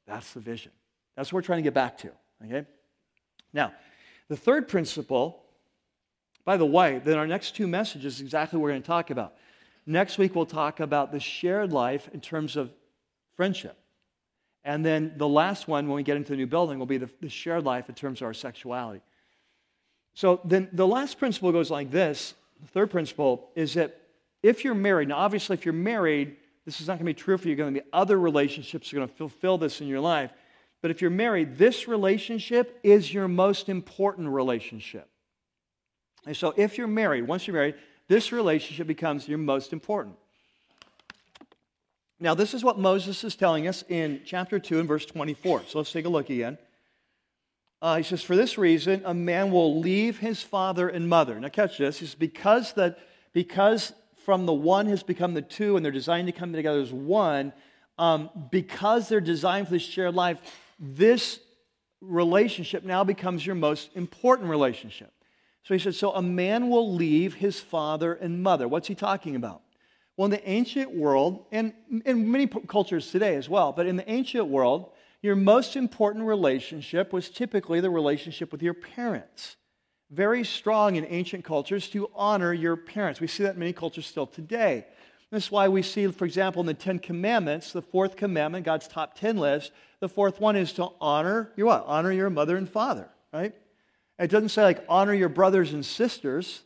That's 0.06 0.32
the 0.32 0.40
vision. 0.40 0.72
That's 1.16 1.32
what 1.32 1.38
we're 1.38 1.46
trying 1.46 1.58
to 1.58 1.62
get 1.62 1.74
back 1.74 1.98
to. 1.98 2.10
Okay? 2.44 2.66
Now, 3.52 3.72
the 4.28 4.36
third 4.36 4.68
principle, 4.68 5.42
by 6.44 6.56
the 6.56 6.66
way, 6.66 7.00
then 7.04 7.18
our 7.18 7.26
next 7.26 7.56
two 7.56 7.66
messages 7.66 8.20
exactly 8.20 8.58
what 8.58 8.64
we're 8.64 8.70
going 8.70 8.82
to 8.82 8.86
talk 8.86 9.10
about. 9.10 9.34
Next 9.86 10.18
week, 10.18 10.34
we'll 10.34 10.46
talk 10.46 10.80
about 10.80 11.12
the 11.12 11.20
shared 11.20 11.72
life 11.72 12.08
in 12.12 12.20
terms 12.20 12.56
of 12.56 12.72
friendship. 13.36 13.78
And 14.66 14.84
then 14.84 15.12
the 15.16 15.28
last 15.28 15.68
one, 15.68 15.86
when 15.86 15.94
we 15.94 16.02
get 16.02 16.16
into 16.16 16.32
the 16.32 16.36
new 16.36 16.46
building, 16.48 16.80
will 16.80 16.86
be 16.86 16.98
the, 16.98 17.08
the 17.20 17.28
shared 17.28 17.64
life 17.64 17.88
in 17.88 17.94
terms 17.94 18.20
of 18.20 18.26
our 18.26 18.34
sexuality. 18.34 19.00
So 20.14 20.40
then 20.44 20.68
the 20.72 20.86
last 20.86 21.20
principle 21.20 21.52
goes 21.52 21.70
like 21.70 21.92
this. 21.92 22.34
The 22.60 22.66
third 22.68 22.90
principle 22.90 23.48
is 23.54 23.74
that 23.74 24.00
if 24.42 24.64
you're 24.64 24.74
married, 24.74 25.08
now 25.08 25.18
obviously, 25.18 25.54
if 25.54 25.64
you're 25.64 25.72
married, 25.72 26.36
this 26.64 26.80
is 26.80 26.88
not 26.88 26.94
going 26.94 27.06
to 27.06 27.14
be 27.14 27.14
true 27.14 27.38
for 27.38 27.48
you. 27.48 27.54
Going 27.54 27.74
to 27.74 27.80
be 27.80 27.86
other 27.92 28.18
relationships 28.18 28.92
are 28.92 28.96
going 28.96 29.08
to 29.08 29.14
fulfill 29.14 29.56
this 29.56 29.80
in 29.80 29.86
your 29.86 30.00
life. 30.00 30.32
But 30.82 30.90
if 30.90 31.00
you're 31.00 31.12
married, 31.12 31.58
this 31.58 31.86
relationship 31.86 32.80
is 32.82 33.14
your 33.14 33.28
most 33.28 33.68
important 33.68 34.30
relationship. 34.30 35.08
And 36.26 36.36
so 36.36 36.54
if 36.56 36.76
you're 36.76 36.88
married, 36.88 37.22
once 37.28 37.46
you're 37.46 37.54
married, 37.54 37.76
this 38.08 38.32
relationship 38.32 38.88
becomes 38.88 39.28
your 39.28 39.38
most 39.38 39.72
important. 39.72 40.16
Now, 42.18 42.34
this 42.34 42.54
is 42.54 42.64
what 42.64 42.78
Moses 42.78 43.22
is 43.24 43.36
telling 43.36 43.68
us 43.68 43.84
in 43.88 44.22
chapter 44.24 44.58
2 44.58 44.78
and 44.78 44.88
verse 44.88 45.04
24. 45.04 45.64
So 45.68 45.78
let's 45.78 45.92
take 45.92 46.06
a 46.06 46.08
look 46.08 46.30
again. 46.30 46.56
Uh, 47.82 47.98
he 47.98 48.02
says, 48.02 48.22
For 48.22 48.36
this 48.36 48.56
reason, 48.56 49.02
a 49.04 49.12
man 49.12 49.50
will 49.50 49.78
leave 49.80 50.18
his 50.18 50.42
father 50.42 50.88
and 50.88 51.08
mother. 51.08 51.38
Now, 51.38 51.48
catch 51.48 51.76
this. 51.76 51.98
He 51.98 52.06
says, 52.06 52.14
because, 52.14 52.72
that, 52.74 52.98
because 53.34 53.92
from 54.24 54.46
the 54.46 54.52
one 54.54 54.86
has 54.86 55.02
become 55.02 55.34
the 55.34 55.42
two 55.42 55.76
and 55.76 55.84
they're 55.84 55.92
designed 55.92 56.26
to 56.28 56.32
come 56.32 56.54
together 56.54 56.80
as 56.80 56.92
one, 56.92 57.52
um, 57.98 58.30
because 58.50 59.08
they're 59.08 59.20
designed 59.20 59.66
for 59.66 59.74
this 59.74 59.82
shared 59.82 60.14
life, 60.14 60.38
this 60.78 61.40
relationship 62.00 62.82
now 62.82 63.04
becomes 63.04 63.44
your 63.44 63.54
most 63.54 63.90
important 63.94 64.48
relationship. 64.48 65.12
So 65.64 65.74
he 65.74 65.80
said, 65.80 65.94
So 65.94 66.12
a 66.12 66.22
man 66.22 66.70
will 66.70 66.94
leave 66.94 67.34
his 67.34 67.60
father 67.60 68.14
and 68.14 68.42
mother. 68.42 68.66
What's 68.68 68.88
he 68.88 68.94
talking 68.94 69.36
about? 69.36 69.60
Well, 70.16 70.26
in 70.26 70.30
the 70.30 70.48
ancient 70.48 70.94
world, 70.94 71.44
and 71.52 71.74
in 72.04 72.30
many 72.30 72.46
cultures 72.46 73.10
today 73.10 73.36
as 73.36 73.48
well, 73.48 73.72
but 73.72 73.86
in 73.86 73.96
the 73.96 74.10
ancient 74.10 74.46
world, 74.46 74.90
your 75.20 75.36
most 75.36 75.76
important 75.76 76.24
relationship 76.24 77.12
was 77.12 77.28
typically 77.28 77.80
the 77.80 77.90
relationship 77.90 78.50
with 78.50 78.62
your 78.62 78.74
parents. 78.74 79.56
Very 80.10 80.44
strong 80.44 80.96
in 80.96 81.04
ancient 81.06 81.44
cultures 81.44 81.88
to 81.88 82.10
honor 82.14 82.52
your 82.52 82.76
parents. 82.76 83.20
We 83.20 83.26
see 83.26 83.42
that 83.42 83.54
in 83.54 83.58
many 83.58 83.72
cultures 83.72 84.06
still 84.06 84.26
today. 84.26 84.86
This 85.30 85.46
is 85.46 85.50
why 85.50 85.68
we 85.68 85.82
see, 85.82 86.06
for 86.06 86.24
example, 86.24 86.60
in 86.60 86.66
the 86.66 86.74
Ten 86.74 86.98
Commandments, 86.98 87.72
the 87.72 87.82
fourth 87.82 88.16
commandment, 88.16 88.64
God's 88.64 88.86
top 88.86 89.18
ten 89.18 89.36
list, 89.36 89.72
the 90.00 90.08
fourth 90.08 90.40
one 90.40 90.54
is 90.56 90.72
to 90.74 90.90
honor 91.00 91.52
your 91.56 91.66
what? 91.66 91.84
Honor 91.86 92.12
your 92.12 92.30
mother 92.30 92.56
and 92.56 92.68
father, 92.68 93.08
right? 93.32 93.52
It 94.18 94.30
doesn't 94.30 94.50
say 94.50 94.62
like 94.62 94.84
honor 94.88 95.12
your 95.12 95.28
brothers 95.28 95.72
and 95.72 95.84
sisters. 95.84 96.62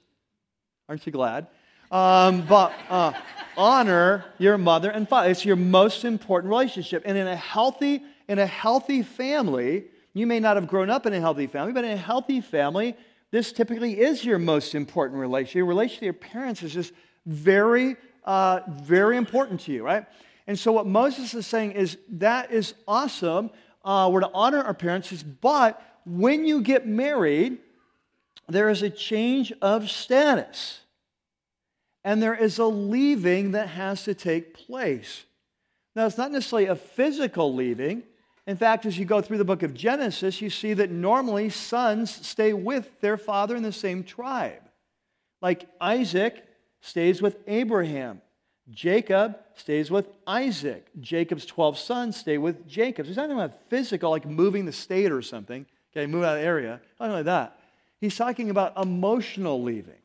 Aren't 0.89 1.07
you 1.07 1.13
glad? 1.13 1.47
Um, 1.91 2.47
but 2.47 2.73
uh, 2.89 3.13
honor 3.57 4.25
your 4.39 4.57
mother 4.57 4.91
and 4.91 5.09
father. 5.09 5.31
It's 5.31 5.45
your 5.45 5.57
most 5.57 6.05
important 6.05 6.51
relationship. 6.51 7.03
And 7.05 7.19
in 7.19 7.27
a 7.27 7.37
healthy, 7.37 8.03
in 8.29 8.39
a 8.39 8.47
healthy 8.47 9.03
family, 9.03 9.85
you 10.15 10.27
may 10.27 10.41
not 10.41 10.57
have 10.57 10.69
grown 10.69 10.89
up 10.89 11.07
in 11.07 11.13
a 11.13 11.21
healthy 11.21 11.47
family, 11.47 11.73
but 11.73 11.85
in 11.85 11.91
a 11.91 11.97
healthy 11.97 12.41
family, 12.41 12.97
this 13.33 13.53
typically 13.53 14.01
is 14.01 14.25
your 14.25 14.39
most 14.39 14.75
important 14.75 15.21
relationship. 15.21 15.57
Your 15.57 15.67
relationship 15.67 16.01
to 16.01 16.05
your 16.07 16.15
parents 16.15 16.63
is 16.63 16.73
just 16.73 16.93
very, 17.27 17.97
uh, 18.25 18.61
very 18.69 19.17
important 19.17 19.61
to 19.61 19.73
you, 19.73 19.85
right? 19.85 20.07
And 20.47 20.59
so 20.59 20.73
what 20.73 20.87
Moses 20.87 21.35
is 21.35 21.47
saying 21.47 21.73
is 21.73 21.99
that 22.09 22.51
is 22.51 22.75
awesome. 22.89 23.51
Uh, 23.85 24.11
we're 24.13 24.21
to 24.21 24.31
honor 24.33 24.63
our 24.63 24.75
parents, 24.75 25.23
but 25.23 25.81
when 26.05 26.45
you 26.45 26.61
get 26.61 26.87
married, 26.87 27.59
there 28.49 28.69
is 28.69 28.83
a 28.83 28.91
change 28.91 29.53
of 29.61 29.91
status 29.91 30.80
and 32.05 32.23
there 32.23 32.35
is 32.35 32.59
a 32.59 32.65
leaving 32.65 33.53
that 33.53 33.69
has 33.69 34.05
to 34.05 34.15
take 34.15 34.55
place. 34.55 35.25
Now, 35.95 36.07
it's 36.07 36.19
not 36.19 36.33
necessarily 36.33 36.67
a 36.67 36.77
physical 36.77 37.55
leaving. 37.55 38.05
In 38.47 38.57
fact, 38.57 38.87
as 38.87 38.99
you 38.99 39.05
go 39.05 39.21
through 39.21 39.39
the 39.39 39.45
book 39.45 39.63
of 39.63 39.75
Genesis, 39.75 40.41
you 40.41 40.51
see 40.51 40.73
that 40.75 40.91
normally 40.91 41.51
sons 41.51 42.27
stay 42.27 42.53
with 42.53 43.01
their 43.01 43.17
father 43.17 43.55
in 43.57 43.63
the 43.63 43.73
same 43.73 44.03
tribe. 44.03 44.63
Like 45.43 45.69
Isaac 45.81 46.45
stays 46.81 47.21
with 47.21 47.37
Abraham, 47.47 48.23
Jacob 48.71 49.39
stays 49.55 49.91
with 49.91 50.07
Isaac. 50.27 50.87
Jacob's 51.01 51.45
12 51.45 51.79
sons 51.79 52.17
stay 52.17 52.39
with 52.39 52.67
Jacob. 52.67 53.05
So 53.05 53.09
he's 53.09 53.17
not 53.17 53.25
talking 53.25 53.39
about 53.39 53.69
physical, 53.69 54.11
like 54.11 54.27
moving 54.27 54.65
the 54.65 54.73
state 54.73 55.11
or 55.11 55.23
something, 55.23 55.67
okay, 55.93 56.07
move 56.07 56.25
out 56.25 56.37
of 56.37 56.43
the 56.43 56.47
area. 56.47 56.81
Not 56.99 57.11
like 57.11 57.25
that. 57.25 57.59
He's 58.01 58.17
talking 58.17 58.49
about 58.49 58.79
emotional 58.79 59.63
leaving 59.63 60.00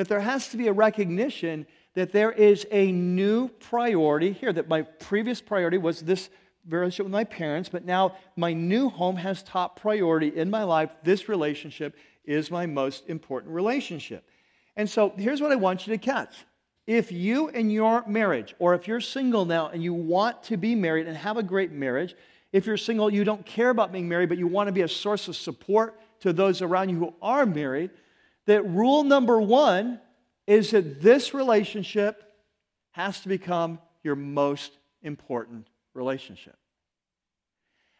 that 0.00 0.08
there 0.08 0.20
has 0.20 0.48
to 0.48 0.56
be 0.56 0.66
a 0.66 0.72
recognition 0.72 1.66
that 1.92 2.10
there 2.10 2.32
is 2.32 2.66
a 2.70 2.90
new 2.90 3.48
priority 3.48 4.32
here, 4.32 4.50
that 4.50 4.66
my 4.66 4.80
previous 4.80 5.42
priority 5.42 5.76
was 5.76 6.00
this 6.00 6.30
relationship 6.66 7.04
with 7.04 7.12
my 7.12 7.24
parents, 7.24 7.68
but 7.68 7.84
now 7.84 8.16
my 8.34 8.54
new 8.54 8.88
home 8.88 9.16
has 9.16 9.42
top 9.42 9.78
priority 9.78 10.28
in 10.28 10.48
my 10.48 10.62
life. 10.62 10.90
This 11.02 11.28
relationship 11.28 11.98
is 12.24 12.50
my 12.50 12.64
most 12.64 13.10
important 13.10 13.52
relationship. 13.52 14.24
And 14.74 14.88
so 14.88 15.12
here's 15.18 15.42
what 15.42 15.52
I 15.52 15.56
want 15.56 15.86
you 15.86 15.92
to 15.92 15.98
catch. 15.98 16.34
If 16.86 17.12
you 17.12 17.48
in 17.48 17.68
your 17.68 18.02
marriage, 18.06 18.54
or 18.58 18.72
if 18.72 18.88
you're 18.88 19.02
single 19.02 19.44
now 19.44 19.68
and 19.68 19.82
you 19.82 19.92
want 19.92 20.42
to 20.44 20.56
be 20.56 20.74
married 20.74 21.08
and 21.08 21.16
have 21.18 21.36
a 21.36 21.42
great 21.42 21.72
marriage, 21.72 22.14
if 22.54 22.64
you're 22.64 22.78
single, 22.78 23.12
you 23.12 23.22
don't 23.22 23.44
care 23.44 23.68
about 23.68 23.92
being 23.92 24.08
married, 24.08 24.30
but 24.30 24.38
you 24.38 24.46
want 24.46 24.68
to 24.68 24.72
be 24.72 24.80
a 24.80 24.88
source 24.88 25.28
of 25.28 25.36
support 25.36 26.00
to 26.20 26.32
those 26.32 26.62
around 26.62 26.88
you 26.88 26.98
who 26.98 27.12
are 27.20 27.44
married, 27.44 27.90
that 28.46 28.62
rule 28.68 29.04
number 29.04 29.40
one 29.40 30.00
is 30.46 30.72
that 30.72 31.00
this 31.00 31.34
relationship 31.34 32.22
has 32.92 33.20
to 33.20 33.28
become 33.28 33.78
your 34.02 34.16
most 34.16 34.72
important 35.02 35.68
relationship. 35.94 36.56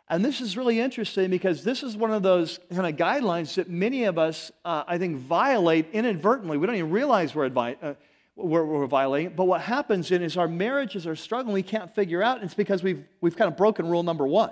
And 0.09 0.25
this 0.25 0.41
is 0.41 0.57
really 0.57 0.81
interesting 0.81 1.31
because 1.31 1.63
this 1.63 1.85
is 1.85 1.97
one 1.97 2.11
of 2.11 2.25
those 2.25 2.59
kind 2.75 2.85
of 2.85 2.97
guidelines 2.97 3.55
that 3.55 3.71
many 3.71 4.05
of 4.05 4.19
us, 4.19 4.51
uh, 4.65 4.83
I 4.89 4.99
think, 4.99 5.19
violate 5.19 5.87
inadvertently. 5.93 6.59
We 6.59 6.67
don't 6.67 6.75
even 6.75 6.91
realize 6.91 7.33
we're, 7.33 7.49
advi- 7.49 7.77
uh, 7.81 7.95
we're, 8.35 8.65
we're, 8.65 8.87
violating 8.87 9.35
But 9.37 9.45
what 9.45 9.61
happens 9.61 10.09
then 10.09 10.23
is 10.23 10.37
our 10.37 10.49
marriages 10.49 11.07
are 11.07 11.15
struggling. 11.15 11.55
We 11.55 11.63
can't 11.63 11.95
figure 11.95 12.25
out. 12.25 12.39
And 12.39 12.47
it's 12.47 12.55
because 12.55 12.83
we've, 12.83 13.05
we've 13.21 13.37
kind 13.37 13.49
of 13.49 13.57
broken 13.57 13.89
rule 13.89 14.03
number 14.03 14.27
one. 14.27 14.51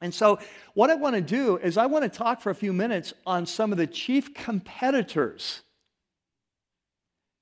And 0.00 0.14
so, 0.14 0.38
what 0.74 0.90
I 0.90 0.94
want 0.94 1.16
to 1.16 1.20
do 1.20 1.56
is, 1.56 1.76
I 1.76 1.86
want 1.86 2.04
to 2.04 2.08
talk 2.08 2.40
for 2.40 2.50
a 2.50 2.54
few 2.54 2.72
minutes 2.72 3.12
on 3.26 3.46
some 3.46 3.72
of 3.72 3.78
the 3.78 3.86
chief 3.86 4.32
competitors 4.32 5.62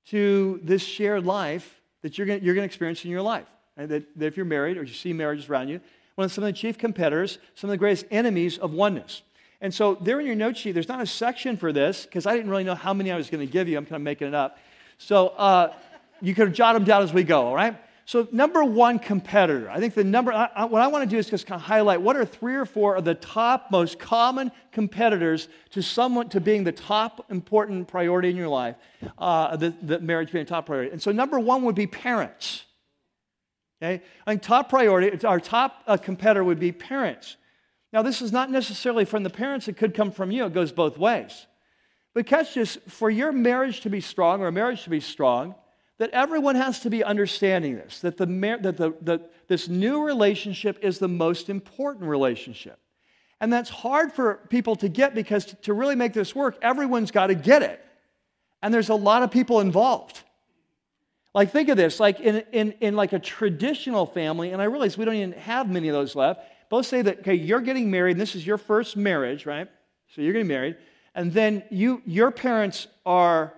to 0.07 0.61
this 0.63 0.83
shared 0.83 1.27
life 1.27 1.83
that 2.03 2.17
you're 2.17 2.27
going 2.27 2.41
to 2.41 2.63
experience 2.63 3.05
in 3.05 3.11
your 3.11 3.23
life. 3.23 3.47
That, 3.77 3.89
that 3.89 4.27
if 4.27 4.37
you're 4.37 4.47
married 4.47 4.79
or 4.79 4.85
you 4.85 4.95
see 4.95 5.13
marriages 5.13 5.51
around 5.51 5.69
you, 5.69 5.81
one 6.15 6.25
of 6.25 6.33
some 6.33 6.45
of 6.45 6.49
the 6.49 6.59
chief 6.59 6.79
competitors, 6.79 7.39
some 7.55 7.69
of 7.69 7.73
the 7.73 7.79
greatest 7.79 8.07
enemies 8.11 8.57
of 8.57 8.73
oneness. 8.73 9.23
And 9.61 9.73
so, 9.73 9.97
there 9.97 10.19
in 10.21 10.27
your 10.27 10.35
note 10.35 10.57
sheet, 10.57 10.73
there's 10.73 10.89
not 10.89 11.03
a 11.03 11.07
section 11.07 11.59
for 11.59 11.73
this 11.73 12.07
because 12.07 12.27
I 12.27 12.35
didn't 12.35 12.51
really 12.51 12.65
know 12.65 12.75
how 12.75 12.95
many 12.95 13.13
I 13.13 13.17
was 13.17 13.29
going 13.29 13.47
to 13.47 13.53
give 13.53 13.69
you. 13.69 13.77
I'm 13.77 13.85
kind 13.85 13.97
of 13.97 14.03
making 14.03 14.29
it 14.29 14.35
up. 14.35 14.59
So, 14.97 15.29
uh, 15.29 15.75
you 16.23 16.35
can 16.35 16.55
jot 16.55 16.75
them 16.75 16.85
down 16.85 17.03
as 17.03 17.13
we 17.13 17.23
go, 17.23 17.49
all 17.49 17.55
right? 17.55 17.77
So, 18.07 18.29
number 18.31 18.63
one 18.63 19.01
competitor. 19.01 19.69
I 19.69 19.81
think 19.81 19.95
the 19.95 20.05
number, 20.05 20.33
I, 20.33 20.49
I, 20.55 20.65
what 20.67 20.81
I 20.81 20.87
want 20.87 21.03
to 21.03 21.11
do 21.11 21.19
is 21.19 21.29
just 21.29 21.45
kind 21.45 21.61
of 21.61 21.67
highlight 21.67 22.01
what 22.01 22.17
are 22.17 22.25
three 22.25 22.55
or 22.55 22.65
four 22.65 22.95
of 22.95 23.05
the 23.05 23.17
top, 23.17 23.73
most 23.73 23.99
common 23.99 24.53
competitors 24.71 25.49
to 25.71 25.83
someone, 25.83 26.29
to 26.29 26.41
being 26.41 26.63
the 26.63 26.71
top 26.71 27.27
important 27.31 27.89
priority 27.89 28.31
in 28.31 28.37
your 28.37 28.47
life, 28.47 28.77
uh, 29.19 29.57
the, 29.57 29.75
the 29.83 29.99
marriage 29.99 30.31
being 30.31 30.45
a 30.45 30.47
top 30.47 30.67
priority. 30.67 30.93
And 30.93 31.03
so, 31.03 31.11
number 31.11 31.41
one 31.41 31.63
would 31.65 31.75
be 31.75 31.89
parents. 31.89 32.65
Okay? 33.83 34.03
Top 34.41 34.69
priority, 34.69 35.27
our 35.27 35.41
top 35.41 35.83
uh, 35.89 35.97
competitor 35.97 36.45
would 36.45 36.61
be 36.61 36.71
parents. 36.71 37.37
Now, 37.93 38.03
this 38.03 38.23
is 38.23 38.31
not 38.31 38.53
necessarily 38.53 39.05
from 39.05 39.25
the 39.25 39.31
parents, 39.31 39.67
it 39.67 39.77
could 39.77 39.95
come 39.95 40.13
from 40.13 40.31
you. 40.31 40.45
It 40.45 40.55
goes 40.55 40.71
both 40.71 40.97
ways. 40.97 41.47
But 42.15 42.27
catch 42.27 42.55
this 42.55 42.79
for 42.87 43.11
your 43.11 43.33
marriage 43.33 43.81
to 43.81 43.91
be 43.91 44.01
strong 44.01 44.43
or 44.43 44.47
a 44.47 44.53
marriage 44.53 44.85
to 44.85 44.91
be 44.91 45.01
strong, 45.01 45.57
that 45.99 46.11
everyone 46.11 46.57
has 46.57 46.81
to 46.81 46.91
be 46.91 47.03
understanding 47.03 47.77
this, 47.77 48.01
that, 48.01 48.17
the, 48.17 48.27
that 48.27 48.77
the, 48.77 48.95
the, 49.01 49.21
this 49.49 49.69
new 49.69 50.05
relationship 50.05 50.79
is 50.83 50.99
the 50.99 51.09
most 51.09 51.49
important 51.49 52.05
relationship. 52.05 52.79
And 53.41 53.53
that's 53.53 53.71
hard 53.71 54.13
for 54.13 54.41
people 54.49 54.77
to 54.77 54.89
get 54.89 55.15
because 55.15 55.55
to, 55.63 55.75
really 55.75 55.95
make 55.95 56.13
this 56.13 56.35
work, 56.35 56.59
everyone's 56.63 57.11
got 57.11 57.29
to 57.29 57.35
get 57.35 57.63
it. 57.63 57.83
And 58.63 58.73
there's 58.73 58.89
a 58.89 58.95
lot 58.95 59.23
of 59.23 59.31
people 59.31 59.61
involved. 59.61 60.23
Like, 61.35 61.51
think 61.51 61.69
of 61.69 61.77
this, 61.77 62.01
like 62.01 62.21
in, 62.21 62.45
in, 62.53 62.73
in 62.81 62.97
like 62.97 63.13
a 63.13 63.19
traditional 63.19 64.07
family, 64.07 64.53
and 64.53 64.63
I 64.63 64.65
realize 64.65 64.97
we 64.97 65.05
don't 65.05 65.15
even 65.15 65.33
have 65.33 65.69
many 65.69 65.89
of 65.89 65.95
those 65.95 66.15
left. 66.15 66.41
Both 66.71 66.87
say 66.87 67.03
that, 67.03 67.21
okay, 67.21 67.35
you're 67.35 67.61
getting 67.61 67.91
married, 67.91 68.13
and 68.13 68.21
this 68.21 68.35
is 68.35 68.47
your 68.47 68.57
first 68.57 68.97
marriage, 68.97 69.45
right? 69.45 69.69
So 70.15 70.23
you're 70.23 70.33
getting 70.33 70.49
married. 70.49 70.77
And 71.15 71.33
then 71.33 71.63
you, 71.71 72.01
your 72.07 72.31
parents 72.31 72.87
are 73.05 73.53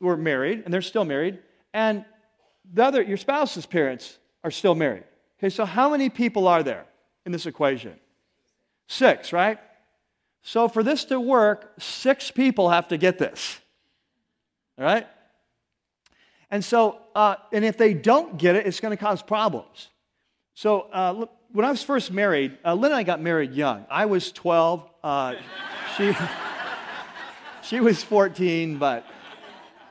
were 0.00 0.16
married, 0.16 0.62
and 0.64 0.72
they're 0.72 0.82
still 0.82 1.04
married, 1.04 1.38
and 1.72 2.04
the 2.72 2.84
other, 2.84 3.02
your 3.02 3.16
spouse's 3.16 3.66
parents 3.66 4.18
are 4.44 4.50
still 4.50 4.74
married. 4.74 5.04
Okay, 5.38 5.50
so 5.50 5.64
how 5.64 5.90
many 5.90 6.08
people 6.08 6.46
are 6.46 6.62
there 6.62 6.86
in 7.26 7.32
this 7.32 7.46
equation? 7.46 7.94
Six, 8.86 9.32
right? 9.32 9.58
So 10.42 10.68
for 10.68 10.82
this 10.82 11.04
to 11.06 11.20
work, 11.20 11.72
six 11.78 12.30
people 12.30 12.70
have 12.70 12.88
to 12.88 12.96
get 12.96 13.18
this. 13.18 13.60
All 14.78 14.84
right? 14.84 15.06
And 16.50 16.64
so, 16.64 16.98
uh, 17.14 17.36
and 17.52 17.64
if 17.64 17.76
they 17.76 17.94
don't 17.94 18.38
get 18.38 18.56
it, 18.56 18.66
it's 18.66 18.80
going 18.80 18.96
to 18.96 19.02
cause 19.02 19.22
problems. 19.22 19.88
So, 20.54 20.82
uh, 20.92 21.26
when 21.52 21.64
I 21.64 21.70
was 21.70 21.82
first 21.82 22.12
married, 22.12 22.58
uh, 22.64 22.74
Lynn 22.74 22.92
and 22.92 22.98
I 22.98 23.02
got 23.02 23.20
married 23.20 23.54
young. 23.54 23.84
I 23.90 24.06
was 24.06 24.30
12. 24.30 24.88
Uh, 25.02 25.34
she, 25.96 26.12
she 27.62 27.80
was 27.80 28.02
14, 28.02 28.78
but 28.78 29.04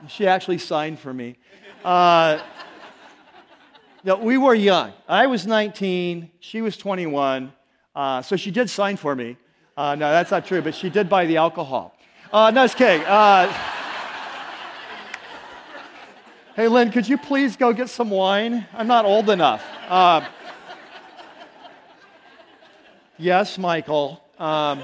she 0.08 0.26
actually 0.26 0.58
signed 0.58 0.98
for 0.98 1.12
me. 1.12 1.36
Uh, 1.84 2.40
no, 4.04 4.16
we 4.16 4.38
were 4.38 4.54
young. 4.54 4.92
I 5.08 5.26
was 5.26 5.46
19. 5.46 6.30
She 6.40 6.60
was 6.62 6.76
21. 6.76 7.52
Uh, 7.94 8.22
so 8.22 8.36
she 8.36 8.50
did 8.50 8.70
sign 8.70 8.96
for 8.96 9.14
me. 9.14 9.36
no, 9.76 9.96
that's 9.96 10.30
not 10.30 10.46
true, 10.46 10.62
but 10.62 10.74
she 10.74 10.90
did 10.90 11.08
buy 11.08 11.26
the 11.26 11.36
alcohol. 11.36 11.94
no, 12.32 12.64
it's 12.64 12.74
kidding. 12.74 13.06
Hey, 16.60 16.68
Lynn, 16.68 16.90
could 16.90 17.08
you 17.08 17.16
please 17.16 17.56
go 17.56 17.72
get 17.72 17.88
some 17.88 18.10
wine? 18.10 18.66
I'm 18.74 18.86
not 18.86 19.06
old 19.06 19.30
enough. 19.30 19.64
Uh, 19.88 20.20
yes, 23.16 23.56
Michael. 23.56 24.22
Um, 24.38 24.82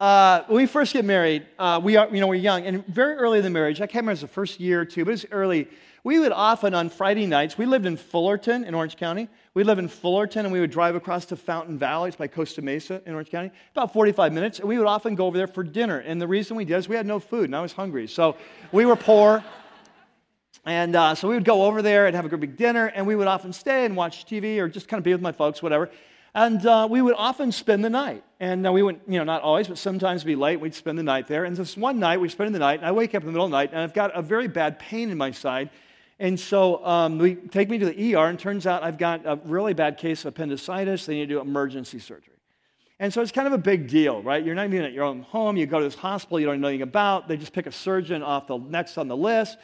uh, 0.00 0.42
when 0.48 0.56
we 0.56 0.66
first 0.66 0.92
get 0.92 1.04
married, 1.04 1.46
uh, 1.58 1.80
we 1.82 1.96
are, 1.96 2.08
you 2.12 2.20
know, 2.20 2.26
we're 2.26 2.34
young, 2.34 2.66
and 2.66 2.86
very 2.86 3.14
early 3.14 3.38
in 3.38 3.44
the 3.44 3.50
marriage, 3.50 3.80
I 3.80 3.86
can't 3.86 4.02
remember 4.02 4.10
it 4.10 4.14
was 4.14 4.20
the 4.22 4.28
first 4.28 4.58
year 4.58 4.80
or 4.80 4.84
two, 4.84 5.04
but 5.04 5.10
it 5.10 5.12
was 5.12 5.26
early. 5.30 5.68
We 6.02 6.18
would 6.18 6.32
often 6.32 6.74
on 6.74 6.90
Friday 6.90 7.26
nights, 7.26 7.56
we 7.56 7.64
lived 7.64 7.86
in 7.86 7.96
Fullerton 7.96 8.64
in 8.64 8.74
Orange 8.74 8.96
County. 8.96 9.28
We 9.54 9.64
lived 9.64 9.78
in 9.78 9.88
Fullerton, 9.88 10.44
and 10.44 10.52
we 10.52 10.60
would 10.60 10.72
drive 10.72 10.96
across 10.96 11.26
to 11.26 11.36
Fountain 11.36 11.78
Valley, 11.78 12.08
it's 12.08 12.16
by 12.16 12.26
Costa 12.26 12.60
Mesa 12.60 13.00
in 13.06 13.14
Orange 13.14 13.30
County, 13.30 13.52
about 13.70 13.92
45 13.92 14.32
minutes, 14.32 14.58
and 14.58 14.68
we 14.68 14.78
would 14.78 14.86
often 14.86 15.14
go 15.14 15.26
over 15.26 15.38
there 15.38 15.46
for 15.46 15.62
dinner. 15.62 16.00
And 16.00 16.20
the 16.20 16.28
reason 16.28 16.56
we 16.56 16.64
did 16.64 16.76
is 16.76 16.88
we 16.88 16.96
had 16.96 17.06
no 17.06 17.20
food, 17.20 17.44
and 17.44 17.56
I 17.56 17.62
was 17.62 17.72
hungry. 17.72 18.08
So 18.08 18.36
we 18.72 18.84
were 18.84 18.96
poor. 18.96 19.44
And 20.66 20.96
uh, 20.96 21.14
so 21.14 21.28
we 21.28 21.34
would 21.34 21.44
go 21.44 21.66
over 21.66 21.82
there 21.82 22.06
and 22.06 22.16
have 22.16 22.24
a 22.24 22.28
great 22.28 22.40
big 22.40 22.56
dinner, 22.56 22.86
and 22.86 23.06
we 23.06 23.16
would 23.16 23.26
often 23.26 23.52
stay 23.52 23.84
and 23.84 23.96
watch 23.96 24.26
TV 24.26 24.58
or 24.58 24.68
just 24.68 24.88
kind 24.88 24.98
of 24.98 25.04
be 25.04 25.12
with 25.12 25.20
my 25.20 25.32
folks, 25.32 25.62
whatever. 25.62 25.90
And 26.34 26.66
uh, 26.66 26.88
we 26.90 27.00
would 27.00 27.14
often 27.16 27.52
spend 27.52 27.84
the 27.84 27.90
night. 27.90 28.24
And 28.40 28.66
uh, 28.66 28.72
we 28.72 28.82
would, 28.82 29.00
you 29.06 29.18
know, 29.18 29.24
not 29.24 29.42
always, 29.42 29.68
but 29.68 29.78
sometimes 29.78 30.24
be 30.24 30.34
late. 30.34 30.58
We'd 30.58 30.74
spend 30.74 30.98
the 30.98 31.04
night 31.04 31.28
there. 31.28 31.44
And 31.44 31.56
this 31.56 31.76
one 31.76 32.00
night, 32.00 32.20
we 32.20 32.28
spend 32.28 32.54
the 32.54 32.58
night, 32.58 32.80
and 32.80 32.86
I 32.86 32.92
wake 32.92 33.14
up 33.14 33.22
in 33.22 33.26
the 33.26 33.32
middle 33.32 33.44
of 33.44 33.50
the 33.52 33.56
night, 33.56 33.70
and 33.72 33.80
I've 33.80 33.94
got 33.94 34.16
a 34.16 34.22
very 34.22 34.48
bad 34.48 34.78
pain 34.78 35.10
in 35.10 35.16
my 35.16 35.30
side. 35.30 35.70
And 36.18 36.38
so 36.38 36.84
um, 36.84 37.18
we 37.18 37.36
take 37.36 37.70
me 37.70 37.78
to 37.78 37.86
the 37.86 38.14
ER, 38.14 38.26
and 38.26 38.38
turns 38.38 38.66
out 38.66 38.82
I've 38.82 38.98
got 38.98 39.22
a 39.24 39.38
really 39.44 39.74
bad 39.74 39.96
case 39.96 40.24
of 40.24 40.34
appendicitis. 40.34 41.06
They 41.06 41.14
need 41.14 41.28
to 41.28 41.34
do 41.34 41.40
emergency 41.40 42.00
surgery. 42.00 42.34
And 43.00 43.12
so 43.12 43.22
it's 43.22 43.32
kind 43.32 43.46
of 43.46 43.52
a 43.52 43.58
big 43.58 43.88
deal, 43.88 44.22
right? 44.22 44.44
You're 44.44 44.54
not 44.54 44.66
even 44.66 44.82
at 44.82 44.92
your 44.92 45.04
own 45.04 45.22
home. 45.22 45.56
You 45.56 45.66
go 45.66 45.78
to 45.78 45.84
this 45.84 45.96
hospital 45.96 46.38
you 46.38 46.46
don't 46.46 46.60
know 46.60 46.68
anything 46.68 46.82
about. 46.82 47.26
They 47.28 47.36
just 47.36 47.52
pick 47.52 47.66
a 47.66 47.72
surgeon 47.72 48.22
off 48.22 48.46
the 48.46 48.58
next 48.58 48.98
on 48.98 49.08
the 49.08 49.16
list, 49.16 49.58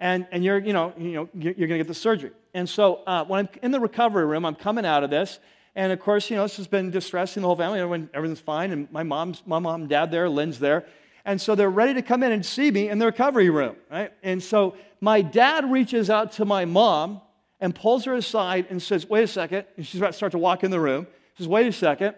and, 0.00 0.26
and 0.30 0.44
you're, 0.44 0.58
you 0.58 0.72
know, 0.72 0.92
you 0.96 1.12
know, 1.12 1.28
you're, 1.34 1.54
you're 1.54 1.68
going 1.68 1.78
to 1.78 1.84
get 1.84 1.88
the 1.88 1.94
surgery. 1.94 2.30
And 2.54 2.68
so 2.68 2.96
uh, 3.06 3.24
when 3.24 3.40
I'm 3.40 3.48
in 3.62 3.70
the 3.70 3.80
recovery 3.80 4.24
room, 4.24 4.44
I'm 4.44 4.54
coming 4.54 4.86
out 4.86 5.02
of 5.02 5.10
this, 5.10 5.38
and 5.76 5.92
of 5.92 6.00
course, 6.00 6.30
you 6.30 6.36
know, 6.36 6.42
this 6.42 6.56
has 6.56 6.66
been 6.66 6.90
distressing 6.90 7.42
the 7.42 7.46
whole 7.46 7.56
family. 7.56 7.78
Everyone, 7.78 8.08
everything's 8.14 8.40
fine, 8.40 8.72
and 8.72 8.90
my 8.90 9.02
mom's, 9.02 9.42
my 9.46 9.58
mom 9.58 9.82
and 9.82 9.90
dad 9.90 10.10
there, 10.10 10.28
Lynn's 10.28 10.58
there. 10.58 10.86
And 11.26 11.38
so 11.38 11.54
they're 11.54 11.68
ready 11.68 11.92
to 11.94 12.02
come 12.02 12.22
in 12.22 12.32
and 12.32 12.44
see 12.44 12.70
me 12.70 12.88
in 12.88 12.98
the 12.98 13.04
recovery 13.04 13.50
room, 13.50 13.76
right? 13.90 14.10
And 14.22 14.42
so 14.42 14.74
my 15.02 15.20
dad 15.20 15.70
reaches 15.70 16.08
out 16.08 16.32
to 16.32 16.46
my 16.46 16.64
mom 16.64 17.20
and 17.60 17.74
pulls 17.74 18.06
her 18.06 18.14
aside 18.14 18.66
and 18.70 18.82
says, 18.82 19.06
Wait 19.06 19.24
a 19.24 19.26
second. 19.26 19.66
And 19.76 19.86
she's 19.86 20.00
about 20.00 20.12
to 20.12 20.16
start 20.16 20.32
to 20.32 20.38
walk 20.38 20.64
in 20.64 20.70
the 20.70 20.80
room. 20.80 21.06
He 21.34 21.42
says, 21.42 21.48
Wait 21.48 21.66
a 21.66 21.72
second. 21.72 22.14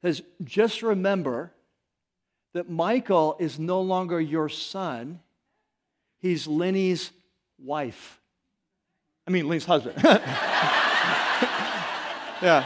He 0.00 0.08
says, 0.08 0.22
Just 0.42 0.82
remember 0.82 1.52
that 2.54 2.70
Michael 2.70 3.36
is 3.38 3.58
no 3.58 3.82
longer 3.82 4.18
your 4.18 4.48
son, 4.48 5.20
he's 6.20 6.46
Lenny's 6.46 7.10
wife. 7.58 8.18
I 9.26 9.30
mean, 9.30 9.46
Lenny's 9.46 9.66
husband. 9.66 9.96
yeah. 12.44 12.64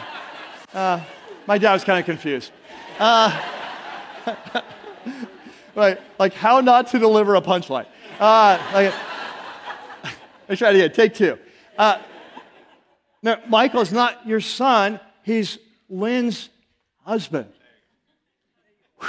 Uh, 0.75 1.01
my 1.47 1.57
dad 1.57 1.73
was 1.73 1.85
kind 1.85 2.01
of 2.01 2.05
confused. 2.05 2.51
Uh, 2.99 3.41
right, 5.77 6.01
like 6.19 6.35
how 6.35 6.61
not 6.61 6.89
to 6.89 6.99
deliver 6.99 7.37
a 7.37 7.41
punchline. 7.41 7.87
Uh, 8.19 8.59
like, 8.75 8.93
let's 10.49 10.59
try 10.59 10.71
it 10.71 10.77
again. 10.77 10.93
Take 10.93 11.15
two. 11.15 11.39
Uh, 11.79 11.99
no, 13.23 13.37
Michael's 13.47 13.93
not 13.93 14.27
your 14.27 14.41
son. 14.41 14.99
He's 15.23 15.59
Lynn's 15.89 16.49
husband. 17.05 17.47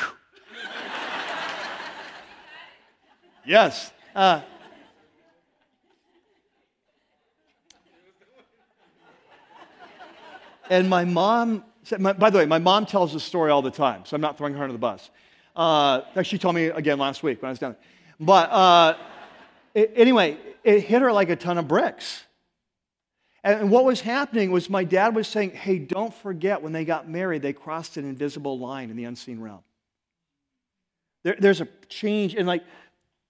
yes. 3.45 3.91
Uh, 4.15 4.41
and 10.69 10.89
my 10.89 11.05
mom 11.05 11.63
said, 11.83 11.99
my, 11.99 12.13
by 12.13 12.29
the 12.29 12.37
way, 12.37 12.45
my 12.45 12.59
mom 12.59 12.85
tells 12.85 13.13
this 13.13 13.23
story 13.23 13.51
all 13.51 13.61
the 13.61 13.71
time, 13.71 14.03
so 14.05 14.15
I'm 14.15 14.21
not 14.21 14.37
throwing 14.37 14.53
her 14.53 14.63
under 14.63 14.73
the 14.73 14.79
bus. 14.79 15.09
Uh, 15.55 16.01
she 16.23 16.37
told 16.37 16.55
me 16.55 16.67
again 16.67 16.99
last 16.99 17.23
week 17.23 17.41
when 17.41 17.47
I 17.47 17.51
was 17.51 17.59
down. 17.59 17.75
But 18.19 18.51
uh, 18.51 18.97
it, 19.73 19.93
anyway, 19.95 20.37
it 20.63 20.81
hit 20.81 21.01
her 21.01 21.11
like 21.11 21.29
a 21.29 21.35
ton 21.35 21.57
of 21.57 21.67
bricks. 21.67 22.23
And 23.43 23.71
what 23.71 23.85
was 23.85 24.01
happening 24.01 24.51
was 24.51 24.69
my 24.69 24.83
dad 24.83 25.15
was 25.15 25.27
saying, 25.27 25.51
hey, 25.51 25.79
don't 25.79 26.13
forget 26.13 26.61
when 26.61 26.73
they 26.73 26.83
got 26.85 27.09
married, 27.09 27.41
they 27.41 27.53
crossed 27.53 27.97
an 27.97 28.03
invisible 28.03 28.59
line 28.59 28.89
in 28.89 28.97
the 28.97 29.05
unseen 29.05 29.39
realm. 29.39 29.61
There, 31.23 31.37
there's 31.39 31.61
a 31.61 31.67
change, 31.87 32.35
and 32.35 32.45
like, 32.45 32.63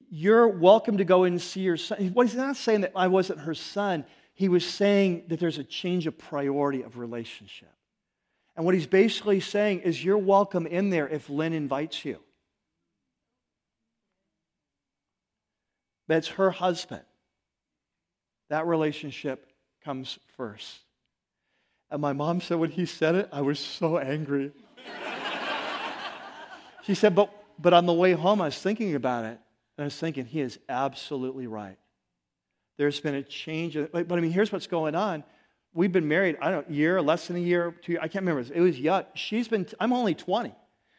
you're 0.10 0.48
welcome 0.48 0.98
to 0.98 1.04
go 1.04 1.24
and 1.24 1.40
see 1.40 1.62
your 1.62 1.78
son. 1.78 2.00
What 2.14 2.26
he's 2.26 2.36
not 2.36 2.58
saying 2.58 2.82
that 2.82 2.92
I 2.96 3.08
wasn't 3.08 3.42
her 3.42 3.54
son. 3.54 4.06
He 4.40 4.48
was 4.48 4.66
saying 4.66 5.26
that 5.28 5.42
there's 5.42 5.58
a 5.58 5.66
change 5.66 6.08
of 6.08 6.18
priority 6.18 6.82
of 6.84 6.98
relationship. 6.98 7.74
And 8.56 8.64
what 8.64 8.74
he's 8.74 8.88
basically 8.88 9.42
saying 9.42 9.82
is, 9.82 10.02
you're 10.02 10.18
welcome 10.18 10.66
in 10.66 10.92
there 10.92 11.10
if 11.10 11.30
Lynn 11.30 11.52
invites 11.52 12.06
you. 12.06 12.22
It's 16.08 16.30
her 16.30 16.52
husband. 16.52 17.02
That 18.50 18.66
relationship 18.66 19.52
comes 19.84 20.18
first. 20.38 20.84
And 21.92 22.02
my 22.02 22.14
mom 22.14 22.40
said 22.40 22.60
when 22.60 22.72
he 22.72 22.86
said 22.86 23.16
it, 23.16 23.28
I 23.34 23.42
was 23.42 23.60
so 23.60 23.98
angry. 23.98 24.54
she 26.84 26.96
said, 26.96 27.14
but, 27.14 27.30
but 27.60 27.74
on 27.74 27.86
the 27.86 27.94
way 27.94 28.14
home, 28.14 28.40
I 28.40 28.46
was 28.46 28.58
thinking 28.58 28.96
about 28.96 29.26
it. 29.26 29.38
And 29.78 29.82
I 29.82 29.84
was 29.84 29.98
thinking, 29.98 30.24
he 30.24 30.40
is 30.40 30.60
absolutely 30.70 31.46
right. 31.46 31.78
There's 32.80 33.00
been 33.00 33.14
a 33.14 33.22
change. 33.22 33.78
But, 33.92 34.12
I 34.12 34.20
mean, 34.20 34.32
here's 34.32 34.52
what's 34.52 34.66
going 34.66 34.96
on. 34.96 35.24
We've 35.72 35.92
been 35.92 36.08
married, 36.08 36.38
I 36.42 36.50
don't 36.50 36.68
know, 36.68 36.76
year, 36.76 37.00
less 37.00 37.28
than 37.28 37.36
a 37.36 37.40
year, 37.40 37.76
two 37.84 37.92
years. 37.92 38.02
I 38.02 38.08
can't 38.08 38.26
remember. 38.26 38.52
It 38.52 38.60
was 38.60 38.80
young. 38.80 39.04
She's 39.14 39.48
been, 39.48 39.68
I'm 39.80 39.94
only 39.94 40.16
20. 40.16 40.52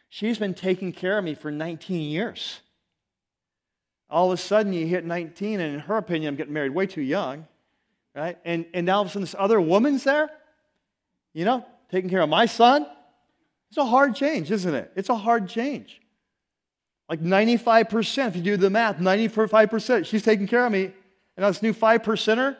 She's 0.07 0.37
been 0.37 0.53
taking 0.53 0.93
care 0.93 1.17
of 1.17 1.25
me 1.25 1.35
for 1.35 1.51
19 1.51 1.99
years 1.99 2.61
all 4.11 4.31
of 4.31 4.37
a 4.37 4.41
sudden 4.41 4.73
you 4.73 4.85
hit 4.85 5.05
19, 5.05 5.59
and 5.61 5.73
in 5.73 5.79
her 5.79 5.97
opinion, 5.97 6.29
I'm 6.29 6.35
getting 6.35 6.53
married 6.53 6.75
way 6.75 6.85
too 6.85 7.01
young, 7.01 7.47
right? 8.13 8.37
And, 8.43 8.65
and 8.73 8.85
now 8.85 8.97
all 8.97 9.01
of 9.03 9.07
a 9.07 9.09
sudden 9.09 9.21
this 9.21 9.35
other 9.39 9.59
woman's 9.61 10.03
there, 10.03 10.29
you 11.33 11.45
know, 11.45 11.65
taking 11.89 12.09
care 12.09 12.21
of 12.21 12.29
my 12.29 12.45
son. 12.45 12.85
It's 13.69 13.77
a 13.77 13.85
hard 13.85 14.15
change, 14.15 14.51
isn't 14.51 14.75
it? 14.75 14.91
It's 14.97 15.07
a 15.07 15.15
hard 15.15 15.47
change. 15.47 16.01
Like 17.07 17.21
95%, 17.21 18.27
if 18.27 18.35
you 18.35 18.41
do 18.41 18.57
the 18.57 18.69
math, 18.69 18.97
95%, 18.97 20.05
she's 20.05 20.23
taking 20.23 20.45
care 20.45 20.65
of 20.65 20.71
me. 20.73 20.91
And 21.35 21.43
now 21.43 21.49
this 21.49 21.61
new 21.61 21.73
5 21.73 22.01
percenter 22.03 22.57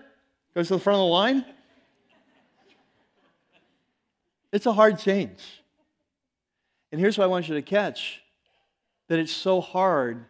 goes 0.56 0.68
to 0.68 0.76
the 0.76 0.80
front 0.80 0.96
of 0.96 1.02
the 1.02 1.06
line. 1.06 1.46
It's 4.52 4.66
a 4.66 4.74
hard 4.74 5.00
change. 5.00 5.40
And 6.92 7.00
here's 7.00 7.18
what 7.18 7.24
I 7.24 7.28
want 7.28 7.48
you 7.48 7.56
to 7.56 7.62
catch 7.62 8.22
that 9.08 9.20
it's 9.20 9.32
so 9.32 9.62
hard 9.62 10.26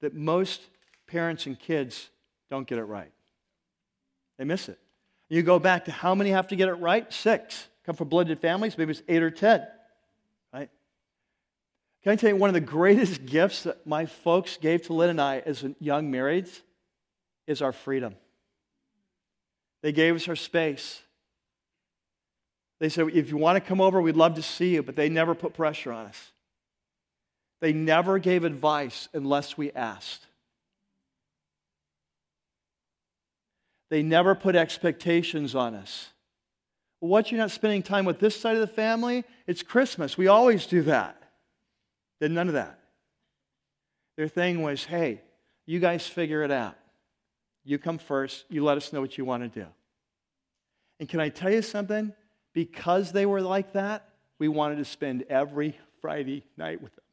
that 0.00 0.14
most 0.14 0.60
parents 1.06 1.46
and 1.46 1.58
kids 1.58 2.08
don't 2.48 2.66
get 2.66 2.78
it 2.78 2.84
right. 2.84 3.12
They 4.38 4.44
miss 4.44 4.68
it. 4.68 4.78
You 5.28 5.42
go 5.42 5.58
back 5.58 5.84
to 5.84 5.92
how 5.92 6.14
many 6.14 6.30
have 6.30 6.48
to 6.48 6.56
get 6.56 6.68
it 6.68 6.74
right? 6.74 7.12
Six. 7.12 7.68
Come 7.84 7.94
from 7.94 8.08
blended 8.08 8.40
families, 8.40 8.76
maybe 8.76 8.92
it's 8.92 9.02
eight 9.08 9.22
or 9.22 9.30
ten. 9.30 9.66
Right? 10.52 10.68
Can 12.02 12.12
I 12.12 12.16
tell 12.16 12.30
you 12.30 12.36
one 12.36 12.50
of 12.50 12.54
the 12.54 12.60
greatest 12.60 13.26
gifts 13.26 13.64
that 13.64 13.86
my 13.86 14.06
folks 14.06 14.56
gave 14.56 14.82
to 14.86 14.92
Lynn 14.92 15.10
and 15.10 15.20
I 15.20 15.38
as 15.40 15.64
young 15.78 16.10
marrieds 16.10 16.60
is 17.50 17.60
our 17.60 17.72
freedom. 17.72 18.14
They 19.82 19.90
gave 19.90 20.14
us 20.14 20.28
our 20.28 20.36
space. 20.36 21.02
They 22.78 22.88
said, 22.88 23.08
if 23.12 23.28
you 23.28 23.36
want 23.36 23.56
to 23.56 23.60
come 23.60 23.80
over, 23.80 24.00
we'd 24.00 24.16
love 24.16 24.36
to 24.36 24.42
see 24.42 24.74
you, 24.74 24.84
but 24.84 24.94
they 24.94 25.08
never 25.08 25.34
put 25.34 25.52
pressure 25.52 25.90
on 25.90 26.06
us. 26.06 26.30
They 27.60 27.72
never 27.72 28.20
gave 28.20 28.44
advice 28.44 29.08
unless 29.12 29.58
we 29.58 29.72
asked. 29.72 30.26
They 33.90 34.04
never 34.04 34.36
put 34.36 34.54
expectations 34.54 35.56
on 35.56 35.74
us. 35.74 36.10
What, 37.00 37.32
you're 37.32 37.38
not 37.38 37.50
spending 37.50 37.82
time 37.82 38.04
with 38.04 38.20
this 38.20 38.38
side 38.38 38.54
of 38.54 38.60
the 38.60 38.68
family? 38.68 39.24
It's 39.48 39.62
Christmas. 39.62 40.16
We 40.16 40.28
always 40.28 40.66
do 40.66 40.82
that. 40.82 41.20
Did 42.20 42.30
none 42.30 42.46
of 42.46 42.54
that. 42.54 42.78
Their 44.16 44.28
thing 44.28 44.62
was, 44.62 44.84
hey, 44.84 45.22
you 45.66 45.80
guys 45.80 46.06
figure 46.06 46.44
it 46.44 46.52
out. 46.52 46.76
You 47.64 47.78
come 47.78 47.98
first. 47.98 48.44
You 48.48 48.64
let 48.64 48.76
us 48.76 48.92
know 48.92 49.00
what 49.00 49.18
you 49.18 49.24
want 49.24 49.42
to 49.42 49.60
do. 49.60 49.66
And 50.98 51.08
can 51.08 51.20
I 51.20 51.28
tell 51.28 51.52
you 51.52 51.62
something? 51.62 52.12
Because 52.52 53.12
they 53.12 53.26
were 53.26 53.40
like 53.40 53.72
that, 53.72 54.08
we 54.38 54.48
wanted 54.48 54.76
to 54.76 54.84
spend 54.84 55.24
every 55.28 55.78
Friday 56.00 56.44
night 56.56 56.82
with 56.82 56.94
them. 56.94 57.04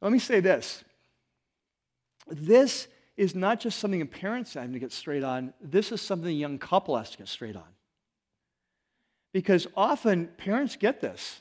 Let 0.00 0.12
me 0.12 0.18
say 0.18 0.40
this 0.40 0.84
this 2.28 2.88
is 3.16 3.34
not 3.34 3.60
just 3.60 3.78
something 3.78 4.00
a 4.02 4.06
parents 4.06 4.54
have 4.54 4.72
to 4.72 4.78
get 4.78 4.92
straight 4.92 5.24
on, 5.24 5.54
this 5.60 5.92
is 5.92 6.00
something 6.00 6.28
a 6.28 6.32
young 6.32 6.58
couple 6.58 6.96
has 6.96 7.10
to 7.10 7.18
get 7.18 7.28
straight 7.28 7.56
on. 7.56 7.68
Because 9.32 9.66
often 9.76 10.28
parents 10.38 10.76
get 10.76 11.00
this. 11.00 11.40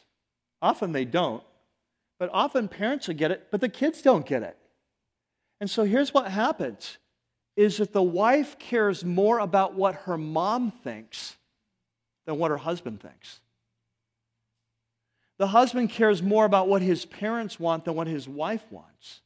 Often 0.62 0.92
they 0.92 1.06
don't. 1.06 1.44
But 2.18 2.30
often 2.32 2.68
parents 2.68 3.08
will 3.08 3.16
get 3.16 3.32
it, 3.32 3.48
but 3.52 3.62
the 3.62 3.70
kids 3.70 4.02
don't 4.02 4.26
get 4.26 4.44
it. 4.44 4.58
And 5.60 5.70
so 5.70 5.84
here's 5.84 6.14
what 6.14 6.30
happens 6.30 6.98
is 7.56 7.78
that 7.78 7.94
the 7.94 8.04
wife 8.04 8.60
cares 8.60 9.06
more 9.06 9.40
about 9.40 9.76
what 9.76 9.96
her 9.96 10.18
mom 10.18 10.72
thinks 10.72 11.38
than 12.26 12.38
what 12.38 12.52
her 12.52 12.58
husband 12.58 13.00
thinks. 13.02 13.40
The 15.38 15.48
husband 15.48 15.90
cares 15.90 16.22
more 16.22 16.46
about 16.46 16.68
what 16.68 16.82
his 16.82 17.06
parents 17.06 17.60
want 17.60 17.86
than 17.86 17.96
what 17.96 18.08
his 18.08 18.28
wife 18.28 18.64
wants. 18.70 19.22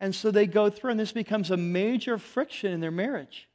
And 0.00 0.14
so 0.14 0.30
they 0.30 0.46
go 0.46 0.70
through, 0.70 0.92
and 0.92 1.00
this 1.00 1.12
becomes 1.12 1.50
a 1.50 1.56
major 1.56 2.18
friction 2.18 2.72
in 2.72 2.80
their 2.80 2.90
marriage 2.90 3.48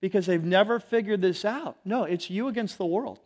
because 0.00 0.26
they've 0.26 0.44
never 0.44 0.78
figured 0.78 1.20
this 1.20 1.44
out. 1.44 1.78
No, 1.84 2.04
it's 2.04 2.30
you 2.30 2.48
against 2.48 2.78
the 2.78 2.86
world. 2.86 3.20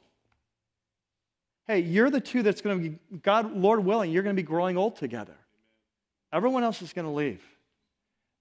Hey, 1.66 1.80
you're 1.80 2.10
the 2.10 2.20
two 2.20 2.42
that's 2.42 2.60
going 2.60 2.82
to 2.82 2.90
be, 2.90 3.18
God, 3.22 3.54
Lord 3.56 3.84
willing, 3.84 4.10
you're 4.10 4.22
going 4.22 4.36
to 4.36 4.42
be 4.42 4.46
growing 4.46 4.76
old 4.76 4.96
together. 4.96 5.36
Everyone 6.32 6.64
else 6.64 6.82
is 6.82 6.92
going 6.92 7.06
to 7.06 7.12
leave. 7.12 7.42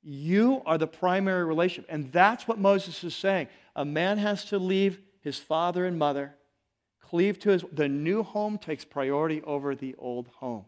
You 0.03 0.63
are 0.65 0.77
the 0.77 0.87
primary 0.87 1.45
relationship. 1.45 1.91
And 1.91 2.11
that's 2.11 2.47
what 2.47 2.57
Moses 2.57 3.03
is 3.03 3.15
saying. 3.15 3.47
A 3.75 3.85
man 3.85 4.17
has 4.17 4.45
to 4.45 4.57
leave 4.57 4.99
his 5.21 5.37
father 5.37 5.85
and 5.85 5.99
mother, 5.99 6.35
cleave 6.99 7.39
to 7.39 7.51
his. 7.51 7.63
The 7.71 7.87
new 7.87 8.23
home 8.23 8.57
takes 8.57 8.83
priority 8.83 9.41
over 9.43 9.75
the 9.75 9.95
old 9.97 10.27
home. 10.37 10.65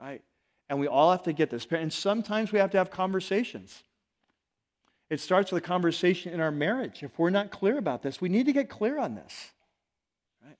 Right? 0.00 0.22
And 0.68 0.78
we 0.78 0.86
all 0.86 1.10
have 1.10 1.22
to 1.22 1.32
get 1.32 1.50
this. 1.50 1.66
And 1.70 1.92
sometimes 1.92 2.52
we 2.52 2.58
have 2.58 2.70
to 2.72 2.78
have 2.78 2.90
conversations. 2.90 3.82
It 5.08 5.20
starts 5.20 5.52
with 5.52 5.62
a 5.62 5.66
conversation 5.66 6.32
in 6.32 6.40
our 6.40 6.50
marriage. 6.50 7.02
If 7.02 7.18
we're 7.18 7.30
not 7.30 7.50
clear 7.50 7.78
about 7.78 8.02
this, 8.02 8.20
we 8.20 8.28
need 8.28 8.46
to 8.46 8.52
get 8.52 8.68
clear 8.68 8.98
on 8.98 9.14
this. 9.14 9.52
Right? 10.42 10.56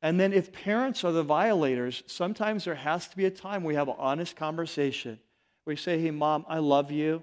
And 0.00 0.18
then, 0.18 0.32
if 0.32 0.52
parents 0.52 1.04
are 1.04 1.12
the 1.12 1.24
violators, 1.24 2.02
sometimes 2.06 2.64
there 2.64 2.76
has 2.76 3.08
to 3.08 3.16
be 3.16 3.24
a 3.24 3.30
time 3.30 3.62
we 3.62 3.74
have 3.74 3.88
an 3.88 3.96
honest 3.98 4.36
conversation 4.36 5.18
where 5.64 5.72
you 5.72 5.78
say, 5.78 6.00
Hey, 6.00 6.10
mom, 6.10 6.44
I 6.48 6.58
love 6.58 6.90
you. 6.90 7.22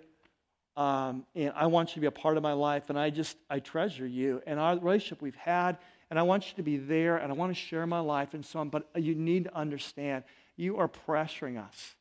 Um, 0.78 1.26
and 1.36 1.52
I 1.56 1.68
want 1.68 1.90
you 1.90 1.96
to 1.96 2.00
be 2.02 2.08
a 2.08 2.12
part 2.12 2.38
of 2.38 2.44
my 2.44 2.54
life. 2.54 2.90
And 2.90 2.98
I 2.98 3.10
just, 3.10 3.36
I 3.50 3.60
treasure 3.60 4.08
you 4.08 4.42
and 4.48 4.60
our 4.60 4.78
relationship 4.78 5.22
we've 5.22 5.36
had. 5.36 5.78
And 6.10 6.18
I 6.18 6.24
want 6.24 6.48
you 6.50 6.56
to 6.56 6.64
be 6.64 6.78
there. 6.78 7.18
And 7.18 7.32
I 7.32 7.36
want 7.36 7.54
to 7.54 7.60
share 7.60 7.86
my 7.86 8.00
life 8.00 8.34
and 8.34 8.46
so 8.46 8.60
on. 8.60 8.70
But 8.70 8.90
you 8.96 9.14
need 9.14 9.44
to 9.46 9.56
understand 9.56 10.24
you 10.56 10.78
are 10.78 10.88
pressuring 10.88 11.62
us. 11.62 11.96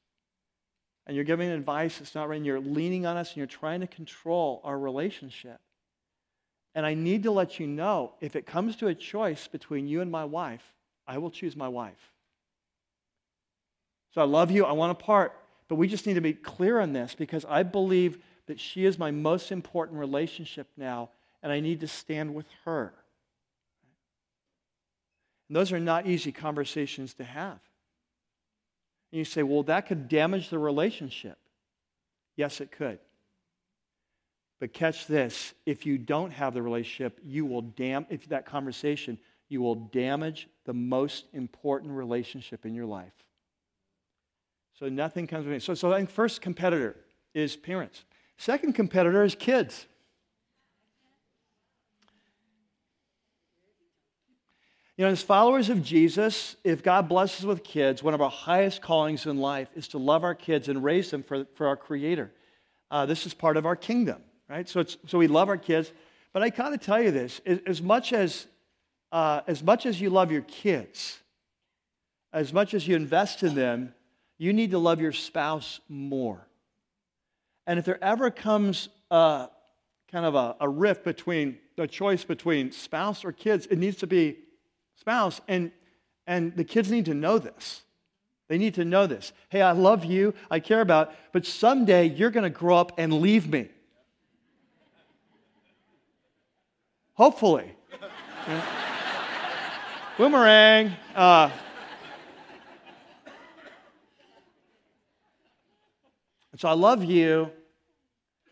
And 1.06 1.16
you're 1.16 1.24
giving 1.24 1.48
advice 1.48 1.98
that's 1.98 2.14
not 2.14 2.28
right. 2.28 2.36
And 2.36 2.46
you're 2.46 2.60
leaning 2.60 3.04
on 3.04 3.16
us 3.16 3.30
and 3.30 3.38
you're 3.38 3.46
trying 3.46 3.80
to 3.80 3.86
control 3.86 4.60
our 4.62 4.78
relationship. 4.78 5.58
And 6.74 6.86
I 6.86 6.94
need 6.94 7.24
to 7.24 7.32
let 7.32 7.58
you 7.58 7.66
know 7.66 8.12
if 8.20 8.36
it 8.36 8.46
comes 8.46 8.76
to 8.76 8.86
a 8.86 8.94
choice 8.94 9.48
between 9.48 9.88
you 9.88 10.02
and 10.02 10.10
my 10.10 10.24
wife, 10.24 10.62
I 11.06 11.18
will 11.18 11.30
choose 11.30 11.56
my 11.56 11.66
wife. 11.66 12.12
So 14.14 14.20
I 14.20 14.24
love 14.24 14.50
you. 14.50 14.64
I 14.64 14.72
want 14.72 14.96
to 14.96 15.04
part. 15.04 15.32
But 15.68 15.76
we 15.76 15.86
just 15.86 16.06
need 16.06 16.14
to 16.14 16.20
be 16.20 16.32
clear 16.32 16.80
on 16.80 16.92
this 16.92 17.14
because 17.14 17.44
I 17.44 17.62
believe 17.62 18.18
that 18.46 18.58
she 18.58 18.84
is 18.84 18.98
my 18.98 19.10
most 19.10 19.52
important 19.52 19.98
relationship 19.98 20.66
now, 20.76 21.10
and 21.42 21.52
I 21.52 21.60
need 21.60 21.80
to 21.80 21.88
stand 21.88 22.34
with 22.34 22.46
her. 22.64 22.94
And 25.48 25.56
those 25.56 25.72
are 25.72 25.80
not 25.80 26.06
easy 26.06 26.32
conversations 26.32 27.14
to 27.14 27.24
have. 27.24 27.60
And 29.12 29.18
you 29.18 29.24
say, 29.24 29.42
well, 29.42 29.62
that 29.64 29.86
could 29.86 30.08
damage 30.08 30.48
the 30.48 30.58
relationship. 30.58 31.38
Yes, 32.36 32.60
it 32.60 32.70
could. 32.72 32.98
But 34.60 34.72
catch 34.72 35.06
this 35.06 35.54
if 35.66 35.86
you 35.86 35.98
don't 35.98 36.32
have 36.32 36.54
the 36.54 36.62
relationship, 36.62 37.20
you 37.24 37.46
will 37.46 37.62
dam 37.62 38.06
if 38.10 38.28
that 38.28 38.44
conversation, 38.44 39.18
you 39.48 39.60
will 39.60 39.76
damage 39.76 40.48
the 40.64 40.74
most 40.74 41.26
important 41.32 41.92
relationship 41.92 42.66
in 42.66 42.74
your 42.74 42.86
life. 42.86 43.12
So 44.78 44.88
nothing 44.88 45.26
comes 45.26 45.44
between. 45.44 45.60
So, 45.60 45.74
so 45.74 45.92
I 45.92 45.96
think 45.96 46.10
first 46.10 46.40
competitor 46.40 46.94
is 47.34 47.56
parents. 47.56 48.04
Second 48.36 48.74
competitor 48.74 49.24
is 49.24 49.34
kids. 49.34 49.86
You 54.96 55.04
know, 55.04 55.10
as 55.10 55.22
followers 55.22 55.68
of 55.68 55.82
Jesus, 55.82 56.56
if 56.62 56.82
God 56.82 57.08
blesses 57.08 57.44
with 57.44 57.64
kids, 57.64 58.02
one 58.02 58.14
of 58.14 58.20
our 58.20 58.30
highest 58.30 58.80
callings 58.80 59.26
in 59.26 59.38
life 59.38 59.68
is 59.74 59.88
to 59.88 59.98
love 59.98 60.22
our 60.22 60.34
kids 60.34 60.68
and 60.68 60.82
raise 60.82 61.10
them 61.10 61.22
for, 61.24 61.46
for 61.54 61.66
our 61.66 61.76
Creator. 61.76 62.32
Uh, 62.90 63.06
this 63.06 63.26
is 63.26 63.34
part 63.34 63.56
of 63.56 63.66
our 63.66 63.76
kingdom, 63.76 64.22
right? 64.48 64.68
So, 64.68 64.84
so 65.06 65.18
we 65.18 65.26
love 65.26 65.48
our 65.48 65.56
kids. 65.56 65.92
But 66.32 66.42
I 66.42 66.50
got 66.50 66.70
to 66.70 66.78
tell 66.78 67.02
you 67.02 67.10
this 67.10 67.40
as 67.66 67.82
much 67.82 68.12
as, 68.12 68.46
uh, 69.10 69.40
as 69.48 69.62
much 69.62 69.86
as 69.86 70.00
you 70.00 70.10
love 70.10 70.30
your 70.30 70.42
kids, 70.42 71.18
as 72.32 72.52
much 72.52 72.74
as 72.74 72.86
you 72.86 72.94
invest 72.94 73.42
in 73.42 73.54
them, 73.54 73.94
you 74.38 74.52
need 74.52 74.70
to 74.70 74.78
love 74.78 75.00
your 75.00 75.12
spouse 75.12 75.80
more. 75.88 76.46
And 77.66 77.78
if 77.78 77.84
there 77.84 78.02
ever 78.02 78.30
comes 78.30 78.88
a, 79.10 79.48
kind 80.10 80.24
of 80.24 80.34
a, 80.34 80.56
a 80.60 80.68
rift 80.68 81.04
between 81.04 81.58
a 81.76 81.86
choice 81.86 82.24
between 82.24 82.72
spouse 82.72 83.24
or 83.24 83.32
kids, 83.32 83.66
it 83.66 83.78
needs 83.78 83.98
to 83.98 84.06
be 84.06 84.38
spouse. 84.96 85.40
And, 85.48 85.70
and 86.26 86.56
the 86.56 86.64
kids 86.64 86.90
need 86.90 87.04
to 87.06 87.14
know 87.14 87.38
this. 87.38 87.82
They 88.48 88.56
need 88.56 88.74
to 88.74 88.84
know 88.84 89.06
this. 89.06 89.32
Hey, 89.50 89.60
I 89.60 89.72
love 89.72 90.04
you, 90.04 90.34
I 90.50 90.60
care 90.60 90.80
about, 90.80 91.12
but 91.32 91.44
someday 91.44 92.08
you're 92.08 92.30
going 92.30 92.44
to 92.44 92.50
grow 92.50 92.76
up 92.76 92.92
and 92.98 93.12
leave 93.20 93.50
me. 93.50 93.68
Hopefully. 97.14 97.72
Boomerang. 100.16 100.92
Uh, 101.14 101.50
so 106.58 106.68
I 106.68 106.72
love 106.72 107.04
you, 107.04 107.50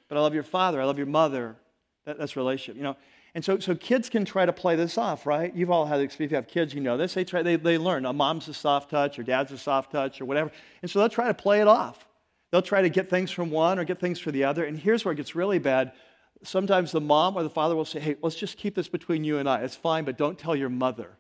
but 0.09 0.17
I 0.17 0.21
love 0.21 0.35
your 0.35 0.43
father. 0.43 0.81
I 0.81 0.85
love 0.85 0.99
your 0.99 1.07
mother. 1.07 1.57
That, 2.05 2.19
that's 2.19 2.37
relationship. 2.37 2.77
You 2.77 2.85
know, 2.85 2.97
and 3.35 3.45
so, 3.45 3.59
so 3.59 3.75
kids 3.75 4.09
can 4.09 4.25
try 4.25 4.47
to 4.47 4.53
play 4.53 4.77
this 4.77 4.97
off, 4.97 5.27
right? 5.27 5.55
You've 5.55 5.71
all 5.71 5.85
had 5.85 6.01
experience. 6.01 6.31
If 6.31 6.33
you 6.33 6.37
have 6.37 6.49
kids, 6.49 6.73
you 6.73 6.81
know 6.81 6.97
this. 6.97 7.13
They, 7.15 7.25
try, 7.25 7.43
they, 7.43 7.57
they 7.57 7.77
learn. 7.77 8.07
A 8.07 8.13
mom's 8.13 8.49
a 8.49 8.55
soft 8.55 8.91
touch, 8.91 9.19
or 9.19 9.25
dad's 9.25 9.53
a 9.53 9.59
soft 9.59 9.93
touch, 9.93 10.21
or 10.21 10.25
whatever. 10.25 10.51
And 10.81 10.91
so 10.91 11.01
they'll 11.01 11.09
try 11.09 11.27
to 11.27 11.35
play 11.35 11.61
it 11.61 11.69
off. 11.69 12.07
They'll 12.51 12.63
try 12.63 12.81
to 12.81 12.89
get 12.89 13.11
things 13.11 13.31
from 13.31 13.51
one 13.51 13.79
or 13.79 13.85
get 13.85 14.01
things 14.01 14.21
for 14.21 14.31
the 14.31 14.45
other. 14.45 14.65
And 14.65 14.79
here's 14.79 15.05
where 15.05 15.13
it 15.13 15.17
gets 15.17 15.35
really 15.35 15.59
bad. 15.59 15.93
Sometimes 16.45 16.93
the 16.93 17.01
mom 17.01 17.37
or 17.37 17.43
the 17.43 17.51
father 17.51 17.75
will 17.75 17.85
say, 17.85 18.01
hey, 18.01 18.17
let's 18.23 18.37
just 18.37 18.57
keep 18.57 18.75
this 18.75 18.89
between 18.89 19.25
you 19.25 19.39
and 19.39 19.49
I. 19.49 19.63
It's 19.63 19.77
fine, 19.77 20.05
but 20.05 20.17
don't 20.17 20.39
tell 20.39 20.55
your 20.55 20.69
mother. 20.71 21.11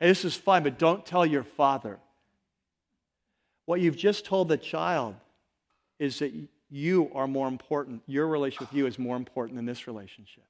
Hey, 0.00 0.08
this 0.08 0.24
is 0.24 0.34
fine, 0.34 0.62
but 0.62 0.78
don't 0.78 1.04
tell 1.04 1.26
your 1.26 1.42
father. 1.44 1.98
What 3.66 3.80
you've 3.80 3.96
just 3.96 4.24
told 4.24 4.48
the 4.48 4.56
child 4.56 5.16
is 6.04 6.20
that 6.20 6.32
you 6.70 7.10
are 7.14 7.26
more 7.26 7.48
important. 7.48 8.02
Your 8.06 8.26
relationship 8.26 8.72
with 8.72 8.78
you 8.78 8.86
is 8.86 8.98
more 8.98 9.16
important 9.16 9.56
than 9.56 9.64
this 9.64 9.86
relationship. 9.86 10.44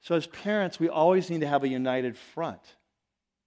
So, 0.00 0.14
as 0.14 0.26
parents, 0.26 0.78
we 0.78 0.88
always 0.88 1.30
need 1.30 1.40
to 1.40 1.48
have 1.48 1.64
a 1.64 1.68
united 1.68 2.16
front 2.16 2.60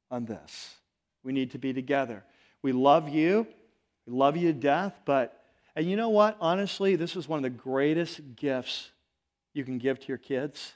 on 0.10 0.26
this. 0.26 0.76
We 1.24 1.34
need 1.34 1.52
to 1.52 1.58
be 1.58 1.74
together. 1.74 2.24
We 2.62 2.72
love 2.72 3.10
you, 3.10 3.48
we 4.06 4.14
love 4.14 4.36
you 4.36 4.52
to 4.52 4.60
death, 4.60 5.00
but, 5.06 5.42
and 5.76 5.90
you 5.90 5.96
know 5.96 6.10
what? 6.10 6.38
Honestly, 6.42 6.96
this 6.96 7.16
is 7.16 7.28
one 7.28 7.38
of 7.38 7.44
the 7.44 7.50
greatest 7.50 8.36
gifts 8.36 8.90
you 9.54 9.64
can 9.64 9.78
give 9.78 10.00
to 10.00 10.08
your 10.08 10.18
kids 10.18 10.74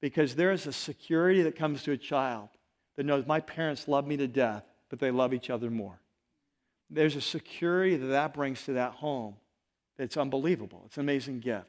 because 0.00 0.34
there 0.34 0.52
is 0.52 0.66
a 0.66 0.72
security 0.72 1.42
that 1.42 1.56
comes 1.56 1.82
to 1.84 1.92
a 1.92 1.96
child 1.96 2.48
that 2.96 3.06
knows 3.06 3.26
my 3.26 3.40
parents 3.40 3.88
love 3.88 4.06
me 4.06 4.16
to 4.16 4.26
death, 4.26 4.64
but 4.88 4.98
they 4.98 5.10
love 5.10 5.32
each 5.32 5.50
other 5.50 5.70
more. 5.70 6.00
There's 6.90 7.16
a 7.16 7.20
security 7.20 7.96
that 7.96 8.06
that 8.06 8.34
brings 8.34 8.64
to 8.64 8.74
that 8.74 8.92
home 8.92 9.36
that's 10.00 10.16
unbelievable. 10.16 10.82
It's 10.86 10.96
an 10.96 11.02
amazing 11.02 11.40
gift. 11.40 11.66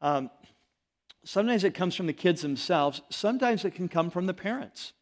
Um, 0.00 0.30
sometimes 1.24 1.64
it 1.64 1.74
comes 1.74 1.96
from 1.96 2.06
the 2.06 2.12
kids 2.12 2.42
themselves, 2.42 3.02
sometimes 3.10 3.64
it 3.64 3.72
can 3.74 3.88
come 3.88 4.08
from 4.08 4.26
the 4.26 4.34
parents. 4.34 4.92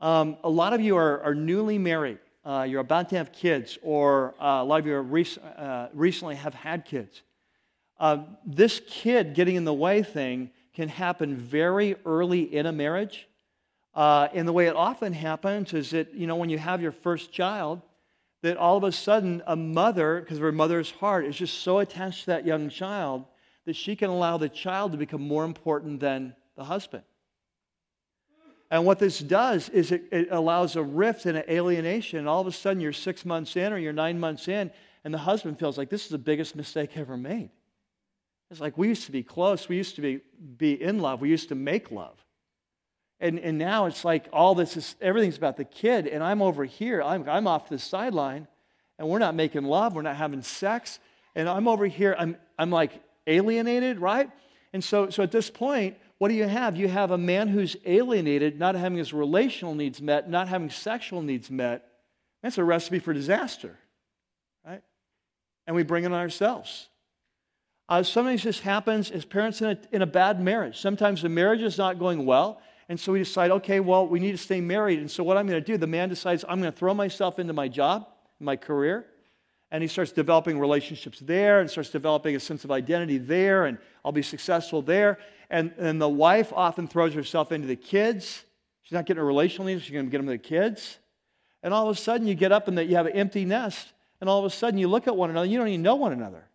Um, 0.00 0.36
a 0.44 0.48
lot 0.48 0.74
of 0.74 0.80
you 0.80 0.96
are, 0.96 1.20
are 1.22 1.34
newly 1.34 1.76
married. 1.76 2.18
Uh, 2.44 2.64
you're 2.68 2.80
about 2.80 3.08
to 3.08 3.16
have 3.16 3.32
kids, 3.32 3.78
or 3.82 4.36
uh, 4.40 4.62
a 4.62 4.64
lot 4.64 4.78
of 4.78 4.86
you 4.86 4.96
rec- 4.96 5.38
uh, 5.56 5.88
recently 5.92 6.36
have 6.36 6.54
had 6.54 6.84
kids. 6.84 7.22
Uh, 7.98 8.18
this 8.46 8.80
kid 8.86 9.34
getting 9.34 9.56
in 9.56 9.64
the 9.64 9.74
way 9.74 10.04
thing 10.04 10.52
can 10.72 10.88
happen 10.88 11.36
very 11.36 11.96
early 12.06 12.42
in 12.42 12.64
a 12.64 12.72
marriage. 12.72 13.26
Uh, 13.92 14.28
and 14.32 14.46
the 14.46 14.52
way 14.52 14.68
it 14.68 14.76
often 14.76 15.12
happens 15.12 15.74
is 15.74 15.90
that, 15.90 16.14
you 16.14 16.28
know, 16.28 16.36
when 16.36 16.48
you 16.48 16.58
have 16.58 16.80
your 16.80 16.92
first 16.92 17.32
child, 17.32 17.82
that 18.42 18.56
all 18.56 18.76
of 18.76 18.84
a 18.84 18.92
sudden 18.92 19.42
a 19.46 19.56
mother, 19.56 20.20
because 20.20 20.38
her 20.38 20.52
mother's 20.52 20.90
heart, 20.90 21.26
is 21.26 21.36
just 21.36 21.62
so 21.62 21.78
attached 21.78 22.20
to 22.20 22.26
that 22.26 22.46
young 22.46 22.68
child 22.68 23.24
that 23.64 23.76
she 23.76 23.96
can 23.96 24.10
allow 24.10 24.36
the 24.36 24.48
child 24.48 24.92
to 24.92 24.98
become 24.98 25.20
more 25.20 25.44
important 25.44 26.00
than 26.00 26.34
the 26.56 26.64
husband. 26.64 27.02
And 28.70 28.84
what 28.84 28.98
this 28.98 29.18
does 29.18 29.68
is 29.70 29.92
it, 29.92 30.04
it, 30.12 30.28
allows 30.30 30.76
a 30.76 30.82
rift 30.82 31.26
and 31.26 31.38
an 31.38 31.44
alienation. 31.48 32.18
And 32.18 32.28
all 32.28 32.40
of 32.40 32.46
a 32.46 32.52
sudden, 32.52 32.80
you're 32.80 32.92
six 32.92 33.24
months 33.24 33.56
in 33.56 33.72
or 33.72 33.78
you're 33.78 33.92
nine 33.92 34.20
months 34.20 34.46
in, 34.46 34.70
and 35.04 35.12
the 35.12 35.18
husband 35.18 35.58
feels 35.58 35.78
like 35.78 35.88
this 35.88 36.04
is 36.04 36.10
the 36.10 36.18
biggest 36.18 36.54
mistake 36.54 36.96
ever 36.96 37.16
made. 37.16 37.50
It's 38.50 38.60
like 38.60 38.78
we 38.78 38.88
used 38.88 39.06
to 39.06 39.12
be 39.12 39.22
close, 39.22 39.68
we 39.68 39.76
used 39.76 39.96
to 39.96 40.02
be, 40.02 40.20
be 40.56 40.80
in 40.82 41.00
love, 41.00 41.20
we 41.20 41.28
used 41.28 41.48
to 41.50 41.54
make 41.54 41.90
love. 41.90 42.24
And, 43.20 43.38
and 43.40 43.58
now 43.58 43.86
it's 43.86 44.04
like 44.04 44.28
all 44.32 44.54
this 44.54 44.76
is, 44.76 44.94
everything's 45.00 45.36
about 45.36 45.56
the 45.56 45.64
kid, 45.64 46.06
and 46.06 46.22
I'm 46.22 46.40
over 46.40 46.64
here, 46.64 47.02
I'm, 47.02 47.28
I'm 47.28 47.48
off 47.48 47.68
the 47.68 47.78
sideline, 47.78 48.46
and 48.98 49.08
we're 49.08 49.18
not 49.18 49.34
making 49.34 49.64
love, 49.64 49.94
we're 49.94 50.02
not 50.02 50.16
having 50.16 50.42
sex, 50.42 51.00
and 51.34 51.48
I'm 51.48 51.66
over 51.66 51.86
here, 51.86 52.14
I'm, 52.16 52.36
I'm 52.58 52.70
like 52.70 52.92
alienated, 53.26 53.98
right? 53.98 54.30
And 54.72 54.84
so, 54.84 55.10
so 55.10 55.22
at 55.22 55.32
this 55.32 55.50
point, 55.50 55.96
what 56.18 56.28
do 56.28 56.34
you 56.34 56.46
have? 56.46 56.76
You 56.76 56.88
have 56.88 57.10
a 57.10 57.18
man 57.18 57.48
who's 57.48 57.76
alienated, 57.84 58.58
not 58.58 58.74
having 58.74 58.98
his 58.98 59.12
relational 59.12 59.74
needs 59.74 60.00
met, 60.00 60.28
not 60.28 60.48
having 60.48 60.70
sexual 60.70 61.22
needs 61.22 61.50
met. 61.50 61.84
That's 62.42 62.58
a 62.58 62.64
recipe 62.64 62.98
for 62.98 63.12
disaster, 63.12 63.76
right? 64.64 64.82
And 65.66 65.74
we 65.74 65.82
bring 65.82 66.04
it 66.04 66.08
on 66.08 66.14
ourselves. 66.14 66.88
Uh, 67.88 68.02
sometimes 68.02 68.42
this 68.42 68.60
happens 68.60 69.10
as 69.10 69.24
parents 69.24 69.62
in 69.62 69.70
a, 69.70 69.78
in 69.92 70.02
a 70.02 70.06
bad 70.06 70.40
marriage. 70.40 70.78
Sometimes 70.78 71.22
the 71.22 71.28
marriage 71.28 71.62
is 71.62 71.78
not 71.78 71.98
going 71.98 72.26
well, 72.26 72.60
and 72.88 72.98
so 72.98 73.12
we 73.12 73.18
decide, 73.18 73.50
okay, 73.50 73.80
well, 73.80 74.06
we 74.06 74.18
need 74.18 74.32
to 74.32 74.38
stay 74.38 74.60
married. 74.60 74.98
And 74.98 75.10
so 75.10 75.22
what 75.22 75.36
I'm 75.36 75.46
going 75.46 75.62
to 75.62 75.66
do, 75.66 75.76
the 75.76 75.86
man 75.86 76.08
decides, 76.08 76.44
I'm 76.48 76.60
going 76.60 76.72
to 76.72 76.78
throw 76.78 76.94
myself 76.94 77.38
into 77.38 77.52
my 77.52 77.68
job, 77.68 78.08
my 78.40 78.56
career, 78.56 79.06
and 79.70 79.82
he 79.82 79.88
starts 79.88 80.12
developing 80.12 80.58
relationships 80.58 81.20
there 81.20 81.60
and 81.60 81.70
starts 81.70 81.90
developing 81.90 82.34
a 82.34 82.40
sense 82.40 82.64
of 82.64 82.70
identity 82.70 83.18
there, 83.18 83.66
and 83.66 83.76
I'll 84.02 84.12
be 84.12 84.22
successful 84.22 84.80
there. 84.80 85.18
And, 85.50 85.72
and 85.76 86.00
the 86.00 86.08
wife 86.08 86.52
often 86.54 86.88
throws 86.88 87.12
herself 87.12 87.52
into 87.52 87.66
the 87.66 87.76
kids. 87.76 88.44
She's 88.82 88.92
not 88.92 89.04
getting 89.04 89.20
a 89.20 89.24
relational 89.24 89.66
needs, 89.66 89.82
she's 89.82 89.92
going 89.92 90.06
to 90.06 90.10
get 90.10 90.18
them 90.18 90.26
to 90.26 90.32
the 90.32 90.38
kids. 90.38 90.98
And 91.62 91.74
all 91.74 91.90
of 91.90 91.94
a 91.94 92.00
sudden, 92.00 92.26
you 92.26 92.34
get 92.34 92.52
up 92.52 92.68
and 92.68 92.78
you 92.78 92.96
have 92.96 93.06
an 93.06 93.12
empty 93.12 93.44
nest, 93.44 93.92
and 94.20 94.30
all 94.30 94.38
of 94.38 94.46
a 94.46 94.50
sudden, 94.50 94.78
you 94.78 94.88
look 94.88 95.06
at 95.06 95.14
one 95.14 95.28
another, 95.28 95.46
you 95.46 95.58
don't 95.58 95.68
even 95.68 95.82
know 95.82 95.96
one 95.96 96.12
another. 96.12 96.48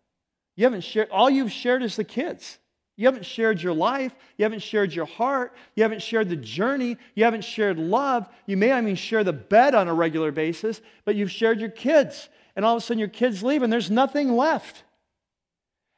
You 0.56 0.64
haven't 0.64 0.82
shared, 0.82 1.10
all 1.10 1.30
you've 1.30 1.52
shared 1.52 1.84
is 1.84 1.94
the 1.94 2.04
kids. 2.04 2.58
You 2.96 3.06
haven't 3.06 3.26
shared 3.26 3.60
your 3.60 3.74
life. 3.74 4.14
You 4.36 4.44
haven't 4.44 4.62
shared 4.62 4.92
your 4.92 5.06
heart. 5.06 5.54
You 5.74 5.82
haven't 5.82 6.02
shared 6.02 6.28
the 6.28 6.36
journey. 6.36 6.96
You 7.14 7.24
haven't 7.24 7.44
shared 7.44 7.78
love. 7.78 8.28
You 8.46 8.56
may, 8.56 8.72
I 8.72 8.80
mean, 8.80 8.96
share 8.96 9.24
the 9.24 9.32
bed 9.32 9.74
on 9.74 9.88
a 9.88 9.94
regular 9.94 10.30
basis, 10.30 10.80
but 11.04 11.16
you've 11.16 11.30
shared 11.30 11.60
your 11.60 11.70
kids. 11.70 12.28
And 12.54 12.64
all 12.64 12.76
of 12.76 12.82
a 12.82 12.84
sudden, 12.84 13.00
your 13.00 13.08
kids 13.08 13.42
leave 13.42 13.62
and 13.62 13.72
there's 13.72 13.90
nothing 13.90 14.36
left. 14.36 14.84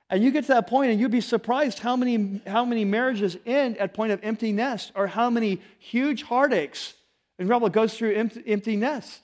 And 0.09 0.23
you 0.23 0.31
get 0.31 0.43
to 0.45 0.55
that 0.55 0.69
point 0.69 0.91
and 0.93 1.01
you'd 1.01 1.11
be 1.11 1.21
surprised 1.21 1.81
how 1.81 1.97
many, 1.97 2.41
how 2.47 2.65
many 2.65 2.85
marriages 2.85 3.37
end 3.45 3.77
at 3.77 3.93
point 3.93 4.13
of 4.13 4.21
empty 4.23 4.53
nest 4.53 4.93
or 4.95 5.07
how 5.07 5.29
many 5.29 5.61
huge 5.79 6.23
heartaches 6.23 6.95
and 7.39 7.49
rebel 7.49 7.69
goes 7.69 7.95
through 7.99 8.15
empty, 8.15 8.43
empty 8.47 8.77
nest. 8.77 9.21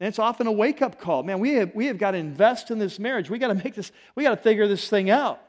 And 0.00 0.08
it's 0.08 0.18
often 0.18 0.46
a 0.46 0.52
wake 0.52 0.82
up 0.82 1.00
call. 1.00 1.22
Man, 1.22 1.38
we 1.38 1.54
have, 1.54 1.74
we 1.74 1.86
have 1.86 1.98
got 1.98 2.10
to 2.10 2.18
invest 2.18 2.70
in 2.70 2.78
this 2.78 2.98
marriage. 2.98 3.30
We 3.30 3.38
got 3.38 3.48
to 3.48 3.54
make 3.54 3.74
this, 3.74 3.90
we 4.14 4.24
got 4.24 4.30
to 4.30 4.36
figure 4.36 4.68
this 4.68 4.88
thing 4.88 5.10
out. 5.10 5.40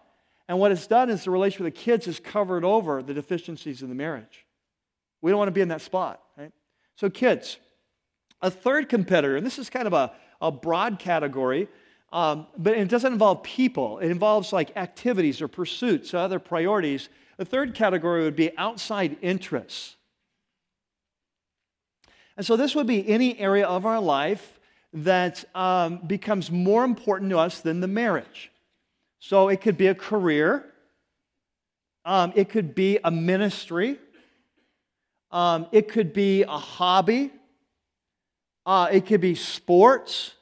And 0.50 0.58
what 0.58 0.72
it's 0.72 0.88
done 0.88 1.12
is 1.12 1.24
the 1.24 1.32
relationship 1.32 1.66
with 1.66 1.76
the 1.76 1.80
kids 1.80 2.08
has 2.08 2.20
covered 2.20 2.66
over 2.66 3.04
the 3.04 3.14
deficiencies 3.14 3.84
in 3.84 3.90
the 3.90 3.96
marriage. 3.96 4.48
We 5.22 5.30
don't 5.30 5.38
want 5.38 5.50
to 5.50 5.54
be 5.54 5.62
in 5.62 5.68
that 5.68 5.82
spot, 5.82 6.22
right? 6.36 6.52
So, 6.96 7.08
kids, 7.08 7.60
a 8.42 8.50
third 8.50 8.90
competitor, 8.90 9.38
and 9.38 9.46
this 9.46 9.60
is 9.60 9.70
kind 9.70 9.86
of 9.86 9.94
a, 9.94 10.12
a 10.42 10.52
broad 10.52 10.98
category, 10.98 11.68
um, 12.12 12.48
but 12.58 12.76
it 12.76 12.88
doesn't 12.88 13.14
involve 13.14 13.44
people. 13.44 14.00
It 14.00 14.10
involves 14.10 14.52
like 14.52 14.76
activities 14.76 15.40
or 15.40 15.48
pursuits 15.48 16.16
or 16.16 16.18
other 16.18 16.40
priorities. 16.40 17.10
A 17.38 17.46
third 17.46 17.76
category 17.76 18.24
would 18.24 18.36
be 18.36 18.58
outside 18.58 19.18
interests. 19.22 19.98
And 22.38 22.46
so 22.46 22.58
this 22.58 22.74
would 22.74 22.88
be 22.88 23.08
any 23.08 23.38
area 23.38 23.68
of 23.68 23.86
our 23.86 24.00
life 24.00 24.60
that 24.94 25.46
um, 25.54 26.00
becomes 26.08 26.50
more 26.50 26.84
important 26.86 27.30
to 27.30 27.38
us 27.38 27.62
than 27.62 27.82
the 27.82 27.88
marriage. 27.88 28.52
So 29.20 29.50
it 29.50 29.62
could 29.62 29.78
be 29.78 29.88
a 29.88 29.96
career, 29.96 30.66
um, 32.06 32.34
it 32.36 32.50
could 32.50 32.74
be 32.74 33.00
a 33.04 33.12
ministry, 33.12 33.98
um, 35.32 35.68
it 35.72 35.90
could 35.90 36.14
be 36.14 36.44
a 36.44 36.58
hobby, 36.58 37.32
uh, 38.66 38.88
it 38.92 39.06
could 39.06 39.22
be 39.22 39.36
sports. 39.36 40.34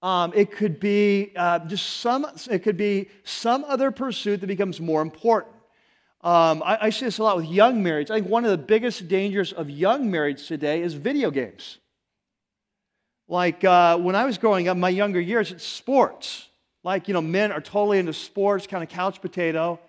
Um, 0.00 0.32
it 0.34 0.52
could 0.52 0.78
be 0.78 1.32
uh, 1.34 1.58
just 1.60 1.84
some. 1.96 2.24
It 2.48 2.60
could 2.60 2.76
be 2.76 3.08
some 3.24 3.64
other 3.64 3.90
pursuit 3.90 4.40
that 4.40 4.46
becomes 4.46 4.80
more 4.80 5.02
important. 5.02 5.54
Um, 6.20 6.62
I, 6.64 6.78
I, 6.82 6.90
see 6.90 7.04
this 7.04 7.18
a 7.18 7.22
lot 7.22 7.36
with 7.36 7.46
young 7.46 7.82
marriage. 7.82 8.10
I 8.10 8.14
think 8.14 8.28
one 8.28 8.44
of 8.44 8.50
the 8.50 8.58
biggest 8.58 9.06
dangers 9.06 9.52
of 9.52 9.70
young 9.70 10.10
marriage 10.10 10.46
today 10.48 10.82
is 10.82 10.94
video 10.94 11.30
games. 11.30 11.78
Like 13.28 13.62
uh, 13.62 13.98
when 13.98 14.16
I 14.16 14.24
was 14.24 14.36
growing 14.36 14.68
up, 14.68 14.76
my 14.76 14.88
younger 14.88 15.20
years, 15.20 15.52
it's 15.52 15.64
sports. 15.64 16.48
Like, 16.84 17.08
you 17.08 17.14
know, 17.14 17.20
men 17.20 17.52
are 17.52 17.60
totally 17.60 17.98
into 17.98 18.12
sports, 18.12 18.66
kind 18.66 18.82
of 18.82 18.88
couch 18.88 19.20
potato, 19.20 19.80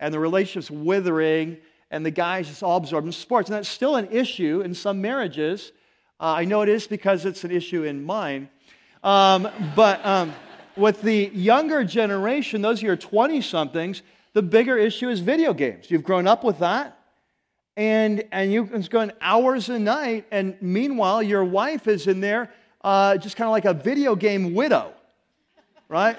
and 0.00 0.12
the 0.12 0.18
relationship's 0.18 0.70
withering, 0.70 1.58
and 1.90 2.04
the 2.04 2.10
guys 2.10 2.48
just 2.48 2.62
all 2.62 2.76
absorbed 2.76 3.06
in 3.06 3.12
sports. 3.12 3.48
And 3.48 3.56
that's 3.56 3.68
still 3.68 3.96
an 3.96 4.08
issue 4.10 4.62
in 4.64 4.74
some 4.74 5.00
marriages. 5.00 5.72
Uh, 6.20 6.34
I 6.38 6.44
know 6.44 6.62
it 6.62 6.68
is 6.68 6.86
because 6.86 7.24
it's 7.24 7.44
an 7.44 7.50
issue 7.50 7.84
in 7.84 8.04
mine. 8.04 8.48
Um, 9.02 9.48
but 9.76 10.04
um, 10.04 10.34
with 10.76 11.02
the 11.02 11.30
younger 11.32 11.84
generation, 11.84 12.62
those 12.62 12.78
of 12.78 12.84
you 12.84 12.92
are 12.92 12.96
20 12.96 13.40
somethings, 13.40 14.02
the 14.32 14.42
bigger 14.42 14.76
issue 14.76 15.08
is 15.08 15.20
video 15.20 15.52
games. 15.52 15.90
You've 15.90 16.04
grown 16.04 16.26
up 16.26 16.44
with 16.44 16.58
that, 16.60 16.98
and, 17.76 18.24
and 18.32 18.52
you, 18.52 18.68
it's 18.72 18.88
going 18.88 19.12
hours 19.20 19.68
a 19.68 19.78
night, 19.78 20.26
and 20.30 20.56
meanwhile, 20.60 21.22
your 21.22 21.44
wife 21.44 21.86
is 21.86 22.06
in 22.06 22.20
there 22.20 22.50
uh, 22.82 23.16
just 23.16 23.36
kind 23.36 23.46
of 23.46 23.52
like 23.52 23.64
a 23.64 23.74
video 23.74 24.14
game 24.14 24.54
widow, 24.54 24.92
right? 25.88 26.16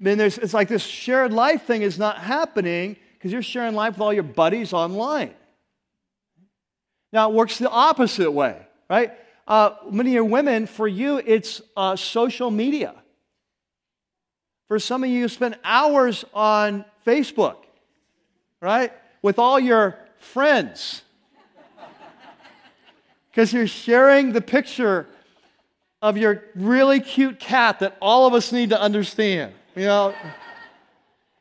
Mean, 0.00 0.18
there's, 0.18 0.38
it's 0.38 0.54
like 0.54 0.68
this 0.68 0.82
shared 0.82 1.32
life 1.32 1.64
thing 1.64 1.82
is 1.82 1.98
not 1.98 2.18
happening 2.18 2.96
because 3.14 3.32
you're 3.32 3.42
sharing 3.42 3.74
life 3.74 3.94
with 3.94 4.00
all 4.00 4.12
your 4.12 4.22
buddies 4.22 4.72
online. 4.72 5.34
Now, 7.12 7.30
it 7.30 7.34
works 7.34 7.58
the 7.58 7.70
opposite 7.70 8.30
way, 8.30 8.56
right? 8.88 9.12
Uh, 9.46 9.70
many 9.90 10.10
of 10.10 10.14
your 10.14 10.24
women, 10.24 10.66
for 10.66 10.86
you, 10.86 11.16
it's 11.24 11.62
uh, 11.76 11.96
social 11.96 12.50
media. 12.50 12.94
For 14.68 14.78
some 14.78 15.02
of 15.02 15.10
you, 15.10 15.20
you 15.20 15.28
spend 15.28 15.58
hours 15.64 16.24
on 16.34 16.84
Facebook, 17.06 17.56
right? 18.60 18.92
With 19.22 19.38
all 19.38 19.58
your 19.58 19.98
friends. 20.18 21.02
Because 23.30 23.52
you're 23.52 23.66
sharing 23.66 24.32
the 24.32 24.42
picture 24.42 25.06
of 26.02 26.16
your 26.16 26.44
really 26.54 27.00
cute 27.00 27.40
cat 27.40 27.80
that 27.80 27.96
all 28.00 28.26
of 28.26 28.34
us 28.34 28.52
need 28.52 28.70
to 28.70 28.80
understand, 28.80 29.54
you 29.78 29.86
know? 29.86 30.14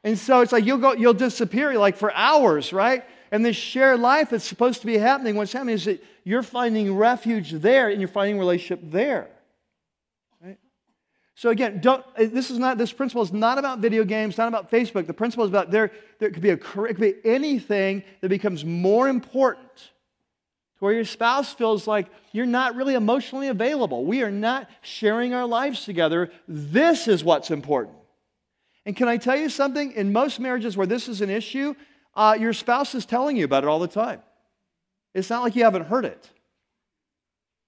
And 0.04 0.18
so 0.18 0.42
it's 0.42 0.52
like 0.52 0.66
you'll 0.66 0.78
go, 0.78 0.94
you'll 0.94 1.14
disappear 1.14 1.78
like 1.78 1.98
for 1.98 2.14
hours, 2.14 2.72
right? 2.72 3.04
And 3.32 3.44
this 3.44 3.56
shared 3.56 4.00
life 4.00 4.30
that's 4.30 4.46
supposed 4.46 4.82
to 4.82 4.86
be 4.86 4.98
happening, 4.98 5.36
what's 5.36 5.52
happening 5.52 5.76
is 5.76 5.86
that 5.86 6.04
you're 6.24 6.44
finding 6.44 6.96
refuge 6.96 7.52
there 7.52 7.90
and 7.90 8.00
you're 8.00 8.08
finding 8.08 8.40
relationship 8.40 8.80
there. 8.84 9.28
So 11.36 11.50
again, 11.52 11.82
don't, 11.82 12.04
uh, 12.18 12.26
this 12.26 12.50
is 12.50 12.58
not 12.58 12.80
this 12.80 12.92
principle 12.92 13.22
is 13.22 13.32
not 13.32 13.60
about 13.60 13.78
video 13.78 14.04
games, 14.04 14.40
not 14.40 14.48
about 14.48 14.72
Facebook. 14.72 15.06
The 15.06 15.14
principle 15.14 15.46
is 15.46 15.52
about 15.52 15.70
there, 15.70 15.92
there 16.18 16.32
could 16.32 16.42
be 16.42 16.50
a 16.50 16.54
it 16.54 16.62
could 16.62 17.00
be 17.00 17.14
anything 17.24 18.04
that 18.22 18.30
becomes 18.30 18.66
more 18.66 19.08
important 19.08 19.76
to 19.76 20.80
where 20.80 20.94
your 20.94 21.06
spouse 21.06 21.54
feels 21.54 21.86
like 21.86 22.08
you're 22.32 22.48
not 22.48 22.76
really 22.76 22.96
emotionally 22.96 23.50
available. 23.50 24.04
We 24.04 24.24
are 24.24 24.32
not 24.32 24.68
sharing 24.82 25.36
our 25.36 25.46
lives 25.46 25.86
together. 25.86 26.32
This 26.48 27.08
is 27.08 27.24
what's 27.24 27.52
important. 27.52 27.98
And 28.88 28.96
can 28.96 29.10
I 29.10 29.18
tell 29.18 29.36
you 29.36 29.50
something? 29.50 29.92
In 29.92 30.14
most 30.14 30.40
marriages 30.40 30.78
where 30.78 30.88
this 30.88 31.10
is 31.10 31.20
an 31.20 31.30
issue, 31.30 31.76
uh, 32.16 32.38
your 32.40 32.54
spouse 32.54 32.96
is 32.96 33.06
telling 33.06 33.36
you 33.36 33.44
about 33.44 33.64
it 33.64 33.68
all 33.68 33.80
the 33.80 33.88
time. 33.88 34.22
It's 35.14 35.30
not 35.30 35.44
like 35.44 35.58
you 35.58 35.66
haven't 35.66 35.88
heard 35.88 36.06
it. 36.06 36.30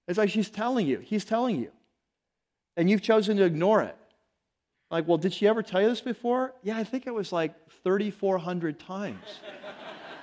It's 0.08 0.16
like 0.16 0.30
she's 0.30 0.48
telling 0.48 0.86
you, 0.86 0.98
he's 0.98 1.26
telling 1.26 1.56
you. 1.56 1.72
And 2.74 2.88
you've 2.88 3.02
chosen 3.02 3.36
to 3.36 3.44
ignore 3.44 3.82
it. 3.82 3.94
Like, 4.90 5.06
well, 5.06 5.18
did 5.18 5.34
she 5.34 5.46
ever 5.46 5.62
tell 5.62 5.82
you 5.82 5.90
this 5.90 6.00
before? 6.00 6.54
Yeah, 6.62 6.78
I 6.78 6.84
think 6.84 7.06
it 7.06 7.12
was 7.12 7.32
like 7.32 7.52
3,400 7.84 8.80
times. 8.80 9.40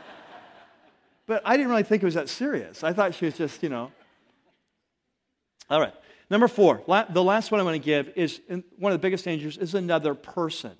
but 1.28 1.44
I 1.46 1.58
didn't 1.58 1.70
really 1.70 1.84
think 1.84 2.02
it 2.02 2.08
was 2.08 2.16
that 2.16 2.28
serious. 2.28 2.84
I 2.84 2.92
thought 2.92 3.14
she 3.14 3.26
was 3.26 3.38
just, 3.38 3.62
you 3.62 3.70
know. 3.70 3.92
All 5.70 5.80
right. 5.80 5.94
Number 6.32 6.48
four, 6.48 6.82
the 6.88 7.24
last 7.24 7.52
one 7.52 7.62
I 7.62 7.64
want 7.64 7.76
to 7.76 7.86
give 7.86 8.12
is 8.16 8.42
one 8.80 8.92
of 8.92 9.00
the 9.00 9.02
biggest 9.02 9.26
dangers 9.26 9.60
is 9.60 9.76
another 9.76 10.16
person. 10.16 10.72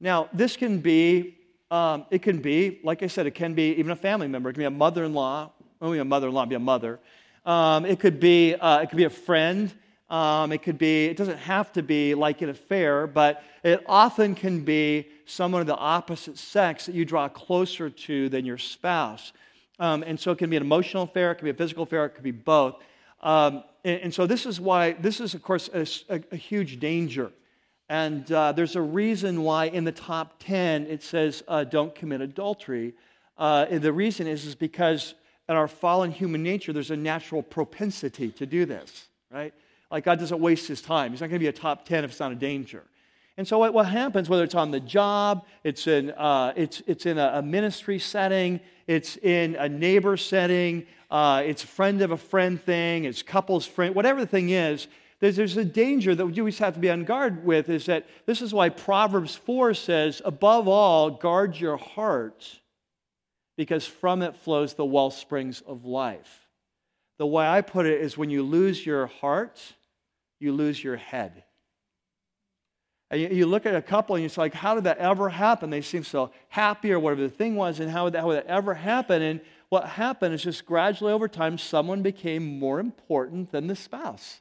Now, 0.00 0.28
this 0.32 0.56
can 0.56 0.78
be, 0.78 1.36
um, 1.70 2.06
it 2.10 2.22
can 2.22 2.40
be, 2.40 2.80
like 2.84 3.02
I 3.02 3.08
said, 3.08 3.26
it 3.26 3.32
can 3.32 3.54
be 3.54 3.74
even 3.74 3.90
a 3.90 3.96
family 3.96 4.28
member. 4.28 4.50
It 4.50 4.54
can 4.54 4.60
be 4.60 4.66
a 4.66 4.70
mother-in-law. 4.70 5.50
Oh, 5.80 5.92
a 5.92 6.04
mother-in-law, 6.04 6.46
be 6.46 6.54
a 6.54 6.60
mother. 6.60 7.00
Um, 7.44 7.84
it 7.84 8.00
could 8.00 8.20
be, 8.20 8.54
uh, 8.54 8.80
it 8.80 8.90
could 8.90 8.96
be 8.96 9.04
a 9.04 9.10
friend. 9.10 9.72
Um, 10.10 10.52
it 10.52 10.62
could 10.62 10.78
be, 10.78 11.06
it 11.06 11.16
doesn't 11.16 11.38
have 11.38 11.72
to 11.74 11.82
be 11.82 12.14
like 12.14 12.42
an 12.42 12.48
affair, 12.48 13.06
but 13.06 13.42
it 13.62 13.84
often 13.86 14.34
can 14.34 14.64
be 14.64 15.08
someone 15.26 15.60
of 15.60 15.66
the 15.66 15.76
opposite 15.76 16.38
sex 16.38 16.86
that 16.86 16.94
you 16.94 17.04
draw 17.04 17.28
closer 17.28 17.90
to 17.90 18.28
than 18.28 18.46
your 18.46 18.58
spouse. 18.58 19.32
Um, 19.78 20.02
and 20.02 20.18
so 20.18 20.32
it 20.32 20.38
can 20.38 20.50
be 20.50 20.56
an 20.56 20.62
emotional 20.62 21.04
affair, 21.04 21.32
it 21.32 21.36
can 21.36 21.44
be 21.44 21.50
a 21.50 21.54
physical 21.54 21.82
affair, 21.84 22.06
it 22.06 22.10
could 22.10 22.24
be 22.24 22.30
both. 22.30 22.76
Um, 23.20 23.64
and, 23.84 24.00
and, 24.00 24.14
so 24.14 24.26
this 24.26 24.46
is 24.46 24.60
why, 24.60 24.92
this 24.92 25.20
is, 25.20 25.34
of 25.34 25.42
course, 25.42 25.68
a, 25.74 25.86
a, 26.08 26.22
a 26.32 26.36
huge 26.36 26.80
danger. 26.80 27.30
And 27.88 28.30
uh, 28.30 28.52
there's 28.52 28.76
a 28.76 28.82
reason 28.82 29.42
why 29.42 29.66
in 29.66 29.84
the 29.84 29.92
top 29.92 30.34
10 30.40 30.86
it 30.86 31.02
says 31.02 31.42
uh, 31.48 31.64
don't 31.64 31.94
commit 31.94 32.20
adultery. 32.20 32.94
Uh, 33.38 33.64
the 33.66 33.92
reason 33.92 34.26
is, 34.26 34.44
is 34.44 34.54
because 34.54 35.14
in 35.48 35.56
our 35.56 35.68
fallen 35.68 36.10
human 36.10 36.42
nature, 36.42 36.72
there's 36.72 36.90
a 36.90 36.96
natural 36.96 37.42
propensity 37.42 38.30
to 38.32 38.44
do 38.44 38.66
this, 38.66 39.08
right? 39.30 39.54
Like 39.90 40.04
God 40.04 40.18
doesn't 40.18 40.40
waste 40.40 40.68
his 40.68 40.82
time. 40.82 41.12
He's 41.12 41.20
not 41.20 41.28
going 41.28 41.40
to 41.40 41.44
be 41.44 41.48
a 41.48 41.52
top 41.52 41.86
10 41.86 42.04
if 42.04 42.10
it's 42.10 42.20
not 42.20 42.32
a 42.32 42.34
danger. 42.34 42.84
And 43.38 43.46
so 43.46 43.58
what, 43.58 43.72
what 43.72 43.86
happens, 43.86 44.28
whether 44.28 44.42
it's 44.42 44.56
on 44.56 44.72
the 44.72 44.80
job, 44.80 45.46
it's 45.62 45.86
in, 45.86 46.10
uh, 46.10 46.52
it's, 46.56 46.82
it's 46.86 47.06
in 47.06 47.18
a, 47.18 47.34
a, 47.34 47.42
ministry 47.42 48.00
setting, 48.00 48.60
it's 48.88 49.16
in 49.16 49.54
a 49.54 49.68
neighbor 49.68 50.16
setting, 50.16 50.86
uh, 51.08 51.44
it's 51.46 51.62
friend 51.62 52.02
of 52.02 52.10
a 52.10 52.16
friend 52.16 52.60
thing, 52.60 53.04
it's 53.04 53.22
couples 53.22 53.64
friend, 53.64 53.94
whatever 53.94 54.20
the 54.20 54.26
thing 54.26 54.50
is, 54.50 54.88
there's, 55.20 55.36
there's 55.36 55.56
a 55.56 55.64
danger 55.64 56.14
that 56.14 56.26
we 56.26 56.38
always 56.38 56.58
have 56.58 56.74
to 56.74 56.80
be 56.80 56.90
on 56.90 57.04
guard 57.04 57.44
with 57.44 57.68
is 57.68 57.86
that 57.86 58.06
this 58.26 58.40
is 58.40 58.54
why 58.54 58.68
Proverbs 58.68 59.34
4 59.34 59.74
says, 59.74 60.22
above 60.24 60.68
all, 60.68 61.10
guard 61.10 61.56
your 61.56 61.76
heart 61.76 62.60
because 63.56 63.84
from 63.84 64.22
it 64.22 64.36
flows 64.36 64.74
the 64.74 64.84
well 64.84 65.10
springs 65.10 65.60
of 65.66 65.84
life. 65.84 66.46
The 67.18 67.26
way 67.26 67.46
I 67.46 67.60
put 67.60 67.84
it 67.84 68.00
is 68.00 68.16
when 68.16 68.30
you 68.30 68.44
lose 68.44 68.86
your 68.86 69.08
heart, 69.08 69.60
you 70.38 70.52
lose 70.52 70.82
your 70.82 70.96
head. 70.96 71.42
And 73.10 73.20
you, 73.20 73.28
you 73.28 73.46
look 73.46 73.66
at 73.66 73.74
a 73.74 73.82
couple 73.82 74.14
and 74.14 74.24
it's 74.24 74.38
like, 74.38 74.54
how 74.54 74.76
did 74.76 74.84
that 74.84 74.98
ever 74.98 75.28
happen? 75.28 75.70
They 75.70 75.80
seem 75.80 76.04
so 76.04 76.30
happy 76.48 76.92
or 76.92 77.00
whatever 77.00 77.22
the 77.22 77.28
thing 77.28 77.56
was, 77.56 77.80
and 77.80 77.90
how 77.90 78.04
would 78.04 78.12
that, 78.12 78.20
how 78.20 78.28
would 78.28 78.36
that 78.36 78.46
ever 78.46 78.74
happen? 78.74 79.20
And 79.22 79.40
what 79.68 79.86
happened 79.88 80.34
is 80.34 80.44
just 80.44 80.64
gradually 80.64 81.12
over 81.12 81.26
time, 81.26 81.58
someone 81.58 82.02
became 82.02 82.60
more 82.60 82.78
important 82.78 83.50
than 83.50 83.66
the 83.66 83.74
spouse. 83.74 84.40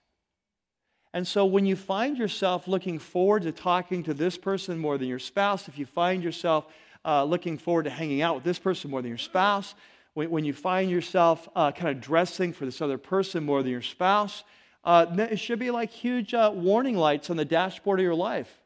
And 1.13 1.27
so 1.27 1.45
when 1.45 1.65
you 1.65 1.75
find 1.75 2.17
yourself 2.17 2.67
looking 2.67 2.99
forward 2.99 3.43
to 3.43 3.51
talking 3.51 4.03
to 4.03 4.13
this 4.13 4.37
person 4.37 4.77
more 4.77 4.97
than 4.97 5.07
your 5.07 5.19
spouse, 5.19 5.67
if 5.67 5.77
you 5.77 5.85
find 5.85 6.23
yourself 6.23 6.67
uh, 7.05 7.23
looking 7.23 7.57
forward 7.57 7.83
to 7.83 7.89
hanging 7.89 8.21
out 8.21 8.35
with 8.35 8.43
this 8.43 8.59
person 8.59 8.91
more 8.91 9.01
than 9.01 9.09
your 9.09 9.17
spouse, 9.17 9.73
when, 10.13 10.29
when 10.29 10.45
you 10.45 10.53
find 10.53 10.91
yourself 10.91 11.47
uh, 11.55 11.71
kind 11.71 11.89
of 11.89 12.01
dressing 12.01 12.53
for 12.53 12.65
this 12.65 12.81
other 12.81 12.97
person 12.97 13.43
more 13.43 13.63
than 13.63 13.71
your 13.71 13.81
spouse, 13.81 14.43
uh, 14.83 15.05
it 15.17 15.39
should 15.39 15.59
be 15.59 15.71
like 15.71 15.89
huge 15.89 16.33
uh, 16.33 16.51
warning 16.53 16.95
lights 16.95 17.29
on 17.29 17.37
the 17.37 17.45
dashboard 17.45 17.99
of 17.99 18.03
your 18.03 18.15
life 18.15 18.61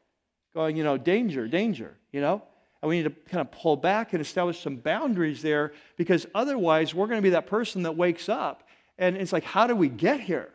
going, 0.54 0.76
you 0.76 0.84
know, 0.84 0.98
danger, 0.98 1.48
danger, 1.48 1.96
you 2.12 2.20
know? 2.20 2.42
And 2.82 2.88
we 2.88 2.96
need 2.96 3.04
to 3.04 3.30
kind 3.30 3.40
of 3.40 3.50
pull 3.52 3.76
back 3.76 4.12
and 4.12 4.20
establish 4.20 4.60
some 4.60 4.76
boundaries 4.76 5.40
there 5.40 5.72
because 5.96 6.26
otherwise 6.34 6.94
we're 6.94 7.06
going 7.06 7.18
to 7.18 7.22
be 7.22 7.30
that 7.30 7.46
person 7.46 7.84
that 7.84 7.96
wakes 7.96 8.28
up 8.28 8.68
and 8.98 9.16
it's 9.16 9.32
like, 9.32 9.44
how 9.44 9.66
do 9.66 9.74
we 9.74 9.88
get 9.88 10.20
here? 10.20 10.48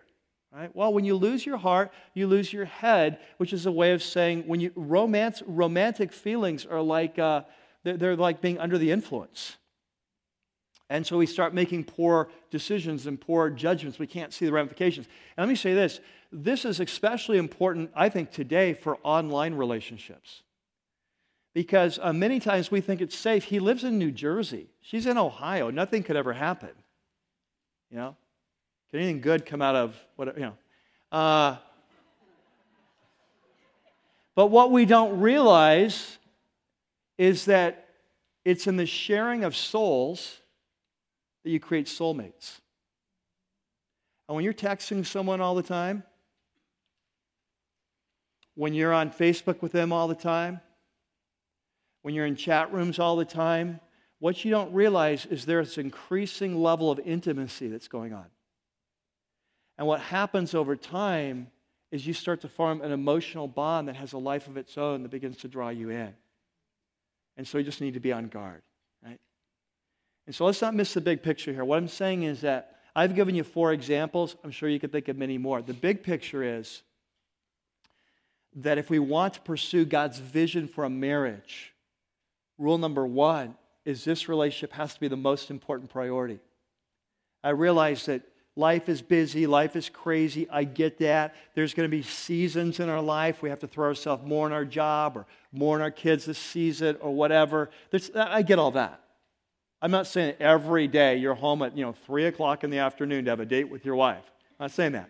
Right? 0.57 0.75
Well, 0.75 0.91
when 0.91 1.05
you 1.05 1.13
lose 1.13 1.45
your 1.45 1.57
heart, 1.57 1.91
you 2.15 2.25
lose 2.25 2.51
your 2.51 2.65
head, 2.65 3.19
which 3.37 3.53
is 3.53 3.67
a 3.67 3.71
way 3.71 3.91
of 3.91 4.01
saying 4.01 4.47
when 4.47 4.59
you 4.59 4.71
romance, 4.75 5.43
romantic 5.45 6.11
feelings 6.11 6.65
are 6.65 6.81
like 6.81 7.19
uh, 7.19 7.43
they're, 7.83 7.95
they're 7.95 8.15
like 8.15 8.41
being 8.41 8.57
under 8.57 8.79
the 8.79 8.89
influence. 8.89 9.57
And 10.89 11.05
so 11.05 11.15
we 11.15 11.27
start 11.27 11.53
making 11.53 11.83
poor 11.83 12.31
decisions 12.49 13.05
and 13.05 13.21
poor 13.21 13.51
judgments. 13.51 13.99
We 13.99 14.07
can't 14.07 14.33
see 14.33 14.47
the 14.47 14.51
ramifications. 14.51 15.05
And 15.35 15.45
let 15.45 15.49
me 15.49 15.55
say 15.55 15.75
this 15.75 15.99
this 16.31 16.65
is 16.65 16.79
especially 16.79 17.37
important, 17.37 17.91
I 17.95 18.09
think, 18.09 18.31
today 18.31 18.73
for 18.73 18.97
online 19.03 19.53
relationships. 19.53 20.41
Because 21.53 21.99
uh, 22.01 22.13
many 22.13 22.39
times 22.39 22.71
we 22.71 22.81
think 22.81 22.99
it's 22.99 23.15
safe. 23.15 23.43
He 23.43 23.59
lives 23.59 23.83
in 23.83 23.99
New 23.99 24.11
Jersey, 24.11 24.71
she's 24.81 25.05
in 25.05 25.19
Ohio. 25.19 25.69
Nothing 25.69 26.01
could 26.01 26.15
ever 26.15 26.33
happen. 26.33 26.71
You 27.91 27.97
know? 27.97 28.15
Can 28.91 28.99
anything 28.99 29.21
good 29.21 29.45
come 29.45 29.61
out 29.61 29.75
of 29.75 29.95
what, 30.15 30.37
you 30.37 30.43
know? 30.43 30.53
Uh, 31.11 31.57
but 34.35 34.47
what 34.47 34.71
we 34.71 34.85
don't 34.85 35.19
realize 35.19 36.17
is 37.17 37.45
that 37.45 37.89
it's 38.45 38.67
in 38.67 38.77
the 38.77 38.85
sharing 38.85 39.43
of 39.43 39.55
souls 39.55 40.37
that 41.43 41.49
you 41.49 41.59
create 41.59 41.87
soulmates. 41.87 42.59
And 44.27 44.35
when 44.35 44.43
you're 44.43 44.53
texting 44.53 45.05
someone 45.05 45.41
all 45.41 45.55
the 45.55 45.63
time, 45.63 46.03
when 48.55 48.73
you're 48.73 48.93
on 48.93 49.11
Facebook 49.11 49.61
with 49.61 49.71
them 49.71 49.91
all 49.91 50.07
the 50.07 50.15
time, 50.15 50.61
when 52.01 52.13
you're 52.13 52.25
in 52.25 52.35
chat 52.35 52.71
rooms 52.71 52.99
all 52.99 53.15
the 53.15 53.25
time, 53.25 53.79
what 54.19 54.43
you 54.45 54.51
don't 54.51 54.73
realize 54.73 55.25
is 55.25 55.45
there's 55.45 55.77
an 55.77 55.85
increasing 55.85 56.61
level 56.61 56.89
of 56.89 56.99
intimacy 56.99 57.67
that's 57.67 57.87
going 57.87 58.13
on. 58.13 58.25
And 59.77 59.85
what 59.87 59.99
happens 59.99 60.53
over 60.55 60.75
time 60.75 61.47
is 61.91 62.05
you 62.05 62.13
start 62.13 62.41
to 62.41 62.49
form 62.49 62.81
an 62.81 62.91
emotional 62.91 63.47
bond 63.47 63.87
that 63.87 63.95
has 63.95 64.13
a 64.13 64.17
life 64.17 64.47
of 64.47 64.57
its 64.57 64.77
own 64.77 65.03
that 65.03 65.09
begins 65.09 65.37
to 65.37 65.47
draw 65.47 65.69
you 65.69 65.89
in. 65.89 66.13
And 67.37 67.47
so 67.47 67.57
you 67.57 67.63
just 67.63 67.81
need 67.81 67.93
to 67.93 67.99
be 67.99 68.11
on 68.11 68.27
guard. 68.27 68.61
right? 69.05 69.19
And 70.25 70.35
so 70.35 70.45
let's 70.45 70.61
not 70.61 70.73
miss 70.73 70.93
the 70.93 71.01
big 71.01 71.21
picture 71.21 71.53
here. 71.53 71.63
What 71.63 71.77
I'm 71.77 71.87
saying 71.87 72.23
is 72.23 72.41
that 72.41 72.77
I've 72.95 73.15
given 73.15 73.35
you 73.35 73.43
four 73.43 73.71
examples. 73.73 74.35
I'm 74.43 74.51
sure 74.51 74.67
you 74.67 74.79
could 74.79 74.91
think 74.91 75.07
of 75.07 75.17
many 75.17 75.37
more. 75.37 75.61
The 75.61 75.73
big 75.73 76.01
picture 76.01 76.43
is 76.43 76.81
that 78.55 78.79
if 78.79 78.89
we 78.89 78.97
want 78.97 79.35
to 79.35 79.41
pursue 79.41 79.85
God's 79.85 80.17
vision 80.17 80.67
for 80.67 80.83
a 80.83 80.89
marriage, 80.89 81.73
rule 82.57 82.79
number 82.79 83.05
one 83.05 83.55
is 83.85 84.03
this 84.03 84.27
relationship 84.27 84.73
has 84.73 84.95
to 84.95 84.99
be 84.99 85.07
the 85.07 85.15
most 85.15 85.51
important 85.51 85.91
priority. 85.91 86.39
I 87.43 87.51
realize 87.51 88.07
that 88.07 88.23
life 88.57 88.89
is 88.89 89.01
busy, 89.01 89.47
life 89.47 89.75
is 89.75 89.87
crazy. 89.87 90.47
I 90.49 90.63
get 90.63 90.97
that. 90.99 91.35
There's 91.53 91.73
going 91.73 91.89
to 91.89 91.95
be 91.95 92.03
seasons 92.03 92.79
in 92.79 92.89
our 92.89 93.01
life. 93.01 93.41
We 93.41 93.49
have 93.49 93.59
to 93.59 93.67
throw 93.67 93.87
ourselves 93.87 94.25
more 94.25 94.47
in 94.47 94.53
our 94.53 94.65
job 94.65 95.15
or 95.15 95.25
more 95.51 95.75
in 95.75 95.81
our 95.81 95.91
kids 95.91 96.25
this 96.25 96.39
season 96.39 96.97
or 96.99 97.13
whatever. 97.13 97.69
There's, 97.91 98.11
I 98.15 98.41
get 98.41 98.59
all 98.59 98.71
that. 98.71 99.01
I'm 99.81 99.91
not 99.91 100.07
saying 100.07 100.35
every 100.39 100.87
day 100.87 101.17
you're 101.17 101.35
home 101.35 101.61
at 101.61 101.77
you 101.77 101.85
know 101.85 101.93
three 101.93 102.25
o'clock 102.25 102.63
in 102.63 102.71
the 102.71 102.79
afternoon 102.79 103.25
to 103.25 103.31
have 103.31 103.39
a 103.39 103.45
date 103.45 103.69
with 103.69 103.85
your 103.85 103.95
wife. 103.95 104.23
I'm 104.59 104.65
not 104.65 104.71
saying 104.71 104.93
that. 104.93 105.09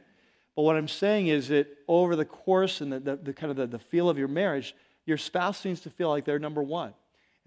But 0.56 0.64
what 0.64 0.76
I'm 0.76 0.90
saying 0.90 1.28
is 1.28 1.48
that 1.48 1.68
over 1.88 2.16
the 2.16 2.26
course 2.26 2.82
and 2.82 2.92
the, 2.92 3.00
the, 3.00 3.16
the 3.16 3.34
kind 3.34 3.52
of 3.52 3.58
the, 3.58 3.68
the, 3.68 3.80
feel 3.80 4.10
of 4.10 4.18
your 4.18 4.28
marriage, 4.28 4.76
your 5.06 5.18
spouse 5.18 5.64
needs 5.64 5.82
to 5.82 5.90
feel 5.90 6.10
like 6.10 6.26
they're 6.26 6.40
number 6.40 6.64
one. 6.64 6.94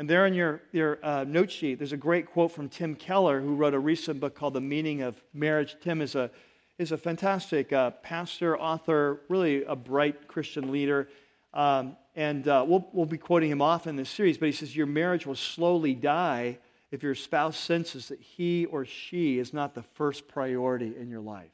And 0.01 0.09
there 0.09 0.25
in 0.25 0.33
your, 0.33 0.63
your 0.73 0.99
uh, 1.03 1.25
note 1.25 1.51
sheet, 1.51 1.75
there's 1.75 1.93
a 1.93 1.97
great 1.99 2.25
quote 2.25 2.53
from 2.53 2.71
Tim 2.71 2.95
Keller, 2.95 3.39
who 3.39 3.55
wrote 3.55 3.75
a 3.75 3.79
recent 3.79 4.19
book 4.19 4.35
called 4.35 4.55
The 4.55 4.61
Meaning 4.63 5.03
of 5.03 5.23
Marriage. 5.35 5.77
Tim 5.83 6.01
is 6.01 6.15
a, 6.15 6.31
is 6.79 6.91
a 6.91 6.97
fantastic 6.97 7.71
uh, 7.71 7.91
pastor, 7.91 8.59
author, 8.59 9.21
really 9.29 9.63
a 9.65 9.77
bright 9.77 10.27
Christian 10.27 10.73
leader. 10.73 11.11
Um, 11.53 11.99
and 12.17 12.49
uh, 12.49 12.65
we'll, 12.67 12.89
we'll 12.95 13.05
be 13.05 13.19
quoting 13.19 13.51
him 13.51 13.61
often 13.61 13.91
in 13.91 13.97
this 13.97 14.09
series, 14.09 14.39
but 14.39 14.47
he 14.47 14.53
says, 14.53 14.75
Your 14.75 14.87
marriage 14.87 15.27
will 15.27 15.35
slowly 15.35 15.93
die 15.95 16.57
if 16.91 17.03
your 17.03 17.15
spouse 17.15 17.59
senses 17.59 18.09
that 18.09 18.21
he 18.21 18.65
or 18.65 18.87
she 18.87 19.39
is 19.39 19.53
not 19.53 19.75
the 19.75 19.83
first 19.83 20.29
priority 20.29 20.95
in 20.99 21.11
your 21.11 21.21
life. 21.21 21.53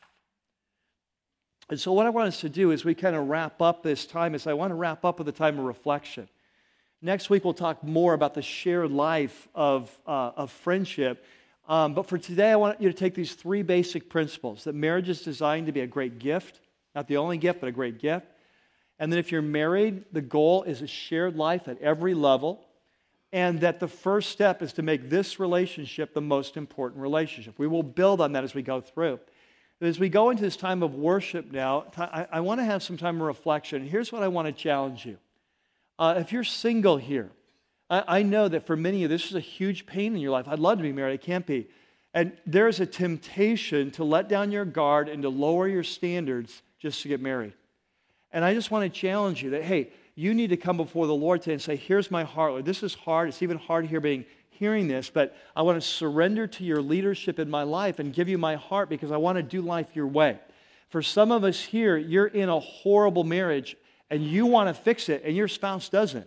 And 1.69 1.81
so, 1.81 1.93
what 1.93 2.07
I 2.07 2.11
want 2.11 2.29
us 2.29 2.41
to 2.43 2.49
do 2.49 2.71
is 2.71 2.85
we 2.85 2.95
kind 2.95 3.17
of 3.17 3.27
wrap 3.27 3.61
up 3.61 3.83
this 3.83 4.07
time, 4.07 4.37
is 4.37 4.47
I 4.47 4.53
want 4.53 4.71
to 4.71 4.77
wrap 4.77 5.05
up 5.05 5.19
with 5.19 5.27
a 5.27 5.33
time 5.33 5.59
of 5.59 5.65
reflection. 5.65 6.29
Next 7.03 7.29
week, 7.29 7.45
we'll 7.45 7.55
talk 7.55 7.85
more 7.85 8.15
about 8.15 8.35
the 8.35 8.43
shared 8.43 8.91
life 8.91 9.49
of, 9.55 9.91
uh, 10.07 10.33
of 10.37 10.51
friendship. 10.51 11.25
Um, 11.69 11.95
but 11.95 12.07
for 12.07 12.17
today, 12.17 12.51
I 12.51 12.57
want 12.57 12.81
you 12.81 12.89
to 12.89 12.97
take 12.97 13.15
these 13.15 13.35
three 13.35 13.63
basic 13.63 14.09
principles 14.09 14.65
that 14.65 14.75
marriage 14.75 15.09
is 15.09 15.23
designed 15.23 15.67
to 15.67 15.73
be 15.73 15.81
a 15.81 15.87
great 15.87 16.19
gift, 16.19 16.61
not 16.95 17.07
the 17.07 17.19
only 17.19 17.37
gift, 17.37 17.61
but 17.61 17.69
a 17.69 17.73
great 17.73 17.99
gift. 17.99 18.27
And 18.99 19.13
then, 19.13 19.19
if 19.19 19.31
you're 19.31 19.43
married, 19.43 20.05
the 20.11 20.23
goal 20.23 20.63
is 20.63 20.81
a 20.81 20.87
shared 20.87 21.37
life 21.37 21.69
at 21.69 21.81
every 21.83 22.15
level 22.15 22.67
and 23.33 23.61
that 23.61 23.81
the 23.81 23.89
first 23.89 24.31
step 24.31 24.63
is 24.63 24.73
to 24.75 24.83
make 24.83 25.11
this 25.11 25.39
relationship 25.39 26.15
the 26.15 26.21
most 26.21 26.57
important 26.57 27.03
relationship. 27.03 27.59
We 27.59 27.67
will 27.67 27.83
build 27.83 28.23
on 28.23 28.33
that 28.33 28.45
as 28.45 28.55
we 28.55 28.63
go 28.63 28.81
through. 28.81 29.21
As 29.81 29.99
we 29.99 30.09
go 30.09 30.31
into 30.31 30.43
this 30.43 30.57
time 30.57 30.83
of 30.83 30.95
worship 30.95 31.53
now, 31.53 31.85
I, 31.99 32.27
I 32.33 32.41
want 32.41 32.61
to 32.61 32.65
have 32.65 32.83
some 32.83 32.97
time 32.97 33.17
of 33.17 33.27
reflection. 33.27 33.87
Here's 33.87 34.11
what 34.11 34.23
I 34.23 34.29
want 34.29 34.47
to 34.47 34.53
challenge 34.53 35.05
you. 35.05 35.19
Uh, 35.99 36.15
if 36.19 36.33
you're 36.33 36.45
single 36.45 36.97
here, 36.97 37.31
I, 37.89 38.05
I 38.19 38.23
know 38.23 38.49
that 38.49 38.67
for 38.67 38.77
many 38.77 38.99
of 38.99 39.03
you, 39.03 39.09
this 39.09 39.27
is 39.27 39.35
a 39.35 39.41
huge 39.41 39.87
pain 39.87 40.15
in 40.15 40.21
your 40.21 40.31
life. 40.31 40.47
I'd 40.49 40.59
love 40.59 40.79
to 40.79 40.83
be 40.83 40.93
married, 40.93 41.15
I 41.15 41.25
can't 41.25 41.47
be. 41.47 41.69
And 42.13 42.33
there's 42.47 42.81
a 42.81 42.87
temptation 42.87 43.91
to 43.93 44.05
let 44.05 44.29
down 44.29 44.51
your 44.51 44.65
guard 44.65 45.09
and 45.09 45.23
to 45.23 45.29
lower 45.29 45.69
your 45.69 45.83
standards 45.83 46.63
just 46.79 47.03
to 47.03 47.09
get 47.09 47.21
married. 47.21 47.53
And 48.33 48.45
I 48.45 48.55
just 48.55 48.71
want 48.71 48.91
to 48.91 49.01
challenge 49.01 49.43
you 49.43 49.51
that, 49.51 49.65
hey, 49.65 49.91
you 50.15 50.33
need 50.33 50.49
to 50.49 50.57
come 50.57 50.79
before 50.79 51.07
the 51.07 51.15
Lord 51.15 51.43
today 51.43 51.53
and 51.55 51.63
say, 51.63 51.77
here's 51.77 52.11
my 52.11 52.25
heart. 52.25 52.53
Lord, 52.53 52.65
this 52.65 52.83
is 52.83 52.95
hard. 52.95 53.29
It's 53.29 53.43
even 53.43 53.59
hard 53.59 53.87
here 53.87 54.01
being 54.01 54.25
hearing 54.49 54.89
this, 54.89 55.11
but 55.11 55.37
I 55.55 55.63
want 55.63 55.81
to 55.81 55.87
surrender 55.87 56.47
to 56.47 56.65
your 56.65 56.81
leadership 56.81 57.39
in 57.39 57.51
my 57.51 57.63
life 57.63 57.99
and 57.99 58.15
give 58.15 58.29
you 58.29 58.39
my 58.39 58.57
heart 58.57 58.89
because 58.89 59.13
I 59.13 59.19
want 59.19 59.37
to 59.37 59.43
do 59.43 59.61
life 59.61 59.89
your 59.95 60.07
way. 60.07 60.39
For 60.89 61.03
some 61.03 61.31
of 61.31 61.45
us 61.45 61.61
here, 61.61 61.97
you're 61.97 62.27
in 62.27 62.49
a 62.49 62.59
horrible 62.59 63.25
marriage 63.25 63.77
and 64.11 64.23
you 64.23 64.47
want 64.47 64.69
to 64.69 64.75
fix 64.75 65.09
it 65.09 65.23
and 65.25 65.37
your 65.37 65.49
spouse 65.49 65.89
doesn't. 65.89 66.27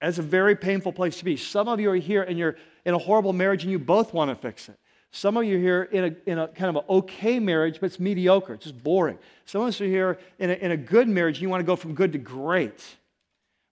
That's 0.00 0.18
a 0.18 0.22
very 0.22 0.56
painful 0.56 0.92
place 0.92 1.18
to 1.18 1.24
be. 1.24 1.36
Some 1.36 1.68
of 1.68 1.78
you 1.78 1.90
are 1.90 1.96
here 1.96 2.22
and 2.22 2.38
you're 2.38 2.56
in 2.84 2.94
a 2.94 2.98
horrible 2.98 3.32
marriage 3.32 3.62
and 3.62 3.70
you 3.70 3.78
both 3.78 4.14
want 4.14 4.30
to 4.30 4.34
fix 4.34 4.68
it. 4.68 4.78
Some 5.12 5.36
of 5.36 5.44
you 5.44 5.56
are 5.56 5.60
here 5.60 5.82
in 5.82 6.04
a, 6.04 6.30
in 6.30 6.38
a 6.38 6.48
kind 6.48 6.74
of 6.74 6.76
an 6.76 6.88
okay 6.88 7.38
marriage, 7.40 7.80
but 7.80 7.86
it's 7.86 8.00
mediocre, 8.00 8.54
it's 8.54 8.64
just 8.64 8.82
boring. 8.82 9.18
Some 9.44 9.62
of 9.62 9.68
us 9.68 9.80
are 9.80 9.86
here 9.86 10.18
in 10.38 10.50
a, 10.50 10.54
in 10.54 10.70
a 10.70 10.76
good 10.76 11.08
marriage 11.08 11.36
and 11.36 11.42
you 11.42 11.48
want 11.48 11.60
to 11.60 11.66
go 11.66 11.76
from 11.76 11.94
good 11.94 12.12
to 12.12 12.18
great. 12.18 12.84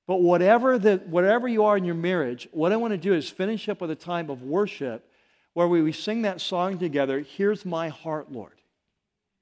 But 0.06 0.16
whatever, 0.16 0.78
the, 0.78 0.96
whatever 1.06 1.46
you 1.46 1.64
are 1.64 1.76
in 1.76 1.84
your 1.84 1.94
marriage, 1.94 2.48
what 2.52 2.72
I 2.72 2.76
want 2.76 2.92
to 2.92 2.98
do 2.98 3.14
is 3.14 3.28
finish 3.28 3.68
up 3.68 3.80
with 3.80 3.90
a 3.90 3.96
time 3.96 4.30
of 4.30 4.42
worship 4.42 5.08
where 5.54 5.68
we, 5.68 5.82
we 5.82 5.92
sing 5.92 6.22
that 6.22 6.40
song 6.40 6.78
together, 6.78 7.20
Here's 7.20 7.64
My 7.64 7.88
Heart, 7.88 8.32
Lord. 8.32 8.54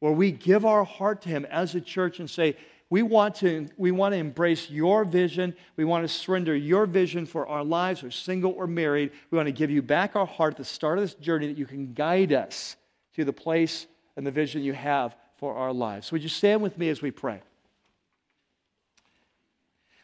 Where 0.00 0.12
we 0.12 0.32
give 0.32 0.64
our 0.64 0.84
heart 0.84 1.22
to 1.22 1.28
Him 1.28 1.46
as 1.46 1.74
a 1.74 1.80
church 1.80 2.20
and 2.20 2.28
say, 2.28 2.56
we 2.88 3.02
want, 3.02 3.34
to, 3.36 3.66
we 3.76 3.90
want 3.90 4.12
to 4.12 4.18
embrace 4.18 4.70
your 4.70 5.04
vision. 5.04 5.54
We 5.76 5.84
want 5.84 6.04
to 6.04 6.08
surrender 6.08 6.54
your 6.54 6.86
vision 6.86 7.26
for 7.26 7.46
our 7.48 7.64
lives, 7.64 8.04
or 8.04 8.12
single 8.12 8.52
or 8.52 8.68
married. 8.68 9.10
We 9.30 9.36
want 9.36 9.46
to 9.46 9.52
give 9.52 9.70
you 9.70 9.82
back 9.82 10.14
our 10.14 10.26
heart 10.26 10.54
at 10.54 10.58
the 10.58 10.64
start 10.64 10.98
of 10.98 11.04
this 11.04 11.14
journey 11.14 11.48
that 11.48 11.58
you 11.58 11.66
can 11.66 11.94
guide 11.94 12.32
us 12.32 12.76
to 13.14 13.24
the 13.24 13.32
place 13.32 13.86
and 14.16 14.24
the 14.24 14.30
vision 14.30 14.62
you 14.62 14.72
have 14.72 15.16
for 15.36 15.56
our 15.56 15.72
lives. 15.72 16.06
So 16.06 16.12
would 16.12 16.22
you 16.22 16.28
stand 16.28 16.62
with 16.62 16.78
me 16.78 16.88
as 16.88 17.02
we 17.02 17.10
pray? 17.10 17.42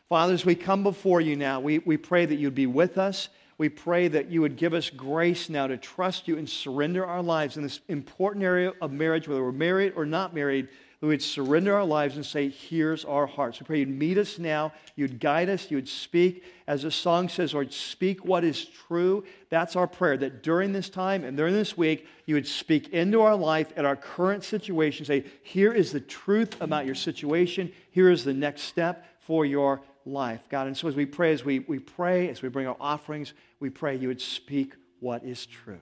Father, 0.08 0.34
as 0.34 0.44
we 0.44 0.56
come 0.56 0.82
before 0.82 1.20
you 1.20 1.36
now, 1.36 1.60
we, 1.60 1.78
we 1.78 1.96
pray 1.96 2.26
that 2.26 2.34
you'd 2.34 2.54
be 2.54 2.66
with 2.66 2.98
us. 2.98 3.28
We 3.58 3.68
pray 3.68 4.08
that 4.08 4.28
you 4.28 4.40
would 4.40 4.56
give 4.56 4.74
us 4.74 4.90
grace 4.90 5.48
now 5.48 5.68
to 5.68 5.76
trust 5.76 6.26
you 6.26 6.36
and 6.36 6.48
surrender 6.48 7.06
our 7.06 7.22
lives 7.22 7.56
in 7.56 7.62
this 7.62 7.80
important 7.88 8.44
area 8.44 8.72
of 8.82 8.90
marriage, 8.90 9.28
whether 9.28 9.42
we're 9.42 9.52
married 9.52 9.92
or 9.94 10.04
not 10.04 10.34
married 10.34 10.68
we 11.02 11.08
would 11.08 11.22
surrender 11.22 11.74
our 11.74 11.84
lives 11.84 12.14
and 12.14 12.24
say, 12.24 12.48
Here's 12.48 13.04
our 13.04 13.26
hearts. 13.26 13.58
We 13.58 13.66
pray 13.66 13.80
you'd 13.80 13.88
meet 13.88 14.18
us 14.18 14.38
now, 14.38 14.72
you'd 14.94 15.18
guide 15.18 15.48
us, 15.48 15.68
you 15.68 15.76
would 15.76 15.88
speak. 15.88 16.44
As 16.68 16.84
the 16.84 16.92
song 16.92 17.28
says, 17.28 17.52
Lord, 17.52 17.72
speak 17.72 18.24
what 18.24 18.44
is 18.44 18.64
true. 18.64 19.24
That's 19.50 19.74
our 19.74 19.88
prayer, 19.88 20.16
that 20.18 20.44
during 20.44 20.72
this 20.72 20.88
time 20.88 21.24
and 21.24 21.36
during 21.36 21.54
this 21.54 21.76
week, 21.76 22.06
you 22.24 22.36
would 22.36 22.46
speak 22.46 22.90
into 22.90 23.20
our 23.20 23.34
life 23.34 23.72
at 23.76 23.84
our 23.84 23.96
current 23.96 24.44
situation. 24.44 25.04
Say, 25.04 25.24
Here 25.42 25.72
is 25.72 25.90
the 25.90 26.00
truth 26.00 26.60
about 26.60 26.86
your 26.86 26.94
situation. 26.94 27.72
Here 27.90 28.08
is 28.08 28.24
the 28.24 28.32
next 28.32 28.62
step 28.62 29.04
for 29.18 29.44
your 29.44 29.82
life, 30.04 30.42
God. 30.48 30.68
And 30.68 30.76
so 30.76 30.86
as 30.86 30.94
we 30.94 31.06
pray, 31.06 31.32
as 31.32 31.44
we, 31.44 31.58
we 31.60 31.80
pray, 31.80 32.28
as 32.28 32.42
we 32.42 32.48
bring 32.48 32.68
our 32.68 32.76
offerings, 32.80 33.34
we 33.58 33.70
pray 33.70 33.96
you 33.96 34.06
would 34.06 34.20
speak 34.20 34.74
what 35.00 35.24
is 35.24 35.46
true. 35.46 35.80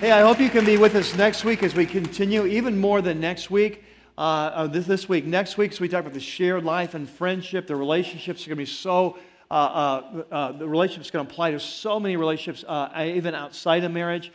Hey, 0.00 0.10
I 0.10 0.22
hope 0.22 0.40
you 0.40 0.50
can 0.50 0.64
be 0.64 0.76
with 0.76 0.96
us 0.96 1.14
next 1.14 1.44
week 1.44 1.62
as 1.62 1.72
we 1.76 1.86
continue, 1.86 2.46
even 2.46 2.76
more 2.76 3.00
than 3.00 3.20
next 3.20 3.48
week. 3.48 3.84
Uh, 4.18 4.20
uh, 4.20 4.66
this, 4.66 4.86
this 4.86 5.08
week, 5.08 5.24
next 5.24 5.56
week, 5.56 5.72
so 5.72 5.82
we 5.82 5.88
talk 5.88 6.00
about 6.00 6.12
the 6.12 6.18
shared 6.20 6.64
life 6.64 6.94
and 6.94 7.08
friendship. 7.08 7.68
The 7.68 7.76
relationships 7.76 8.44
are 8.44 8.48
going 8.48 8.56
to 8.56 8.62
be 8.62 8.66
so, 8.66 9.16
uh, 9.52 9.54
uh, 9.54 10.24
uh 10.32 10.52
the 10.52 10.66
relationships 10.68 11.12
going 11.12 11.24
to 11.24 11.32
apply 11.32 11.52
to 11.52 11.60
so 11.60 12.00
many 12.00 12.16
relationships, 12.16 12.64
uh, 12.66 13.04
even 13.06 13.36
outside 13.36 13.84
of 13.84 13.92
marriage. 13.92 14.32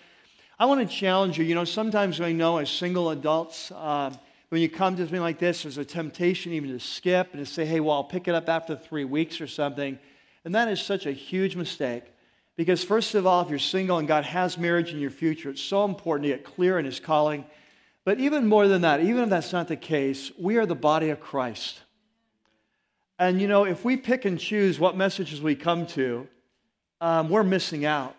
I 0.58 0.66
want 0.66 0.80
to 0.80 0.96
challenge 0.96 1.38
you. 1.38 1.44
You 1.44 1.56
know, 1.56 1.66
sometimes 1.66 2.22
I 2.22 2.32
know 2.32 2.58
as 2.58 2.70
single 2.70 3.10
adults, 3.10 3.70
when 3.70 4.62
you 4.62 4.70
come 4.70 4.96
to 4.96 5.04
something 5.04 5.20
like 5.20 5.40
this, 5.40 5.64
there's 5.64 5.78
a 5.78 5.86
temptation 5.86 6.54
even 6.54 6.70
to 6.70 6.80
skip 6.80 7.34
and 7.34 7.46
to 7.46 7.52
say, 7.52 7.66
hey, 7.66 7.82
well, 7.82 7.98
I'll 7.98 8.04
pick 8.06 8.30
it 8.30 8.34
up 8.34 8.48
after 8.48 8.78
three 8.78 9.06
weeks 9.06 9.42
or 9.42 9.48
something. 9.48 10.00
And 10.46 10.56
that 10.56 10.70
is 10.70 10.82
such 10.82 11.06
a 11.06 11.12
huge 11.12 11.58
mistake. 11.58 12.06
Because, 12.60 12.84
first 12.84 13.16
of 13.16 13.26
all, 13.26 13.42
if 13.42 13.50
you're 13.50 13.58
single 13.58 14.00
and 14.00 14.06
God 14.06 14.26
has 14.26 14.58
marriage 14.58 14.92
in 14.92 15.00
your 15.00 15.12
future, 15.12 15.50
it's 15.50 15.62
so 15.62 15.86
important 15.86 16.24
to 16.26 16.36
get 16.36 16.44
clear 16.44 16.78
in 16.78 16.84
His 16.84 17.00
calling. 17.00 17.46
But 18.04 18.20
even 18.20 18.48
more 18.48 18.68
than 18.68 18.82
that, 18.82 19.00
even 19.00 19.24
if 19.24 19.30
that's 19.30 19.54
not 19.54 19.70
the 19.70 19.78
case, 19.78 20.30
we 20.38 20.58
are 20.58 20.66
the 20.66 20.76
body 20.76 21.10
of 21.10 21.22
Christ. 21.22 21.80
And, 23.18 23.40
you 23.40 23.48
know, 23.48 23.64
if 23.64 23.86
we 23.86 23.96
pick 23.96 24.26
and 24.26 24.38
choose 24.38 24.78
what 24.78 24.98
messages 24.98 25.42
we 25.42 25.56
come 25.56 25.88
to, 25.88 26.28
um, 27.00 27.30
we're 27.30 27.44
missing 27.44 27.86
out 27.86 28.14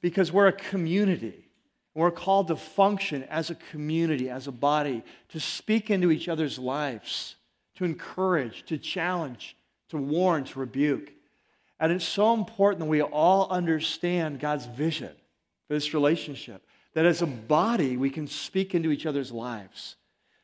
because 0.00 0.32
we're 0.32 0.48
a 0.48 0.52
community. 0.52 1.46
We're 1.94 2.10
called 2.10 2.48
to 2.48 2.56
function 2.56 3.22
as 3.30 3.48
a 3.50 3.54
community, 3.54 4.28
as 4.28 4.48
a 4.48 4.52
body, 4.52 5.04
to 5.28 5.38
speak 5.38 5.88
into 5.88 6.10
each 6.10 6.28
other's 6.28 6.58
lives, 6.58 7.36
to 7.76 7.84
encourage, 7.84 8.66
to 8.66 8.76
challenge, 8.76 9.56
to 9.90 9.98
warn, 9.98 10.42
to 10.46 10.58
rebuke. 10.58 11.12
And 11.80 11.92
it's 11.92 12.04
so 12.04 12.34
important 12.34 12.80
that 12.80 12.86
we 12.86 13.02
all 13.02 13.50
understand 13.50 14.40
God's 14.40 14.66
vision 14.66 15.12
for 15.66 15.74
this 15.74 15.92
relationship, 15.92 16.64
that 16.94 17.04
as 17.04 17.22
a 17.22 17.26
body, 17.26 17.96
we 17.96 18.10
can 18.10 18.26
speak 18.26 18.74
into 18.74 18.90
each 18.90 19.06
other's 19.06 19.32
lives. 19.32 19.96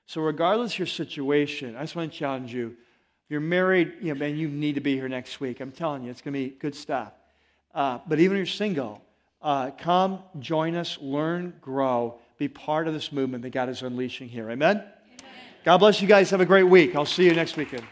So, 0.07 0.21
regardless 0.21 0.73
of 0.73 0.81
your 0.81 0.87
situation, 0.87 1.77
I 1.77 1.83
just 1.83 1.95
want 1.95 2.13
to 2.13 2.19
challenge 2.19 2.53
you. 2.53 2.77
If 3.25 3.31
you're 3.31 3.41
married, 3.41 3.93
you 4.01 4.13
know, 4.13 4.19
man, 4.19 4.37
you 4.37 4.49
need 4.49 4.75
to 4.75 4.81
be 4.81 4.97
here 4.97 5.09
next 5.09 5.39
week. 5.39 5.61
I'm 5.61 5.71
telling 5.71 6.03
you, 6.03 6.11
it's 6.11 6.21
going 6.21 6.33
to 6.35 6.41
be 6.41 6.49
good 6.49 6.75
stuff. 6.75 7.13
Uh, 7.73 7.99
but 8.09 8.19
even 8.19 8.37
if 8.37 8.41
you're 8.41 8.47
single, 8.47 9.03
uh, 9.41 9.71
come, 9.71 10.19
join 10.41 10.75
us, 10.75 10.99
learn, 11.01 11.55
grow, 11.61 12.19
be 12.39 12.49
part 12.49 12.89
of 12.89 12.95
this 12.95 13.13
movement 13.13 13.43
that 13.45 13.51
God 13.51 13.69
is 13.69 13.83
unleashing 13.83 14.29
here. 14.29 14.51
Amen? 14.51 14.79
Amen? 14.79 14.91
God 15.65 15.79
bless 15.79 16.03
you 16.03 16.09
guys. 16.09 16.31
Have 16.31 16.41
a 16.41 16.47
great 16.47 16.65
week. 16.65 16.97
I'll 16.97 17.07
see 17.07 17.25
you 17.25 17.35
next 17.35 17.57
weekend. 17.57 17.85